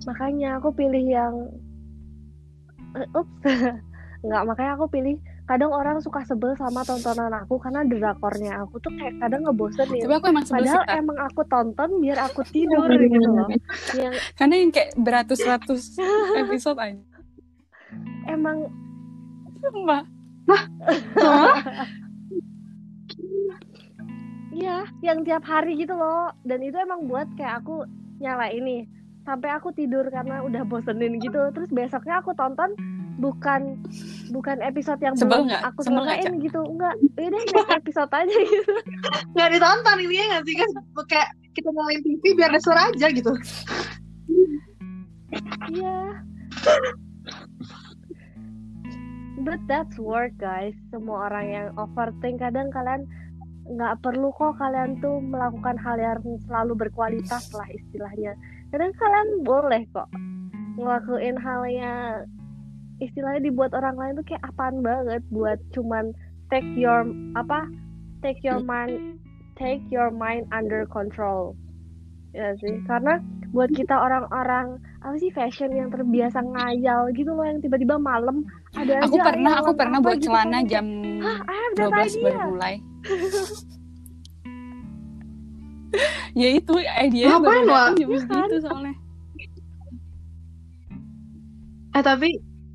makanya 0.04 0.48
aku 0.58 0.68
pilih 0.70 1.04
yang 1.06 1.34
Eh, 2.92 3.06
ups. 3.10 3.42
Nggak, 4.24 4.42
makanya 4.44 4.72
aku 4.74 4.86
pilih 4.88 5.14
kadang 5.44 5.68
orang 5.68 5.98
suka 5.98 6.22
sebel 6.22 6.54
sama 6.54 6.80
tontonan 6.82 7.28
aku 7.34 7.58
karena 7.58 7.82
drakornya 7.82 8.52
aku 8.60 8.78
tuh 8.78 8.90
kayak 8.94 9.14
kadang 9.18 9.44
ngebosenin. 9.44 10.00
tapi 10.00 10.14
aku 10.14 10.26
emang 10.26 10.42
sebel 10.42 10.62
Padahal 10.64 10.82
Kak. 10.82 10.96
emang 10.96 11.18
aku 11.20 11.40
tonton 11.44 11.90
biar 11.98 12.18
aku 12.20 12.40
tidur 12.54 12.88
gitu 12.90 13.18
loh. 13.22 13.48
Yang 13.92 14.14
karena 14.34 14.54
yang 14.56 14.70
kayak 14.70 14.90
beratus-ratus 14.96 15.82
episode 16.36 16.78
aja 16.78 16.98
emang 18.26 18.58
Sumpah. 19.60 20.02
Iya, 24.54 24.86
yang 25.02 25.26
tiap 25.26 25.42
hari 25.42 25.74
gitu 25.74 25.98
loh. 25.98 26.30
Dan 26.46 26.62
itu 26.62 26.78
emang 26.78 27.10
buat 27.10 27.26
kayak 27.34 27.64
aku 27.66 27.84
nyala 28.22 28.48
ini 28.54 28.86
sampai 29.26 29.50
aku 29.50 29.74
tidur 29.74 30.06
karena 30.12 30.44
udah 30.46 30.62
bosenin 30.68 31.18
gitu. 31.18 31.50
Terus 31.50 31.70
besoknya 31.74 32.22
aku 32.22 32.36
tonton 32.38 32.70
bukan 33.18 33.78
bukan 34.34 34.58
episode 34.62 34.98
yang 34.98 35.14
Sebel 35.14 35.46
belum 35.46 35.50
nggak? 35.50 35.62
aku 35.74 35.80
selesaiin 35.86 36.34
gitu. 36.42 36.60
Enggak, 36.62 36.94
ini 37.18 37.38
next 37.50 37.70
episode 37.70 38.10
aja 38.14 38.36
gitu. 38.54 38.74
Nggak 39.34 39.48
ditonton 39.58 39.98
ini 40.02 40.14
ya 40.22 40.24
nggak 40.34 40.42
sih 40.46 40.54
kan? 40.54 40.68
Kayak 41.10 41.28
kita 41.54 41.68
nyalain 41.70 42.02
TV 42.02 42.22
biar 42.34 42.50
ada 42.50 42.60
suara 42.62 42.82
aja 42.90 43.06
gitu. 43.10 43.32
Iya. 45.74 45.98
But 49.44 49.60
that's 49.68 50.00
work 50.00 50.32
guys. 50.40 50.72
Semua 50.88 51.28
orang 51.28 51.46
yang 51.52 51.68
overthink 51.76 52.40
kadang 52.40 52.72
kalian 52.72 53.04
nggak 53.64 54.00
perlu 54.00 54.32
kok 54.36 54.56
kalian 54.56 54.96
tuh 55.04 55.20
melakukan 55.20 55.76
hal 55.76 55.96
yang 56.00 56.20
selalu 56.48 56.88
berkualitas 56.88 57.52
lah 57.52 57.68
istilahnya. 57.68 58.32
Kadang 58.72 58.96
kalian 58.96 59.28
boleh 59.44 59.84
kok 59.92 60.08
ngelakuin 60.80 61.36
hal 61.38 61.62
yang 61.68 62.24
istilahnya 63.04 63.44
dibuat 63.50 63.76
orang 63.76 64.00
lain 64.00 64.12
tuh 64.18 64.26
kayak 64.26 64.44
apaan 64.48 64.80
banget 64.80 65.22
buat 65.28 65.58
cuman 65.74 66.14
take 66.48 66.66
your 66.78 67.04
apa 67.34 67.66
take 68.22 68.38
your 68.40 68.62
mind 68.62 69.18
take 69.58 69.82
your 69.90 70.10
mind 70.10 70.46
under 70.54 70.86
control 70.88 71.58
ya 72.34 72.54
sih 72.58 72.82
karena 72.86 73.22
buat 73.54 73.70
kita 73.74 73.94
orang-orang 73.94 74.82
apa 75.04 75.16
sih 75.16 75.28
fashion 75.28 75.68
yang 75.70 75.92
terbiasa 75.92 76.40
ngayal 76.40 77.12
gitu 77.12 77.28
loh 77.30 77.44
yang 77.44 77.60
tiba-tiba 77.60 78.00
malam 78.00 78.40
ada 78.72 79.04
aku 79.04 79.14
aja 79.14 79.22
pernah 79.22 79.52
aku 79.60 79.72
pernah 79.74 79.98
apa 80.00 80.06
buat 80.06 80.16
gitu 80.16 80.26
celana 80.26 80.58
kan. 80.58 80.66
jam 80.66 80.86
Hah, 81.20 81.38
I 81.44 81.54
have 81.54 81.74
that 81.74 81.90
12 81.92 82.08
idea. 82.08 82.24
baru 82.24 82.38
mulai 82.48 82.74
ya 86.34 86.48
itu 86.50 86.72
idea 86.80 87.26
Ngapain, 87.30 87.44
baru 87.44 87.68
Wak? 87.68 87.84
datang 87.84 87.94
jam 87.94 88.08
Iya 88.08 88.18
kan? 88.18 88.24
segitu 88.24 88.56
soalnya 88.60 88.94
Eh 91.92 92.02
tapi 92.02 92.28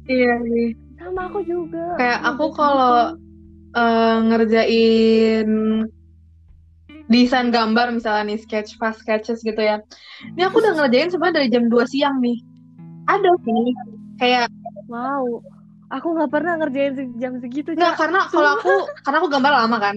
iya 0.07 0.31
nih. 0.39 0.71
sama 0.95 1.27
aku 1.27 1.39
juga 1.43 1.85
Kayak 1.97 2.19
Aku 2.29 2.45
kalau 2.53 2.95
gitu. 3.11 3.19
eh, 3.75 4.15
ngerjain 4.23 5.49
desain 7.09 7.49
gambar 7.49 7.91
misalnya 7.91 8.33
nih 8.33 8.39
sketch 8.39 8.77
fast 8.77 9.01
sketches 9.01 9.41
gitu 9.41 9.57
ya. 9.57 9.81
Ini 10.37 10.47
aku 10.47 10.61
udah 10.61 10.77
ngerjain 10.77 11.09
sebenarnya 11.09 11.37
dari 11.41 11.49
jam 11.49 11.65
2 11.67 11.83
siang 11.89 12.21
nih. 12.21 12.37
Ada 13.09 13.31
sih 13.43 13.73
kayak 14.21 14.47
Wow. 14.89 15.41
Aku 15.89 16.13
nggak 16.13 16.29
pernah 16.29 16.53
ngerjain 16.61 16.93
se- 16.93 17.13
jam 17.17 17.41
segitu, 17.41 17.73
nggak 17.73 17.97
karena 17.97 18.29
kalau 18.29 18.61
aku 18.61 18.73
karena 19.01 19.17
aku 19.21 19.29
gambar 19.29 19.53
lama 19.65 19.77
kan. 19.81 19.95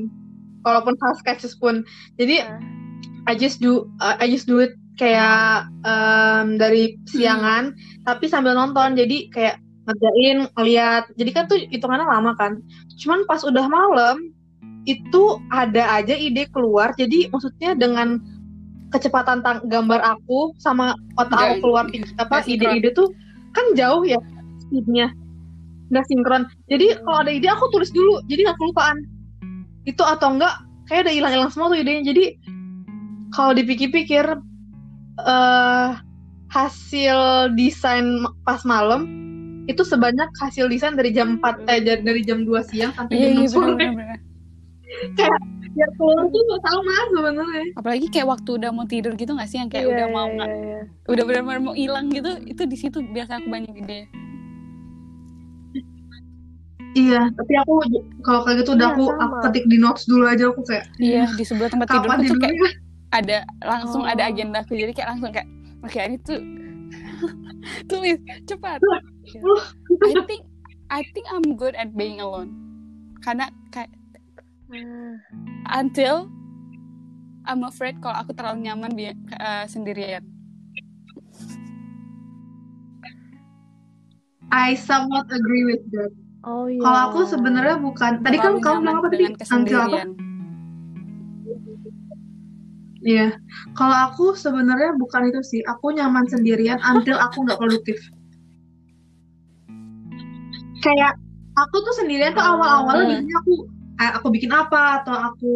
Walaupun 0.64 0.96
fast 0.96 1.20
sketches 1.20 1.52
pun. 1.56 1.84
Jadi 2.16 2.40
Nah, 2.40 2.60
I 3.28 3.36
just 3.36 3.60
do 3.60 3.92
uh, 4.00 4.16
I 4.18 4.26
just 4.32 4.48
do 4.48 4.58
it 4.64 4.72
kayak 5.00 5.68
um, 5.88 6.60
dari 6.60 7.00
siangan 7.08 7.72
tapi 8.04 8.28
sambil 8.28 8.52
nonton 8.52 8.92
jadi 8.92 9.32
kayak 9.32 9.56
ngerjain 9.88 10.46
ngeliat 10.54 11.04
jadi 11.16 11.30
kan 11.32 11.44
tuh 11.48 11.58
hitungannya 11.58 12.06
lama 12.06 12.36
kan 12.36 12.60
cuman 13.00 13.24
pas 13.24 13.40
udah 13.42 13.66
malam 13.72 14.30
itu 14.85 15.22
ada 15.49 15.87
aja 15.95 16.12
ide 16.12 16.47
keluar. 16.51 16.91
Jadi 16.95 17.28
maksudnya 17.28 17.74
dengan 17.74 18.18
kecepatan 18.91 19.41
tang- 19.41 19.64
gambar 19.66 20.03
aku 20.03 20.53
sama 20.59 20.93
otak 21.16 21.33
aku 21.39 21.55
keluar 21.61 21.85
pik- 21.89 22.12
apa 22.18 22.43
ide-ide 22.45 22.93
tuh 22.93 23.09
kan 23.53 23.64
jauh 23.72 24.03
ya 24.03 24.18
speednya. 24.61 25.12
Nggak 25.89 26.05
sinkron. 26.09 26.43
Jadi 26.66 26.99
kalau 27.01 27.18
ada 27.20 27.33
ide 27.33 27.49
aku 27.49 27.70
tulis 27.70 27.91
dulu. 27.91 28.20
Jadi 28.26 28.41
nggak 28.43 28.59
kelupaan. 28.59 28.99
Itu 29.85 30.03
atau 30.03 30.35
enggak 30.35 30.55
kayak 30.87 31.09
udah 31.09 31.14
hilang-hilang 31.14 31.51
semua 31.51 31.70
tuh 31.70 31.78
idenya. 31.78 32.03
Jadi 32.11 32.24
kalau 33.30 33.53
dipikir-pikir 33.53 34.24
eh 35.22 35.89
hasil 36.53 37.16
desain 37.57 38.05
pas 38.45 38.61
malam 38.64 39.09
itu 39.64 39.80
sebanyak 39.80 40.28
hasil 40.37 40.68
desain 40.68 40.93
dari 40.93 41.09
jam 41.09 41.41
4 41.41 41.64
eh 41.64 41.80
dari- 41.80 42.26
jam 42.26 42.45
2 42.45 42.61
siang 42.66 42.93
sampai 42.93 43.14
Iya 43.14 43.24
jam 43.24 43.33
iya 43.33 43.49
6 43.49 43.55
sore 43.55 43.87
benar-benar. 44.93 45.40
ya 45.72 45.86
keluar 45.97 46.28
tuh 46.28 46.59
sama 46.61 46.95
sebenarnya 47.09 47.64
Apalagi 47.80 48.07
kayak 48.12 48.28
waktu 48.28 48.51
udah 48.61 48.70
mau 48.70 48.84
tidur 48.84 49.12
gitu 49.16 49.32
nggak 49.32 49.49
sih 49.49 49.57
yang 49.57 49.72
kayak 49.72 49.88
iya, 49.88 49.93
udah 49.93 50.07
mau 50.12 50.28
nggak 50.28 50.51
iya. 50.53 50.80
udah 51.09 51.24
benar-benar 51.24 51.61
mau 51.61 51.72
hilang 51.72 52.12
gitu 52.12 52.28
itu 52.45 52.62
di 52.68 52.76
situ 52.76 52.99
biasa 53.01 53.40
aku 53.40 53.49
banyak 53.49 53.72
ide. 53.72 54.01
iya 56.93 57.32
tapi 57.32 57.53
aku 57.57 57.72
kalau 58.20 58.45
kayak 58.45 58.61
gitu 58.61 58.76
udah 58.76 58.84
Iya, 58.84 58.97
aku 58.97 59.05
sama. 59.09 59.24
aku 59.24 59.34
ketik 59.49 59.64
di 59.64 59.76
notes 59.80 60.05
dulu 60.05 60.24
aja 60.28 60.45
aku 60.53 60.61
kayak 60.68 60.84
Iya 61.01 61.24
di 61.32 61.45
sebelah 61.49 61.70
tempat 61.72 61.88
tidurku 61.88 62.20
tuh 62.28 62.36
kayak 62.36 62.57
ada 63.12 63.38
langsung 63.64 64.03
ada 64.05 64.22
Oh. 64.24 64.28
agenda 64.28 64.59
aku 64.61 64.76
jadi 64.76 64.93
kayak 64.93 65.09
langsung 65.16 65.30
kayak 65.32 65.49
oke 65.80 65.97
ini 65.97 66.16
tuh 66.20 66.40
tulis 67.88 68.18
cepat. 68.45 68.76
I 70.05 70.12
think 70.28 70.43
I 70.90 71.01
think 71.14 71.24
I'm 71.32 71.57
good 71.57 71.72
at 71.72 71.97
being 71.97 72.20
alone 72.20 72.53
karena 73.22 73.49
kayak 73.72 73.88
Nah, 74.72 75.20
until 75.76 76.32
I'm 77.44 77.60
afraid 77.68 78.00
kalau 78.00 78.16
aku 78.24 78.32
terlalu 78.32 78.64
nyaman 78.72 78.96
bi- 78.96 79.12
eh, 79.12 79.64
sendirian. 79.68 80.24
I 84.48 84.72
somewhat 84.76 85.28
agree 85.32 85.64
with 85.68 85.84
that 85.92 86.12
Oh 86.44 86.68
iya. 86.68 86.80
kalau 86.80 87.00
aku 87.12 87.20
sebenarnya 87.28 87.76
bukan 87.84 88.20
tadi 88.24 88.36
kan 88.40 88.56
kamu 88.60 88.80
bilang 88.84 88.96
apa 89.00 89.08
tadi 89.12 89.16
dengan 89.20 89.32
until 89.32 89.36
apa 89.36 89.44
kesendirian. 89.44 90.08
Iya, 93.02 93.26
kalau 93.74 93.96
aku 94.08 94.38
sebenarnya 94.38 94.94
bukan 94.94 95.34
itu 95.34 95.42
sih. 95.42 95.60
Aku 95.66 95.90
nyaman 95.90 96.22
sendirian 96.30 96.78
until 96.86 97.18
aku 97.18 97.42
nggak 97.42 97.58
produktif. 97.58 97.98
Kayak 100.80 101.18
aku 101.58 101.76
tuh 101.82 101.94
sendirian 101.98 102.30
tuh 102.32 102.46
awal-awalnya 102.46 103.02
Hmm. 103.02 103.10
biasanya 103.10 103.36
aku 103.42 103.52
aku 104.18 104.34
bikin 104.34 104.50
apa 104.50 105.03
atau 105.03 105.14
aku 105.14 105.53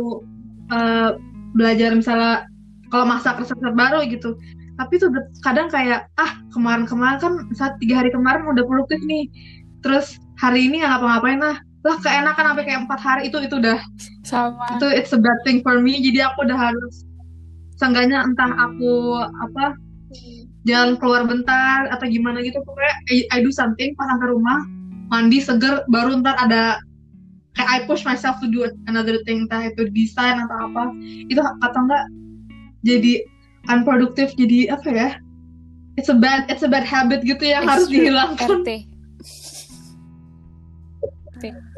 eh, 0.70 1.10
belajar 1.56 1.90
misalnya 1.96 2.46
kalau 2.92 3.06
masak 3.08 3.42
resep-resep 3.42 3.74
baru 3.74 4.06
gitu. 4.06 4.38
Tapi 4.76 5.00
tuh 5.00 5.08
kadang 5.40 5.72
kayak 5.72 6.06
ah 6.20 6.36
kemarin-kemarin 6.52 7.18
kan 7.18 7.32
saat 7.56 7.80
tiga 7.82 8.04
hari 8.04 8.12
kemarin 8.12 8.46
udah 8.46 8.62
produktif 8.62 9.00
nih. 9.02 9.26
Terus 9.82 10.20
hari 10.38 10.70
ini 10.70 10.84
nggak 10.84 11.00
ngapa-ngapain 11.00 11.40
lah. 11.40 11.56
Lah 11.86 11.96
keenakan 12.02 12.44
sampai 12.54 12.64
kayak 12.66 12.80
empat 12.86 13.00
hari 13.00 13.22
itu 13.30 13.38
itu 13.42 13.62
udah 13.62 13.78
Sama. 14.26 14.74
itu 14.74 14.86
it's 14.90 15.14
a 15.14 15.20
bad 15.22 15.38
thing 15.46 15.62
for 15.62 15.78
me 15.78 16.02
jadi 16.02 16.26
aku 16.34 16.50
udah 16.50 16.58
harus 16.58 17.06
seenggaknya 17.78 18.26
entah 18.26 18.50
aku 18.58 19.22
apa 19.22 19.78
jalan 20.66 20.98
keluar 20.98 21.22
bentar 21.30 21.86
atau 21.94 22.10
gimana 22.10 22.42
gitu 22.42 22.58
pokoknya 22.66 22.94
I, 23.14 23.16
I 23.30 23.38
do 23.38 23.54
something 23.54 23.94
pas 23.94 24.10
sampai 24.10 24.34
rumah 24.34 24.66
mandi 25.14 25.38
seger 25.38 25.86
baru 25.86 26.18
ntar 26.18 26.34
ada 26.42 26.82
kayak 27.56 27.68
I 27.72 27.78
push 27.88 28.04
myself 28.04 28.36
to 28.44 28.48
do 28.52 28.68
another 28.86 29.18
thing 29.24 29.48
entah 29.48 29.72
itu 29.72 29.88
desain 29.90 30.36
atau 30.44 30.70
apa 30.70 30.92
itu 31.26 31.40
atau 31.40 31.80
enggak 31.88 32.04
jadi 32.84 33.24
unproductive 33.72 34.30
jadi 34.36 34.76
apa 34.76 34.88
ya 34.92 35.08
it's 35.96 36.12
a 36.12 36.16
bad 36.16 36.44
it's 36.52 36.62
a 36.62 36.70
bad 36.70 36.84
habit 36.84 37.24
gitu 37.24 37.42
yang 37.42 37.64
It's 37.64 37.72
harus 37.72 37.88
true. 37.88 37.96
dihilangkan. 37.96 38.48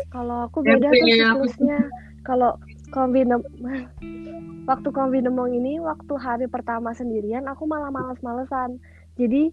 Kalau 0.08 0.46
aku 0.46 0.62
beda 0.62 0.88
tuh 0.90 1.06
siklusnya. 1.06 1.78
Kalau 2.26 2.60
kombinem 2.92 3.40
waktu 4.68 4.88
kombinemong 4.92 5.56
ini 5.56 5.80
waktu 5.80 6.12
hari 6.20 6.44
pertama 6.44 6.92
sendirian 6.92 7.48
aku 7.48 7.64
malah 7.64 7.88
males-malesan. 7.88 8.76
Jadi 9.16 9.50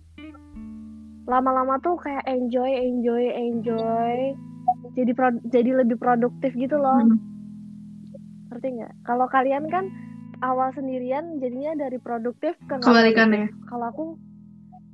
lama-lama 1.26 1.82
tuh 1.82 1.98
kayak 1.98 2.26
enjoy, 2.30 2.70
enjoy, 2.70 3.24
enjoy. 3.34 4.38
Jadi 4.96 5.12
pro- 5.12 5.44
jadi 5.46 5.72
lebih 5.84 5.98
produktif 6.00 6.56
gitu 6.56 6.80
loh. 6.80 7.00
Hmm. 7.04 7.20
Ngerti 8.52 8.68
nggak? 8.80 8.94
Kalau 9.04 9.28
kalian 9.28 9.68
kan 9.68 9.86
awal 10.44 10.72
sendirian 10.72 11.40
jadinya 11.40 11.88
dari 11.88 12.00
produktif 12.00 12.56
ke 12.68 12.80
Kebalikannya. 12.80 13.52
Kalau 13.68 13.86
aku 13.92 14.06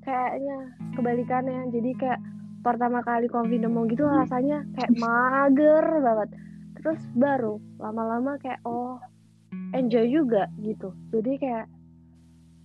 kayaknya 0.01 0.57
kebalikannya. 0.97 1.69
Jadi 1.69 1.91
kayak 1.97 2.19
pertama 2.61 3.01
kali 3.01 3.29
konfinemong 3.29 3.89
gitu 3.89 4.05
rasanya 4.05 4.65
kayak 4.77 4.91
mager 4.97 5.85
banget. 6.01 6.29
Terus 6.81 7.01
baru 7.13 7.61
lama-lama 7.77 8.37
kayak 8.41 8.61
oh 8.65 8.97
enjoy 9.77 10.09
juga 10.09 10.49
gitu. 10.61 10.93
Jadi 11.13 11.37
kayak 11.37 11.65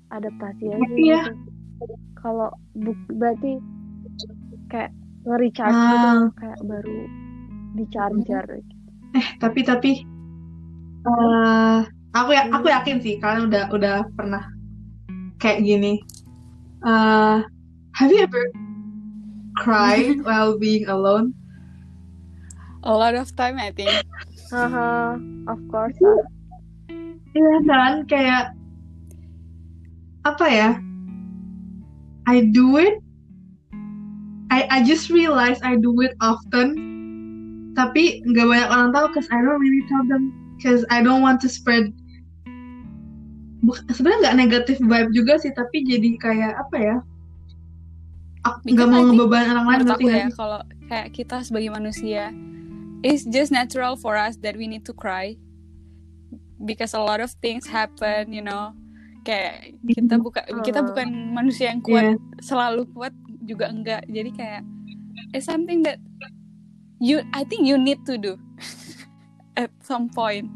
adaptasi 0.08 0.64
aja 0.72 0.94
Iya. 0.96 1.22
gitu. 1.28 1.32
Kalau 2.16 2.48
berarti 3.12 3.60
kayak 4.72 4.95
nge-recharge 5.26 5.74
Ah. 5.74 5.90
gitu 5.90 6.18
kayak 6.38 6.60
baru 6.64 6.98
di 7.74 7.84
charger 7.90 8.44
Eh, 9.12 9.26
tapi 9.36 9.60
tapi 9.60 9.92
eh 11.06 11.78
aku 12.12 12.30
ya 12.30 12.42
aku 12.48 12.66
yakin 12.66 12.96
sih 12.98 13.16
kalian 13.16 13.48
udah 13.48 13.64
udah 13.70 13.96
pernah 14.14 14.42
kayak 15.36 15.62
gini. 15.62 16.00
eh 16.82 17.38
have 17.92 18.10
you 18.12 18.20
ever 18.20 18.44
cried 19.58 20.20
while 20.26 20.54
being 20.56 20.86
alone? 20.86 21.32
A 22.86 22.92
lot 22.92 23.18
of 23.18 23.34
time 23.34 23.58
I 23.58 23.74
think. 23.74 23.90
Haha, 24.46 25.18
of 25.50 25.58
course. 25.66 25.98
Iya 27.34 27.56
kan 27.66 28.06
kayak 28.06 28.54
apa 30.22 30.46
ya? 30.46 30.70
I 32.26 32.46
do 32.54 32.78
it. 32.78 33.02
I 34.56 34.64
I 34.72 34.78
just 34.80 35.12
realize 35.12 35.60
I 35.60 35.76
do 35.76 35.92
it 36.00 36.16
often. 36.24 36.72
Tapi 37.76 38.24
nggak 38.24 38.46
banyak 38.48 38.68
orang 38.72 38.88
tahu 38.96 39.12
cause 39.12 39.28
I 39.28 39.44
don't 39.44 39.60
really 39.60 39.84
tell 39.84 40.00
them 40.08 40.32
cause 40.64 40.88
I 40.88 41.04
don't 41.04 41.20
want 41.20 41.44
to 41.44 41.48
spread 41.52 41.92
sebenarnya 43.92 44.32
nggak 44.32 44.38
negatif 44.40 44.76
vibe 44.80 45.10
juga 45.12 45.36
sih 45.42 45.50
tapi 45.52 45.82
jadi 45.84 46.16
kayak 46.22 46.54
apa 46.54 46.76
ya 46.78 46.96
nggak 48.62 48.86
mau 48.88 49.02
think 49.02 49.18
ngebebanin 49.18 49.50
orang 49.58 49.66
lain 49.66 49.78
Menurut 49.82 49.90
ngerti 49.90 50.04
aku 50.06 50.06
nggak 50.06 50.22
ya 50.22 50.30
kalau 50.38 50.60
kayak 50.86 51.08
kita 51.12 51.36
sebagai 51.42 51.70
manusia 51.74 52.30
it's 53.02 53.26
just 53.26 53.50
natural 53.50 53.98
for 53.98 54.14
us 54.14 54.38
that 54.40 54.54
we 54.54 54.70
need 54.70 54.86
to 54.86 54.94
cry 54.94 55.34
because 56.62 56.94
a 56.94 57.02
lot 57.02 57.20
of 57.20 57.28
things 57.44 57.66
happen, 57.68 58.32
you 58.32 58.40
know. 58.40 58.72
Kayak 59.26 59.74
kita 59.82 60.22
bukan 60.22 60.42
kita 60.62 60.80
Uh. 60.80 60.86
bukan 60.86 61.08
manusia 61.34 61.74
yang 61.74 61.82
kuat 61.82 62.14
Iya. 62.14 62.16
selalu 62.38 62.86
kuat 62.94 63.10
juga 63.46 63.70
enggak. 63.70 64.02
Jadi 64.06 64.30
kayak 64.34 64.62
it's 65.32 65.46
something 65.46 65.80
that 65.80 65.96
you 66.98 67.22
I 67.32 67.42
think 67.42 67.64
you 67.64 67.78
need 67.78 68.02
to 68.04 68.18
do 68.18 68.34
at 69.60 69.70
some 69.80 70.10
point. 70.10 70.50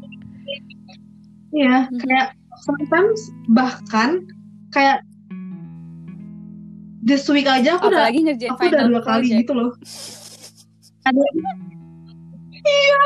Iya, 1.51 1.87
Mhm. 1.87 1.99
kayak 1.99 2.27
sometimes 2.63 3.19
bahkan 3.49 4.23
kayak 4.71 5.03
this 7.01 7.27
week 7.27 7.43
aja 7.43 7.75
aku 7.75 7.89
udah 7.89 8.07
Apalagi 8.07 8.19
ngerjain 8.23 8.51
aku 8.51 8.61
udah 8.67 8.83
dua 8.87 9.01
kali 9.01 9.27
project. 9.27 9.39
gitu 9.41 9.53
loh. 9.57 9.71
Ada 11.01 11.17
iya, 12.61 13.01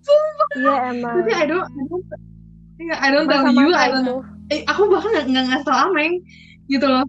sumpah. 0.00 0.48
Iya 0.54 0.74
emang. 0.94 1.14
Tapi 1.18 1.32
I 1.34 1.44
don't, 1.44 1.66
I 1.66 1.82
don't, 1.82 2.04
I 2.94 3.08
don't 3.10 3.26
tell 3.26 3.46
you, 3.50 3.68
I 3.74 3.88
don't, 3.90 4.22
eh, 4.48 4.62
aku 4.64 4.86
bahkan 4.86 5.10
nggak 5.12 5.26
nggak 5.28 5.44
ngasih 5.50 5.66
tau 5.66 5.78
Ameng 5.90 6.22
gitu 6.70 6.86
loh. 6.86 7.02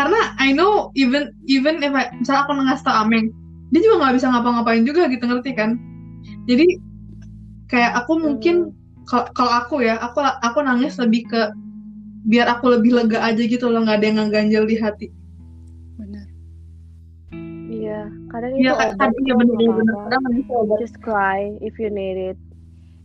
Karena 0.00 0.32
I 0.40 0.56
know 0.56 0.88
even 0.96 1.36
even 1.44 1.84
if 1.84 1.92
I, 1.92 2.08
misalnya 2.16 2.48
aku 2.48 2.56
ngasih 2.56 2.84
tau 2.88 3.04
Ameng, 3.04 3.28
dia 3.68 3.84
juga 3.84 4.00
nggak 4.00 4.14
bisa 4.16 4.32
ngapa-ngapain 4.32 4.88
juga 4.88 5.04
gitu 5.12 5.28
ngerti 5.28 5.52
kan? 5.52 5.76
jadi 6.48 6.66
kayak 7.68 7.92
aku 8.00 8.16
mungkin 8.16 8.72
kalau 9.06 9.52
aku 9.60 9.84
ya 9.84 10.00
aku 10.00 10.24
aku 10.24 10.58
nangis 10.64 10.96
lebih 10.96 11.28
ke 11.28 11.52
biar 12.24 12.48
aku 12.48 12.72
lebih 12.74 12.96
lega 12.96 13.20
aja 13.20 13.44
gitu 13.44 13.68
loh 13.68 13.84
nggak 13.84 14.00
ada 14.00 14.06
yang 14.08 14.18
ngeganjel 14.24 14.64
di 14.64 14.76
hati 14.80 15.06
Iya, 17.70 18.08
kadang 18.32 18.52
Iya, 18.56 18.72
itu 18.72 18.74
kan- 18.74 18.94
kadang 18.98 19.22
iya 19.22 19.32
kok, 19.32 19.38
bener 19.38 19.54
nggak 19.54 19.76
bener 19.78 19.94
apa-apa. 19.94 20.08
kadang 20.10 20.22
itu 20.34 20.52
obat 20.52 20.78
Just 20.80 20.96
cry 20.98 21.40
if 21.60 21.74
you 21.78 21.90
need 21.92 22.18
it. 22.34 22.38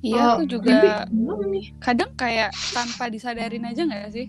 iya 0.02 0.22
Oh, 0.22 0.30
aku 0.40 0.44
juga 0.48 0.70
nih? 0.74 1.66
kadang 1.78 2.12
kayak 2.18 2.50
tanpa 2.72 3.06
disadarin 3.12 3.68
aja 3.68 3.82
nggak 3.84 4.10
sih 4.10 4.28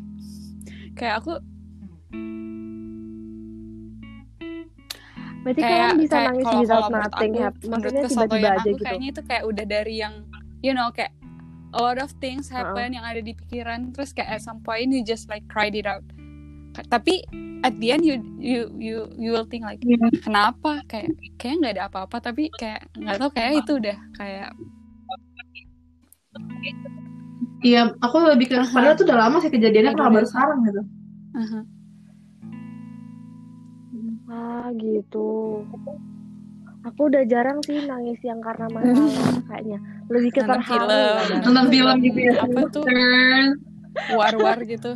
kayak 0.92 1.24
aku 1.24 1.40
Berarti 5.46 5.60
kayak 5.62 5.78
kalian 5.78 5.96
bisa 5.96 6.10
kayak 6.10 6.26
nangis 6.26 6.42
kalau 6.44 6.58
without 6.58 6.82
kalau 6.82 6.90
nothing 6.90 7.32
aku 7.32 7.38
hap- 7.38 7.62
menurut 7.62 7.70
Maksudnya 7.86 8.02
tiba-tiba 8.10 8.48
aja 8.50 8.58
aku 8.58 8.68
gitu. 8.74 8.82
kayaknya 8.82 9.08
itu 9.08 9.22
kayak 9.22 9.44
udah 9.46 9.64
dari 9.64 9.94
yang 9.96 10.14
you 10.58 10.72
know 10.74 10.88
kayak 10.90 11.12
a 11.70 11.78
lot 11.78 11.98
of 12.02 12.10
things 12.18 12.50
happen 12.50 12.88
yang 12.90 13.04
ada 13.04 13.22
di 13.22 13.30
pikiran 13.30 13.94
terus 13.94 14.10
kayak 14.10 14.28
at 14.32 14.42
some 14.42 14.58
point 14.60 14.90
you 14.90 15.06
just 15.06 15.30
like 15.30 15.46
cried 15.46 15.78
it 15.78 15.86
out 15.86 16.02
tapi 16.90 17.22
at 17.62 17.72
the 17.78 17.88
end 17.88 18.02
you 18.02 18.18
you 18.36 18.66
you 18.76 18.96
you 19.14 19.30
will 19.30 19.46
think 19.46 19.62
like 19.62 19.78
Iya. 19.80 20.10
kenapa 20.20 20.82
kayak 20.88 21.14
kayak 21.38 21.54
nggak 21.62 21.72
ada 21.78 21.84
apa-apa 21.86 22.16
tapi 22.20 22.50
kayak 22.50 22.84
nggak 22.92 23.16
tahu 23.16 23.30
kayak 23.30 23.52
itu 23.62 23.72
udah 23.78 23.98
kayak 24.12 24.50
Iya, 27.64 27.96
aku 27.98 28.16
lebih 28.20 28.52
ke 28.52 28.56
Aha. 28.60 28.68
padahal 28.68 28.94
tuh 28.94 29.08
udah 29.08 29.18
lama 29.26 29.40
sih 29.40 29.48
kejadiannya 29.48 29.96
kenapa 29.96 30.12
baru 30.20 30.26
sekarang 30.28 30.58
gitu. 30.68 30.82
uh-huh. 31.34 31.62
Ah 34.36 34.68
gitu. 34.76 35.64
Aku 36.84 37.08
udah 37.08 37.24
jarang 37.24 37.58
sih 37.64 37.80
nangis 37.82 38.20
yang 38.20 38.38
karena 38.38 38.68
masalah 38.68 39.40
kayaknya. 39.48 39.78
Lebih 40.06 40.30
ke 40.30 40.40
Nonton 40.44 40.60
terharu. 40.60 40.84
film. 40.84 41.40
Nonton 41.42 41.66
film 41.72 41.96
gitu 42.04 42.18
ya. 42.20 42.32
apa 42.44 42.60
tuh 42.68 42.84
war-war 44.12 44.60
gitu 44.62 44.92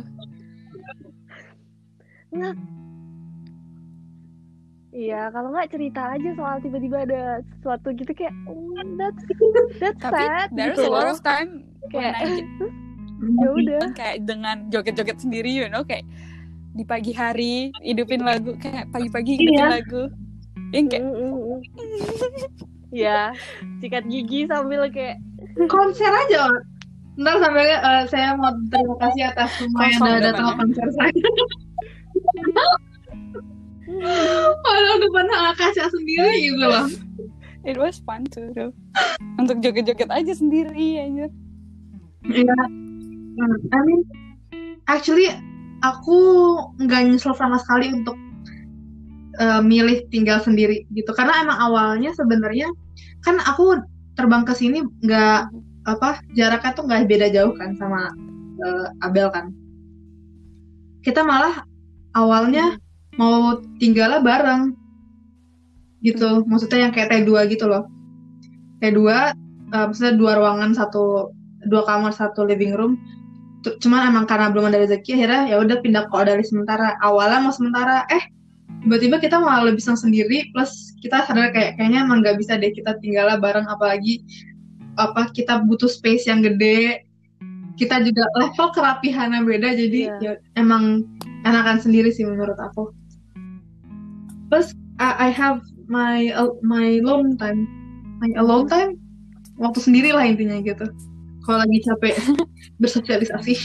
Iya, 4.91 5.31
kalau 5.31 5.55
nggak 5.55 5.71
cerita 5.71 6.01
aja 6.11 6.29
soal 6.35 6.59
tiba-tiba 6.59 7.07
ada 7.07 7.21
sesuatu 7.55 7.95
gitu 7.95 8.11
kayak, 8.11 8.35
oh, 8.43 8.75
that's 8.99 9.23
that's 9.79 9.99
tapi 10.03 10.19
sad 10.19 10.51
there's 10.51 10.75
gitu 10.75 10.83
a 10.83 10.91
lot 10.91 11.07
of 11.07 11.23
time 11.23 11.63
Kayak, 11.87 12.27
ya 13.41 13.49
udah. 13.55 13.83
kayak 13.95 14.27
dengan 14.27 14.67
joget-joget 14.67 15.15
sendiri 15.17 15.47
you 15.47 15.71
know 15.71 15.81
kayak 15.81 16.03
di 16.71 16.83
pagi 16.83 17.11
hari 17.11 17.69
hidupin 17.79 18.21
lagu 18.21 18.55
kayak 18.57 18.87
pagi-pagi 18.89 19.35
hidupin 19.35 19.59
Iya. 19.59 19.67
lagu 19.75 20.03
yang 20.71 20.85
kayak 20.87 21.03
Mm, 21.03 21.15
mm, 21.15 21.33
mm. 21.35 21.59
Ya, 22.91 23.31
sikat 23.79 24.03
gigi 24.05 24.43
sambil 24.45 24.83
kayak 24.87 25.15
konser 25.67 26.11
aja. 26.11 26.43
Ntar 27.15 27.39
sambil 27.39 27.63
eh, 27.63 28.03
saya 28.07 28.35
mau 28.35 28.51
terima 28.67 28.95
kasih 28.99 29.23
atas 29.31 29.49
semua 29.55 29.87
yang 29.87 29.99
udah 30.01 30.19
datang 30.21 30.45
ke 30.45 30.55
konser 30.59 30.87
saya. 30.91 31.11
Padahal 34.61 34.97
depannya 34.99 35.37
Akasha 35.51 35.85
sendiri 35.87 36.31
gitu 36.41 36.57
loh. 36.59 36.87
it 37.61 37.77
was 37.77 38.01
fun 38.01 38.25
tuh 38.27 38.49
tuh. 38.51 38.71
untuk 39.37 39.61
joget-joget 39.61 40.09
aja 40.09 40.33
sendiri 40.33 40.97
aja 40.97 41.27
Iya. 42.23 42.57
Hmm, 43.31 43.55
I 43.71 43.79
mean, 43.87 44.01
actually 44.85 45.31
aku 45.81 46.17
nggak 46.77 47.01
nyesel 47.09 47.33
sama 47.33 47.57
sekali 47.61 47.91
untuk 47.91 48.15
eh, 49.41 49.61
milih 49.61 50.07
tinggal 50.13 50.39
sendiri 50.41 50.85
gitu. 50.93 51.11
Karena 51.11 51.41
emang 51.41 51.57
awalnya 51.57 52.13
sebenarnya 52.13 52.69
kan 53.25 53.37
aku 53.41 53.81
terbang 54.17 54.45
ke 54.45 54.53
sini 54.53 54.85
nggak 55.05 55.49
apa 55.89 56.21
jaraknya 56.37 56.71
tuh 56.77 56.85
nggak 56.85 57.09
beda 57.09 57.27
jauh 57.33 57.53
kan 57.57 57.73
sama 57.77 58.13
eh, 58.61 59.05
Abel 59.05 59.27
kan. 59.33 59.49
Kita 61.01 61.25
malah 61.25 61.65
awalnya 62.13 62.77
mau 63.17 63.57
tinggalnya 63.81 64.21
bareng 64.21 64.77
gitu. 66.05 66.45
Maksudnya 66.45 66.89
yang 66.89 66.93
kayak 66.93 67.09
T2 67.09 67.49
gitu 67.49 67.65
loh. 67.65 67.89
T2 68.81 69.01
eh, 69.01 69.33
maksudnya 69.73 70.13
dua 70.17 70.37
ruangan 70.37 70.77
satu 70.77 71.33
dua 71.69 71.85
kamar 71.85 72.13
satu 72.13 72.45
living 72.45 72.73
room 72.73 72.97
cuman 73.61 74.09
emang 74.09 74.25
karena 74.25 74.49
belum 74.49 74.73
ada 74.73 74.81
rezeki 74.81 75.21
akhirnya 75.21 75.41
ya 75.53 75.55
udah 75.61 75.77
pindah 75.85 76.09
ke 76.09 76.17
dari 76.25 76.43
sementara. 76.45 76.97
Awalnya 77.05 77.39
mau 77.45 77.53
sementara 77.53 78.05
eh 78.09 78.23
tiba-tiba 78.81 79.21
kita 79.21 79.37
malah 79.37 79.69
lebih 79.69 79.81
senang 79.83 80.09
sendiri 80.09 80.49
plus 80.53 80.97
kita 81.05 81.21
sadar 81.29 81.53
kayak 81.53 81.77
kayaknya 81.77 82.01
emang 82.01 82.25
nggak 82.25 82.41
bisa 82.41 82.57
deh 82.57 82.73
kita 82.73 82.97
tinggalnya 82.97 83.37
bareng 83.37 83.69
apalagi 83.69 84.25
apa 84.97 85.29
kita 85.31 85.61
butuh 85.65 85.89
space 85.89 86.25
yang 86.25 86.41
gede. 86.41 87.05
Kita 87.79 88.03
juga 88.03 88.27
level 88.37 88.67
kerapihannya 88.77 89.41
beda 89.41 89.73
jadi 89.73 90.01
Iya. 90.09 90.17
ya 90.21 90.33
emang 90.59 91.07
enakan 91.47 91.81
sendiri 91.81 92.13
sih 92.13 92.25
menurut 92.25 92.57
aku. 92.57 92.93
Plus 94.49 94.75
I, 95.01 95.27
I 95.27 95.29
have 95.31 95.61
my 95.89 96.29
my 96.61 97.01
alone 97.01 97.37
time. 97.37 97.65
My 98.21 98.29
alone 98.37 98.69
time 98.69 99.01
waktu 99.61 99.81
sendiri 99.81 100.13
lah 100.13 100.25
intinya 100.25 100.57
gitu 100.61 100.89
kalau 101.45 101.57
lagi 101.65 101.77
capek 101.81 102.15
bersosialisasi 102.81 103.55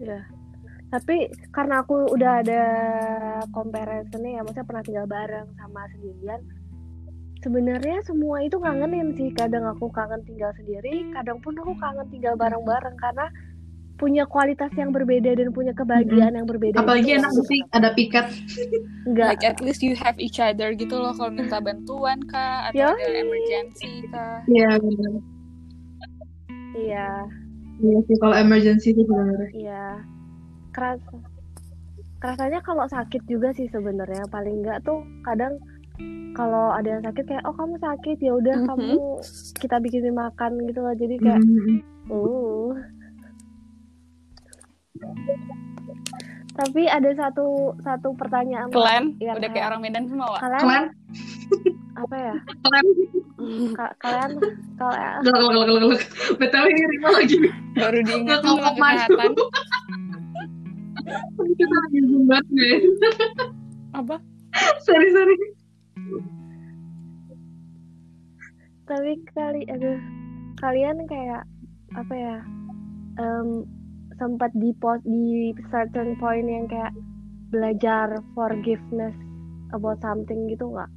Ya. 0.00 0.24
Tapi 0.90 1.30
karena 1.54 1.86
aku 1.86 2.10
udah 2.18 2.42
ada 2.42 2.64
comparisonnya 3.54 4.40
ya, 4.40 4.42
maksudnya 4.42 4.66
pernah 4.66 4.82
tinggal 4.82 5.06
bareng 5.06 5.48
sama 5.54 5.86
sendirian. 5.94 6.40
Sebenarnya 7.40 8.02
semua 8.04 8.42
itu 8.42 8.58
kangenin 8.58 9.14
sih. 9.14 9.30
Kadang 9.30 9.70
aku 9.70 9.86
kangen 9.94 10.24
tinggal 10.26 10.50
sendiri, 10.58 11.14
kadang 11.14 11.38
pun 11.38 11.54
aku 11.56 11.78
kangen 11.78 12.08
tinggal 12.10 12.34
bareng-bareng 12.34 12.96
karena 12.98 13.30
punya 14.00 14.24
kualitas 14.24 14.72
yang 14.74 14.90
berbeda 14.90 15.28
dan 15.30 15.52
punya 15.52 15.70
kebahagiaan 15.70 16.32
yang 16.32 16.44
berbeda. 16.44 16.80
apalagi 16.80 17.04
Itu 17.06 17.20
enak 17.20 17.32
sih 17.44 17.60
ada 17.70 17.92
piket 17.92 18.26
Enggak. 19.04 19.28
like 19.30 19.44
at 19.44 19.60
least 19.60 19.80
you 19.80 19.92
have 19.94 20.16
each 20.16 20.40
other 20.40 20.72
gitu 20.72 20.96
loh 20.96 21.12
kalau 21.12 21.28
minta 21.30 21.60
bantuan 21.60 22.16
kah 22.24 22.66
atau 22.66 22.80
Yoi. 22.80 22.96
ada 22.96 23.18
emergency 23.20 23.92
kah 24.08 24.40
Iya 24.46 24.70
benar 24.74 25.12
Iya, 26.72 27.08
iya 27.78 27.98
sih 28.00 28.16
kalau 28.16 28.34
emergency 28.34 28.88
itu 28.90 29.02
sebenarnya 29.02 29.50
iya. 29.52 29.86
Keras. 30.70 31.02
Kerasanya 32.16 32.60
kalau 32.60 32.86
sakit 32.86 33.26
juga 33.26 33.50
sih 33.50 33.66
sebenarnya 33.66 34.22
paling 34.26 34.60
enggak 34.60 34.80
tuh 34.80 35.02
kadang 35.20 35.58
kalau 36.32 36.70
ada 36.70 36.88
yang 36.90 37.02
sakit 37.02 37.26
kayak 37.26 37.42
oh 37.42 37.52
kamu 37.52 37.74
sakit 37.76 38.16
ya 38.18 38.32
udah 38.32 38.54
Mhm. 38.56 38.66
kamu 38.66 38.94
kita 39.58 39.76
bikinin 39.76 40.14
makan 40.14 40.52
gitu 40.62 40.78
loh 40.78 40.94
jadi 40.94 41.14
kayak 41.18 41.42
Mhm. 41.42 41.76
Uh. 42.06 42.72
Tapi 46.50 46.82
ada 46.84 47.10
satu 47.14 47.72
satu 47.80 48.12
pertanyaan 48.14 48.68
kalian 48.68 49.16
yang 49.16 49.38
udah 49.38 49.48
kayak 49.48 49.66
orang 49.70 49.80
Medan 49.80 50.04
semua 50.06 50.36
Wak. 50.36 50.40
kalian 50.44 50.60
kalian 50.60 50.84
apa 51.96 52.16
ya? 52.16 52.34
kalian 52.60 52.86
Ka- 53.78 53.94
kalian 53.98 54.30
kalian 54.76 55.18
galak 55.24 55.52
betul 56.36 56.64
ini 56.66 56.82
Rima 56.86 57.08
lagi. 57.10 57.36
Baru 57.72 57.98
ngomong 58.44 58.76
maju. 58.76 58.98
kesehatan. 59.08 59.32
Kita 61.50 61.74
lagi 61.74 61.98
zoom 62.04 62.24
banget 62.28 62.46
guys. 62.52 62.84
Apa? 63.96 64.16
Sorry 64.84 65.08
sorry. 65.10 65.36
Tapi 68.84 69.12
kali 69.30 69.62
aduh. 69.66 69.98
Kalian 70.60 71.08
kayak 71.08 71.42
apa 71.96 72.12
ya? 72.12 72.36
em, 73.16 73.64
sempat 74.20 74.52
di 74.52 74.76
pos 74.76 75.00
di 75.08 75.56
certain 75.72 76.12
point 76.20 76.44
yang 76.44 76.68
kayak 76.68 76.92
belajar 77.48 78.20
forgiveness 78.36 79.16
about 79.72 79.96
something 80.04 80.44
gitu 80.52 80.68
nggak? 80.68 80.92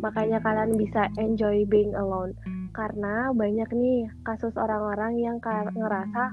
Makanya 0.00 0.40
kalian 0.40 0.80
bisa 0.80 1.12
enjoy 1.20 1.68
being 1.68 1.92
alone 1.92 2.32
karena 2.72 3.34
banyak 3.34 3.68
nih 3.74 4.06
kasus 4.22 4.54
orang-orang 4.54 5.18
yang 5.18 5.36
ngerasa 5.74 6.30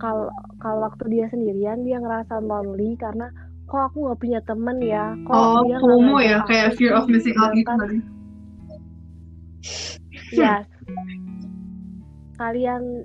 kalau 0.00 0.32
kalau 0.58 0.88
waktu 0.88 1.04
dia 1.12 1.26
sendirian 1.28 1.84
dia 1.84 2.00
ngerasa 2.00 2.40
lonely 2.40 2.96
karena 2.96 3.28
kok 3.68 3.92
aku 3.92 4.08
nggak 4.08 4.20
punya 4.24 4.40
temen 4.48 4.78
ya 4.80 5.12
kok 5.28 5.36
oh 5.36 5.60
dia 5.68 5.76
FOMO 5.78 6.16
ya 6.24 6.40
aku 6.40 6.48
kayak 6.48 6.68
fear 6.80 6.92
of 6.96 7.04
sih?" 7.04 7.12
missing 7.12 7.36
out 7.36 7.52
gitu 7.52 7.68
tadi 7.76 7.98
Yes. 10.32 10.66
Kalian 12.38 13.04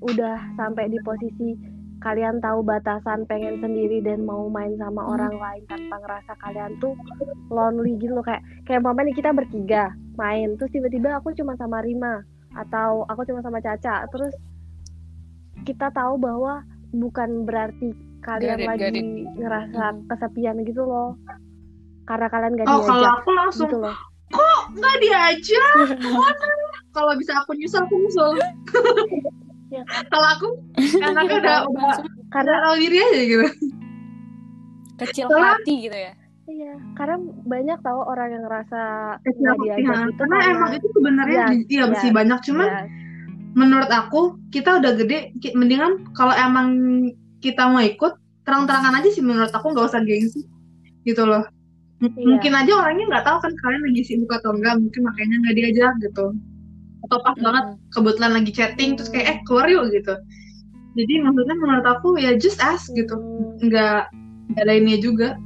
udah 0.00 0.36
sampai 0.54 0.88
di 0.88 0.98
posisi 1.00 1.56
kalian 1.96 2.38
tahu 2.38 2.60
batasan 2.60 3.24
pengen 3.24 3.56
sendiri 3.56 3.98
dan 3.98 4.22
mau 4.22 4.46
main 4.46 4.76
sama 4.76 5.02
Hmm. 5.02 5.12
orang 5.16 5.34
lain 5.34 5.62
tanpa 5.64 5.96
ngerasa 5.98 6.32
kalian 6.38 6.72
tuh 6.76 6.92
lonely 7.48 7.96
gitu 7.96 8.12
loh. 8.12 8.22
Kayak 8.22 8.44
kayak 8.64 8.84
mama 8.84 9.00
nih 9.02 9.16
kita 9.16 9.32
bertiga 9.32 9.90
main 10.14 10.54
terus 10.54 10.70
tiba-tiba 10.70 11.16
aku 11.16 11.32
cuma 11.32 11.56
sama 11.56 11.80
Rima 11.80 12.20
atau 12.54 13.04
aku 13.06 13.24
cuma 13.24 13.40
sama 13.40 13.58
Caca. 13.58 14.04
Terus 14.06 14.32
kita 15.64 15.90
tahu 15.90 16.14
bahwa 16.16 16.62
bukan 16.92 17.42
berarti 17.42 17.90
kalian 18.22 18.58
Got 18.58 18.62
it, 18.62 18.68
lagi 18.68 18.82
got 18.82 18.94
it. 18.94 19.06
ngerasa 19.34 19.84
Hmm. 19.90 20.04
kesepian 20.06 20.56
gitu 20.62 20.82
loh. 20.84 21.16
Karena 22.06 22.30
kalian 22.30 22.54
gak 22.54 22.66
oh 22.68 22.84
kalau 22.84 22.92
diajak 22.92 23.12
aku 23.18 23.30
langsung 23.32 23.66
gitu 23.66 23.78
loh. 23.80 23.96
Nggak 24.68 24.96
diajak? 25.00 25.74
Mana? 26.04 26.46
Kalau 26.92 27.12
bisa 27.16 27.32
aku 27.40 27.56
nyusul 27.56 27.82
aku 27.82 27.94
nyusul 27.98 28.30
Ya. 29.66 29.82
kalau 30.06 30.28
aku 30.30 30.48
anaknya 31.00 31.36
udah 31.38 31.56
udah 31.66 31.94
karena 32.28 32.54
tahu 32.62 32.74
diri 32.78 32.98
aja 33.00 33.20
gitu 33.20 33.46
kecil 34.96 35.26
Soalnya- 35.26 35.58
hati 35.58 35.74
gitu 35.82 35.96
ya 35.96 36.12
iya 36.46 36.72
karena 36.94 37.16
banyak 37.42 37.78
tahu 37.80 38.00
orang 38.00 38.28
yang 38.30 38.42
ngerasa 38.46 38.80
Kecil 39.20 39.44
hati, 39.44 39.60
diajak 39.66 39.90
ha. 39.90 40.04
itu 40.04 40.14
karena 40.16 40.36
emang 40.46 40.70
itu 40.72 40.86
sebenarnya 40.88 41.42
di- 41.50 41.66
iya 41.68 41.84
yes, 41.84 41.98
sih 41.98 42.10
banyak 42.10 42.38
cuman 42.42 42.68
Yes. 42.68 42.88
menurut 43.52 43.90
aku 43.90 44.20
kita 44.48 44.78
udah 44.78 44.92
gede 44.94 45.18
mendingan 45.52 46.06
kalau 46.12 46.30
emang 46.32 46.68
kita 47.40 47.66
mau 47.66 47.82
ikut 47.82 48.14
terang-terangan 48.42 48.94
aja 48.94 49.08
sih 49.10 49.20
menurut 49.20 49.50
aku 49.50 49.74
nggak 49.74 49.86
usah 49.90 50.00
gengsi 50.00 50.46
gitu 51.02 51.26
loh 51.26 51.42
M- 51.96 52.12
Iya. 52.12 52.24
mungkin 52.28 52.52
aja 52.54 52.72
orangnya 52.76 53.04
nggak 53.08 53.24
tahu 53.24 53.38
kan 53.40 53.52
kalian 53.56 53.82
lagi 53.82 54.02
sibuk 54.04 54.30
atau 54.30 54.52
enggak 54.52 54.76
mungkin 54.76 55.00
makanya 55.02 55.36
nggak 55.42 55.56
diajak 55.56 55.92
gitu 55.98 56.26
atau 57.06 57.18
pas 57.22 57.36
banget 57.38 57.64
kebetulan 57.94 58.32
lagi 58.34 58.50
chatting 58.50 58.90
terus 58.98 59.08
kayak 59.08 59.26
eh 59.30 59.38
keluar 59.46 59.70
yuk 59.70 59.94
gitu. 59.94 60.14
Jadi 60.96 61.14
maksudnya 61.22 61.56
menurut 61.60 61.86
aku 61.86 62.18
ya 62.18 62.34
just 62.34 62.58
ask 62.58 62.90
gitu. 62.92 63.14
Hmm. 63.14 63.62
nggak 63.62 64.10
nggak 64.52 64.62
ada 64.66 64.74
ini 64.74 64.98
juga. 64.98 65.38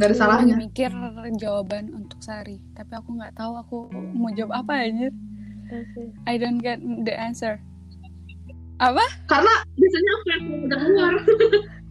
Nggak 0.00 0.08
ada 0.08 0.16
salahnya. 0.16 0.54
mikir 0.56 0.90
jawaban 1.36 1.92
untuk 1.92 2.16
Sari 2.24 2.56
tapi 2.72 2.92
aku 2.96 3.20
nggak 3.20 3.36
tahu 3.36 3.52
aku 3.60 3.76
mau 4.16 4.32
jawab 4.32 4.64
apa 4.64 4.88
aja 4.88 5.12
sih. 5.92 6.08
I 6.28 6.40
don't 6.40 6.60
get 6.60 6.80
the 6.80 7.12
answer. 7.12 7.60
Apa? 8.80 9.04
Karena 9.28 9.52
biasanya 9.78 10.10
aku 10.10 10.26
yang 10.26 10.42
ngajak 10.48 10.78
keluar. 10.80 11.14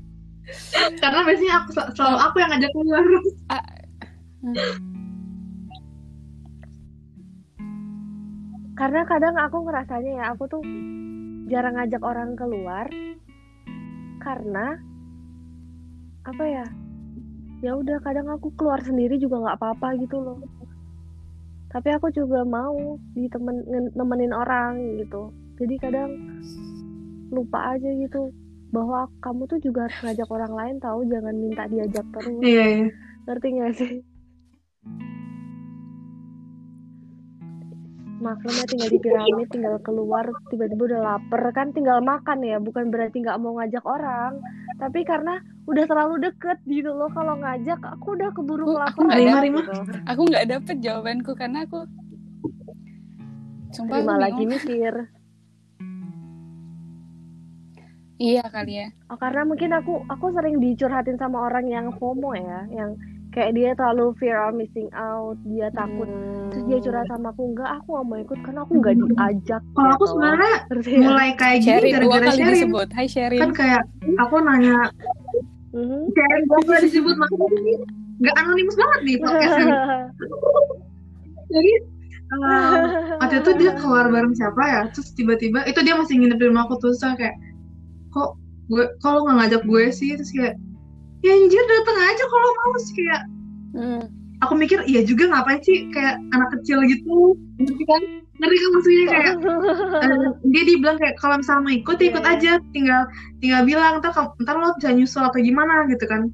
Karena 1.02 1.20
biasanya 1.24 1.54
aku 1.64 1.70
sel- 1.72 1.92
selalu 1.96 2.18
aku 2.20 2.36
yang 2.42 2.50
ngajak 2.52 2.72
keluar 2.74 3.06
karena 8.82 9.06
kadang 9.06 9.38
aku 9.38 9.62
ngerasanya 9.62 10.12
ya 10.18 10.26
aku 10.34 10.50
tuh 10.50 10.66
jarang 11.54 11.78
ngajak 11.78 12.02
orang 12.02 12.34
keluar 12.34 12.90
karena 14.18 14.82
apa 16.26 16.44
ya 16.50 16.66
ya 17.62 17.78
udah 17.78 18.02
kadang 18.02 18.26
aku 18.34 18.50
keluar 18.58 18.82
sendiri 18.82 19.22
juga 19.22 19.38
nggak 19.38 19.58
apa-apa 19.62 20.02
gitu 20.02 20.18
loh. 20.18 20.42
Tapi 21.70 21.94
aku 21.94 22.10
juga 22.10 22.42
mau 22.42 22.98
ditemen 23.14 23.94
nemenin 23.94 24.34
orang 24.34 24.98
gitu. 24.98 25.30
Jadi 25.62 25.78
kadang 25.78 26.10
lupa 27.30 27.78
aja 27.78 27.86
gitu 27.86 28.34
bahwa 28.74 29.06
kamu 29.22 29.46
tuh 29.46 29.62
juga 29.62 29.86
harus 29.86 30.02
ngajak 30.02 30.26
orang 30.34 30.54
lain 30.58 30.76
tahu 30.82 31.06
jangan 31.06 31.38
minta 31.38 31.70
diajak 31.70 32.06
terus. 32.18 32.34
Iya 32.42 32.66
iya. 32.66 32.88
Ngerti 33.30 33.48
gak 33.62 33.74
sih 33.78 33.94
maklumnya 38.22 38.66
tinggal 38.70 38.90
di 38.90 39.00
piramid 39.02 39.48
tinggal 39.50 39.76
keluar 39.82 40.30
tiba-tiba 40.48 40.94
udah 40.94 41.02
lapar. 41.02 41.42
Kan 41.52 41.74
tinggal 41.74 42.00
makan 42.00 42.46
ya 42.46 42.62
bukan 42.62 42.94
berarti 42.94 43.20
nggak 43.20 43.42
mau 43.42 43.58
ngajak 43.58 43.82
orang. 43.84 44.38
Tapi 44.78 45.02
karena 45.04 45.42
udah 45.66 45.84
terlalu 45.86 46.16
deket 46.22 46.58
gitu 46.66 46.94
loh 46.94 47.10
kalau 47.12 47.36
ngajak 47.38 47.82
aku 47.82 48.14
udah 48.14 48.30
keburu 48.32 48.66
Aku- 48.78 49.06
nggak 49.06 49.20
ada. 49.20 49.42
gitu. 49.46 49.74
aku 50.06 50.22
nggak 50.30 50.46
dapet 50.48 50.76
jawabanku 50.80 51.32
karena 51.34 51.66
aku 51.66 51.80
sumpah 53.74 53.98
terima 54.00 54.16
lagi 54.22 54.44
mikir. 54.46 54.94
Iya 58.22 58.46
kali 58.54 58.74
ya. 58.78 58.88
Oh, 59.10 59.18
karena 59.18 59.42
mungkin 59.50 59.74
aku 59.74 60.06
aku 60.06 60.30
sering 60.30 60.62
dicurhatin 60.62 61.18
sama 61.18 61.50
orang 61.50 61.66
yang 61.66 61.90
FOMO 61.98 62.38
ya 62.38 62.70
yang 62.70 62.94
kayak 63.32 63.52
dia 63.56 63.72
terlalu 63.80 64.12
fear 64.20 64.36
of 64.44 64.54
missing 64.54 64.92
out 64.92 65.40
dia 65.48 65.72
takut. 65.72 66.08
Terus 66.52 66.64
dia 66.68 66.78
curhat 66.84 67.08
sama 67.08 67.32
aku 67.32 67.56
enggak 67.56 67.70
aku 67.80 67.88
nggak 67.96 68.06
mau 68.12 68.18
ikut 68.20 68.40
karena 68.44 68.60
aku 68.68 68.74
nggak 68.84 68.96
diajak. 69.00 69.62
Kalau 69.72 69.92
aku 69.96 70.04
gitu. 70.04 70.12
sebenarnya 70.16 70.56
Ngerti 70.68 70.92
ya? 70.92 71.00
mulai 71.00 71.30
kayak 71.40 71.58
gini 71.64 71.90
gara-gara 71.96 72.28
Sherin 72.36 72.52
disebut. 72.52 72.88
Hai 72.92 73.08
Sherin 73.08 73.40
kan 73.40 73.52
kayak 73.56 73.82
aku 74.20 74.36
nanya 74.44 74.78
Mhm. 75.72 76.00
Sherin 76.12 76.42
gak 76.68 76.82
disebut 76.84 77.16
makanya 77.16 77.48
ini 77.64 77.74
nggak 78.22 78.36
anonimus 78.38 78.76
banget 78.76 79.00
nih 79.08 79.16
podcastnya 79.24 79.66
jadi 81.56 81.72
eh, 82.32 82.84
waktu 83.20 83.36
itu 83.44 83.52
dia 83.60 83.72
keluar 83.76 84.08
bareng 84.08 84.36
siapa 84.36 84.62
ya? 84.64 84.82
Terus 84.94 85.12
tiba-tiba 85.16 85.68
itu 85.68 85.80
dia 85.84 85.96
masih 86.00 86.16
nginep 86.20 86.38
di 86.40 86.46
rumah 86.48 86.64
aku 86.68 86.80
terus 86.80 87.00
kayak 87.04 87.36
kok 88.12 88.40
gue 88.72 88.88
kalau 89.04 89.28
nggak 89.28 89.36
ngajak 89.40 89.62
gue 89.68 89.84
sih? 89.92 90.16
Terus 90.16 90.32
kayak 90.32 90.56
ya 91.22 91.32
anjir 91.32 91.64
datang 91.64 91.98
aja 92.00 92.24
kalau 92.26 92.50
mau 92.52 92.76
sih 92.80 92.94
kayak 92.96 93.22
Hmm. 93.72 94.04
aku 94.40 94.54
mikir 94.54 94.84
iya 94.84 95.00
juga 95.02 95.32
ngapain 95.32 95.64
sih 95.64 95.88
kayak 95.90 96.20
anak 96.30 96.52
kecil 96.60 96.84
gitu 96.84 97.40
ngerti 97.56 97.84
kan 97.88 98.02
ngerti 98.36 98.58
kan 98.58 98.70
maksudnya 98.74 99.06
kayak 99.08 99.34
eh, 100.04 100.28
dia 100.44 100.64
dibilang 100.66 100.98
kayak 100.98 101.16
kalau 101.16 101.40
misalnya 101.40 101.62
mau 101.64 101.72
ikut 101.72 101.96
ya 101.96 102.06
ikut 102.12 102.24
Iya. 102.26 102.34
aja 102.36 102.52
tinggal 102.76 103.02
tinggal 103.40 103.62
bilang 103.64 104.04
ntar 104.04 104.12
ntar 104.12 104.56
lo 104.58 104.76
bisa 104.76 104.92
nyusul 104.92 105.24
atau 105.24 105.40
gimana 105.40 105.88
gitu 105.88 106.04
kan 106.04 106.28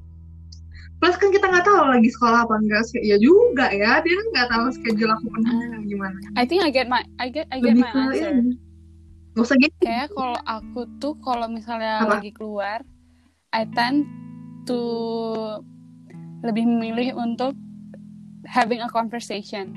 plus 0.97 1.13
kan 1.13 1.29
kita 1.29 1.45
nggak 1.45 1.61
tahu 1.61 1.77
lagi 1.93 2.09
sekolah 2.09 2.41
apa 2.41 2.57
enggak 2.57 2.81
sih 2.89 2.97
ya 3.05 3.21
juga 3.21 3.69
ya 3.69 4.01
dia 4.01 4.13
kan 4.17 4.27
nggak 4.33 4.47
tahu 4.49 4.65
schedule 4.73 5.13
aku 5.13 5.27
penuh 5.29 5.53
Ah. 5.53 5.77
gimana 5.85 6.17
I 6.33 6.43
think 6.49 6.65
I 6.65 6.73
get 6.73 6.89
my 6.89 7.05
I 7.21 7.29
get 7.29 7.45
I 7.53 7.61
get 7.61 7.77
lebih 7.77 7.85
my 7.85 7.93
answer 7.93 8.33
ini 8.33 8.57
nggak 9.38 9.45
usah 9.45 9.57
gitu 9.61 9.77
kayak 9.77 10.09
kalau 10.09 10.41
aku 10.41 10.89
tuh 10.97 11.13
kalau 11.21 11.45
misalnya 11.45 12.01
Apa? 12.01 12.17
lagi 12.17 12.33
keluar 12.33 12.81
I 13.53 13.69
tend 13.77 14.09
to 14.68 14.80
lebih 16.45 16.68
memilih 16.68 17.15
untuk 17.18 17.55
having 18.45 18.84
a 18.84 18.89
conversation. 18.91 19.74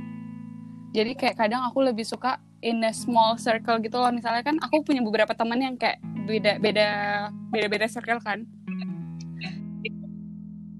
Jadi 0.90 1.14
kayak 1.14 1.38
kadang 1.38 1.62
aku 1.62 1.86
lebih 1.86 2.02
suka 2.02 2.42
in 2.60 2.82
a 2.82 2.92
small 2.92 3.38
circle 3.38 3.78
gitu 3.80 3.96
loh. 3.96 4.10
Misalnya 4.10 4.42
kan 4.42 4.58
aku 4.58 4.82
punya 4.82 5.00
beberapa 5.00 5.32
teman 5.32 5.62
yang 5.62 5.74
kayak 5.78 6.02
beda 6.26 6.58
beda 6.58 6.88
beda 7.54 7.66
beda 7.70 7.86
circle 7.86 8.20
kan. 8.20 8.44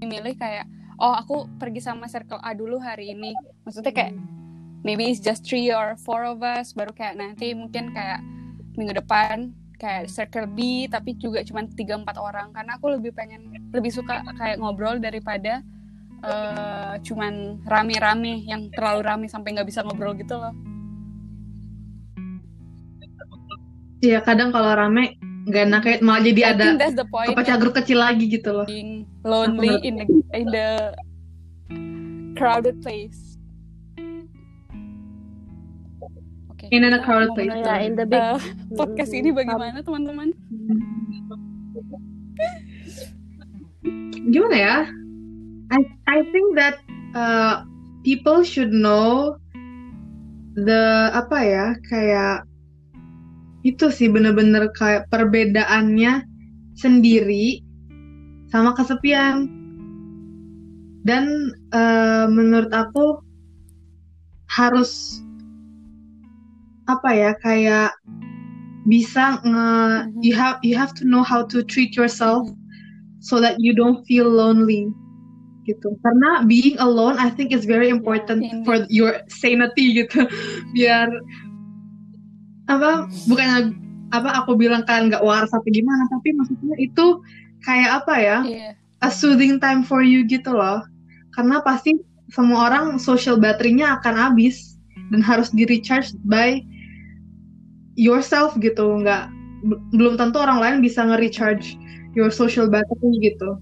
Milih 0.02 0.34
kayak 0.34 0.66
oh 0.98 1.14
aku 1.14 1.46
pergi 1.56 1.80
sama 1.80 2.10
circle 2.10 2.42
A 2.42 2.52
dulu 2.52 2.82
hari 2.82 3.14
ini. 3.14 3.32
Maksudnya 3.62 3.94
kayak 3.94 4.12
maybe 4.82 5.08
it's 5.08 5.22
just 5.22 5.46
three 5.46 5.70
or 5.70 5.94
four 5.94 6.26
of 6.26 6.42
us. 6.42 6.74
Baru 6.74 6.90
kayak 6.90 7.16
nanti 7.16 7.54
mungkin 7.54 7.94
kayak 7.94 8.20
minggu 8.74 8.98
depan 8.98 9.54
kayak 9.80 10.12
circle 10.12 10.44
B 10.44 10.84
tapi 10.92 11.16
juga 11.16 11.40
cuma 11.40 11.64
tiga 11.72 11.96
empat 11.96 12.20
orang. 12.20 12.52
Karena 12.52 12.76
aku 12.76 12.92
lebih 12.92 13.16
pengen 13.16 13.48
lebih 13.72 13.88
suka 13.88 14.20
kayak 14.36 14.60
ngobrol 14.60 15.00
daripada 15.00 15.64
eh, 16.20 16.94
cuman 17.00 17.64
rame-rame 17.64 18.44
yang 18.44 18.68
terlalu 18.76 19.00
rame 19.00 19.26
sampai 19.32 19.56
nggak 19.56 19.68
bisa 19.72 19.80
ngobrol 19.80 20.12
gitu 20.12 20.36
loh. 20.36 20.52
Iya 24.04 24.20
kadang 24.20 24.52
kalau 24.52 24.76
rame 24.76 25.16
nggak 25.48 25.62
enak 25.72 25.80
kayak 25.80 26.00
malah 26.04 26.20
jadi 26.20 26.40
I 26.44 26.48
ada 26.52 26.66
kepecah 27.32 27.56
grup 27.56 27.74
kecil 27.80 27.98
lagi 28.04 28.28
gitu 28.28 28.52
loh. 28.52 28.66
Being 28.68 29.08
lonely 29.24 29.80
in 29.80 29.96
the 29.96 30.06
in 30.36 30.46
the 30.52 30.68
crowded 32.36 32.80
place 32.84 33.29
In 36.70 36.86
a 36.86 36.94
kita 36.94 37.02
crowded 37.02 37.30
mau 37.34 37.38
place. 37.38 37.66
ya 37.66 37.76
in 37.82 37.92
the 37.98 38.06
big 38.06 38.22
eh, 38.22 38.38
podcast 38.78 39.10
ini 39.10 39.34
bagaimana 39.34 39.82
teman-teman? 39.82 40.30
gimana 44.30 44.56
ya 44.56 44.76
I 45.74 45.80
I 46.06 46.18
think 46.30 46.54
that 46.54 46.78
uh, 47.18 47.66
people 48.06 48.46
should 48.46 48.70
know 48.70 49.34
the 50.54 51.10
apa 51.10 51.38
ya 51.42 51.66
kayak 51.90 52.46
itu 53.66 53.90
sih 53.90 54.06
bener-bener 54.06 54.70
kayak 54.78 55.10
perbedaannya 55.10 56.22
sendiri 56.78 57.60
sama 58.48 58.72
kesepian 58.78 59.50
dan 61.04 61.52
uh, 61.74 62.28
menurut 62.28 62.72
aku 62.72 63.20
harus 64.50 65.22
apa 66.96 67.10
ya 67.14 67.30
kayak 67.42 67.94
bisa 68.88 69.38
nge 69.44 69.68
you 70.24 70.32
have 70.32 70.56
you 70.64 70.72
have 70.74 70.90
to 70.96 71.04
know 71.04 71.20
how 71.22 71.44
to 71.44 71.60
treat 71.62 71.92
yourself 71.94 72.48
so 73.20 73.36
that 73.38 73.60
you 73.60 73.76
don't 73.76 74.00
feel 74.08 74.26
lonely 74.26 74.88
gitu 75.68 75.92
karena 76.00 76.42
being 76.48 76.74
alone 76.80 77.20
I 77.20 77.28
think 77.28 77.52
is 77.52 77.68
very 77.68 77.92
important 77.92 78.40
indeed. 78.42 78.64
for 78.64 78.76
your 78.88 79.20
sanity 79.28 79.92
gitu 80.04 80.24
biar 80.76 81.12
apa 82.70 83.06
bukannya 83.28 83.76
apa 84.10 84.42
aku 84.42 84.56
bilang 84.58 84.82
kalian 84.88 85.12
nggak 85.12 85.22
waras 85.22 85.52
apa 85.52 85.66
gimana 85.70 86.08
tapi 86.10 86.34
maksudnya 86.34 86.74
itu 86.80 87.20
kayak 87.62 88.02
apa 88.02 88.14
ya 88.18 88.38
Iya. 88.42 88.70
a 89.04 89.08
soothing 89.12 89.60
time 89.60 89.84
for 89.84 90.00
you 90.00 90.24
gitu 90.24 90.50
loh 90.56 90.80
karena 91.36 91.60
pasti 91.62 91.94
semua 92.32 92.70
orang 92.72 92.96
social 92.96 93.36
battery-nya 93.36 94.00
akan 94.00 94.14
habis 94.16 94.78
dan 95.10 95.20
harus 95.20 95.50
di 95.50 95.66
recharge 95.66 96.14
by 96.26 96.62
yourself 98.00 98.56
gitu 98.56 99.04
nggak 99.04 99.28
belum 99.92 100.16
tentu 100.16 100.40
orang 100.40 100.56
lain 100.56 100.76
bisa 100.80 101.04
nge-recharge 101.04 101.76
your 102.16 102.32
social 102.32 102.64
battery 102.64 103.12
gitu 103.20 103.60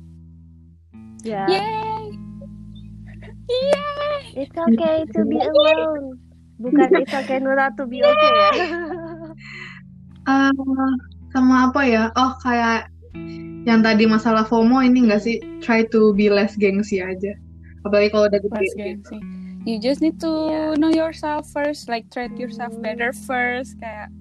ya 1.27 1.43
Yay! 1.51 2.15
Yay! 3.51 4.47
it's 4.47 4.55
okay 4.55 5.03
to 5.11 5.27
be 5.27 5.43
alone 5.43 6.23
Bukan 6.59 6.91
it's 6.99 7.15
okay 7.15 7.39
not 7.39 7.79
to 7.79 7.87
be 7.87 8.03
okay 8.03 8.33
ya. 8.35 8.51
Eh, 10.29 10.53
sama 11.33 11.73
apa 11.73 11.89
ya? 11.89 12.13
Oh, 12.13 12.37
kayak 12.45 12.93
yang 13.65 13.81
tadi 13.81 14.05
masalah 14.05 14.45
FOMO 14.45 14.85
ini 14.85 15.09
enggak 15.09 15.25
sih? 15.25 15.41
Try 15.65 15.89
to 15.89 16.13
be 16.13 16.29
less 16.29 16.53
gengsi 16.61 17.01
aja. 17.01 17.33
Apalagi 17.81 18.13
kalau 18.13 18.29
udah 18.29 18.37
Less 18.53 18.77
gede. 18.77 18.99
gengsi. 19.01 19.17
You 19.65 19.81
just 19.81 20.05
need 20.05 20.21
to 20.21 20.29
Iya. 20.29 20.77
know 20.77 20.93
yourself 20.93 21.49
first, 21.49 21.89
like 21.89 22.13
treat 22.13 22.37
yourself 22.37 22.77
better 22.85 23.15
first, 23.25 23.81
kayak 23.81 24.13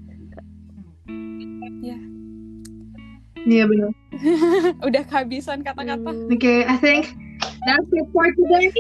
Iya 3.48 3.64
benar. 3.64 3.92
udah 4.88 5.04
kehabisan 5.08 5.64
kata-kata. 5.64 6.12
Hmm. 6.12 6.36
Oke, 6.36 6.68
I 6.68 6.76
think 6.84 7.16
that's 7.64 7.88
it 7.96 8.08
for 8.12 8.28
today. 8.28 8.68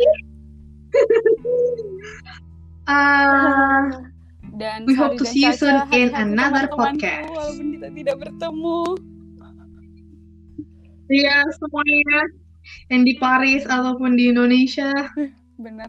uh, 2.91 4.11
Dan 4.59 4.83
We 4.83 4.97
hope 4.97 5.15
to 5.21 5.25
see 5.25 5.47
you 5.47 5.55
soon 5.55 5.87
in 5.95 6.11
another 6.11 6.67
podcast. 6.67 7.31
Walaupun 7.31 7.79
kita 7.79 7.87
tidak 7.95 8.15
bertemu. 8.27 8.81
Iya 11.07 11.47
semuanya 11.55 12.19
yang 12.91 13.07
di 13.07 13.15
Paris 13.15 13.63
ataupun 13.63 14.19
di 14.19 14.35
Indonesia. 14.35 14.91
Bener. 15.63 15.87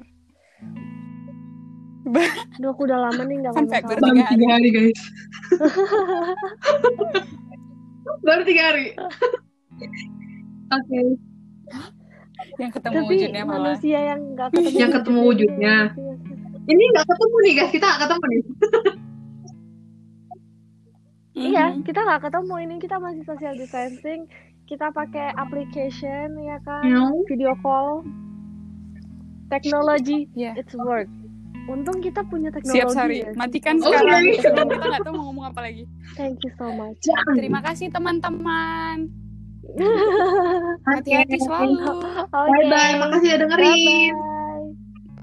Aduh, 2.09 2.71
aku 2.71 2.85
udah 2.85 2.99
lama 3.05 3.23
nih 3.23 3.37
nggak 3.41 3.53
Fun 3.53 3.69
fact, 3.69 3.85
sama 3.85 3.95
Tiga 3.95 4.01
Baru 4.01 4.17
hari. 4.17 4.29
tiga 4.33 4.47
hari 4.51 4.71
guys. 4.71 5.01
Baru 8.25 8.43
tiga 8.45 8.63
hari. 8.65 8.87
Oke. 10.69 11.01
Yang 12.59 12.71
ketemu 12.75 12.95
Tapi 12.97 13.07
wujudnya 13.07 13.43
malah. 13.45 13.59
manusia 13.73 13.99
yang 14.05 14.21
nggak 14.35 14.49
ketemu 14.51 14.69
Yang 14.75 14.91
ketemu 14.97 15.21
wujudnya. 15.23 15.77
Ini 16.69 16.83
nggak 16.93 17.07
ketemu 17.07 17.37
nih 17.39 17.53
guys, 17.55 17.71
kita 17.71 17.87
nggak 17.87 18.01
ketemu 18.03 18.25
nih. 18.27 18.43
Iya, 21.39 21.65
Mhm. 21.71 21.83
kita 21.87 22.01
nggak 22.03 22.23
ketemu 22.27 22.55
ini 22.59 22.75
kita 22.79 22.97
masih 22.99 23.23
social 23.23 23.55
distancing. 23.55 24.27
Kita 24.67 24.91
pakai 24.91 25.33
application 25.33 26.37
ya 26.37 26.59
kan, 26.61 26.85
video 27.25 27.57
call, 27.63 28.05
teknologi, 29.49 30.29
Iya. 30.35 30.59
it's 30.59 30.75
work. 30.75 31.09
Untung 31.69 32.01
kita 32.01 32.25
punya 32.25 32.49
teknologi. 32.49 32.81
Siap 32.81 32.89
Sari, 32.89 33.19
ya. 33.21 33.31
matikan 33.37 33.77
Oke. 33.77 33.93
sekarang 33.93 34.23
sebelum 34.41 34.67
kita 34.73 34.87
nggak 34.89 35.03
tahu 35.05 35.15
mau 35.21 35.25
ngomong 35.29 35.47
apa 35.53 35.61
lagi. 35.69 35.85
Thank 36.17 36.41
you 36.49 36.53
so 36.57 36.73
much. 36.73 36.97
Terima 37.37 37.61
kasih 37.61 37.93
teman-teman. 37.93 39.13
Hati-hati 40.89 41.37
selalu. 41.45 41.77
Oke. 41.85 42.33
Bye 42.33 42.65
bye, 42.73 42.95
makasih 42.97 43.37
udah 43.37 43.49
dengerin. 43.53 44.15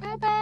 Bye-bye. 0.05 0.34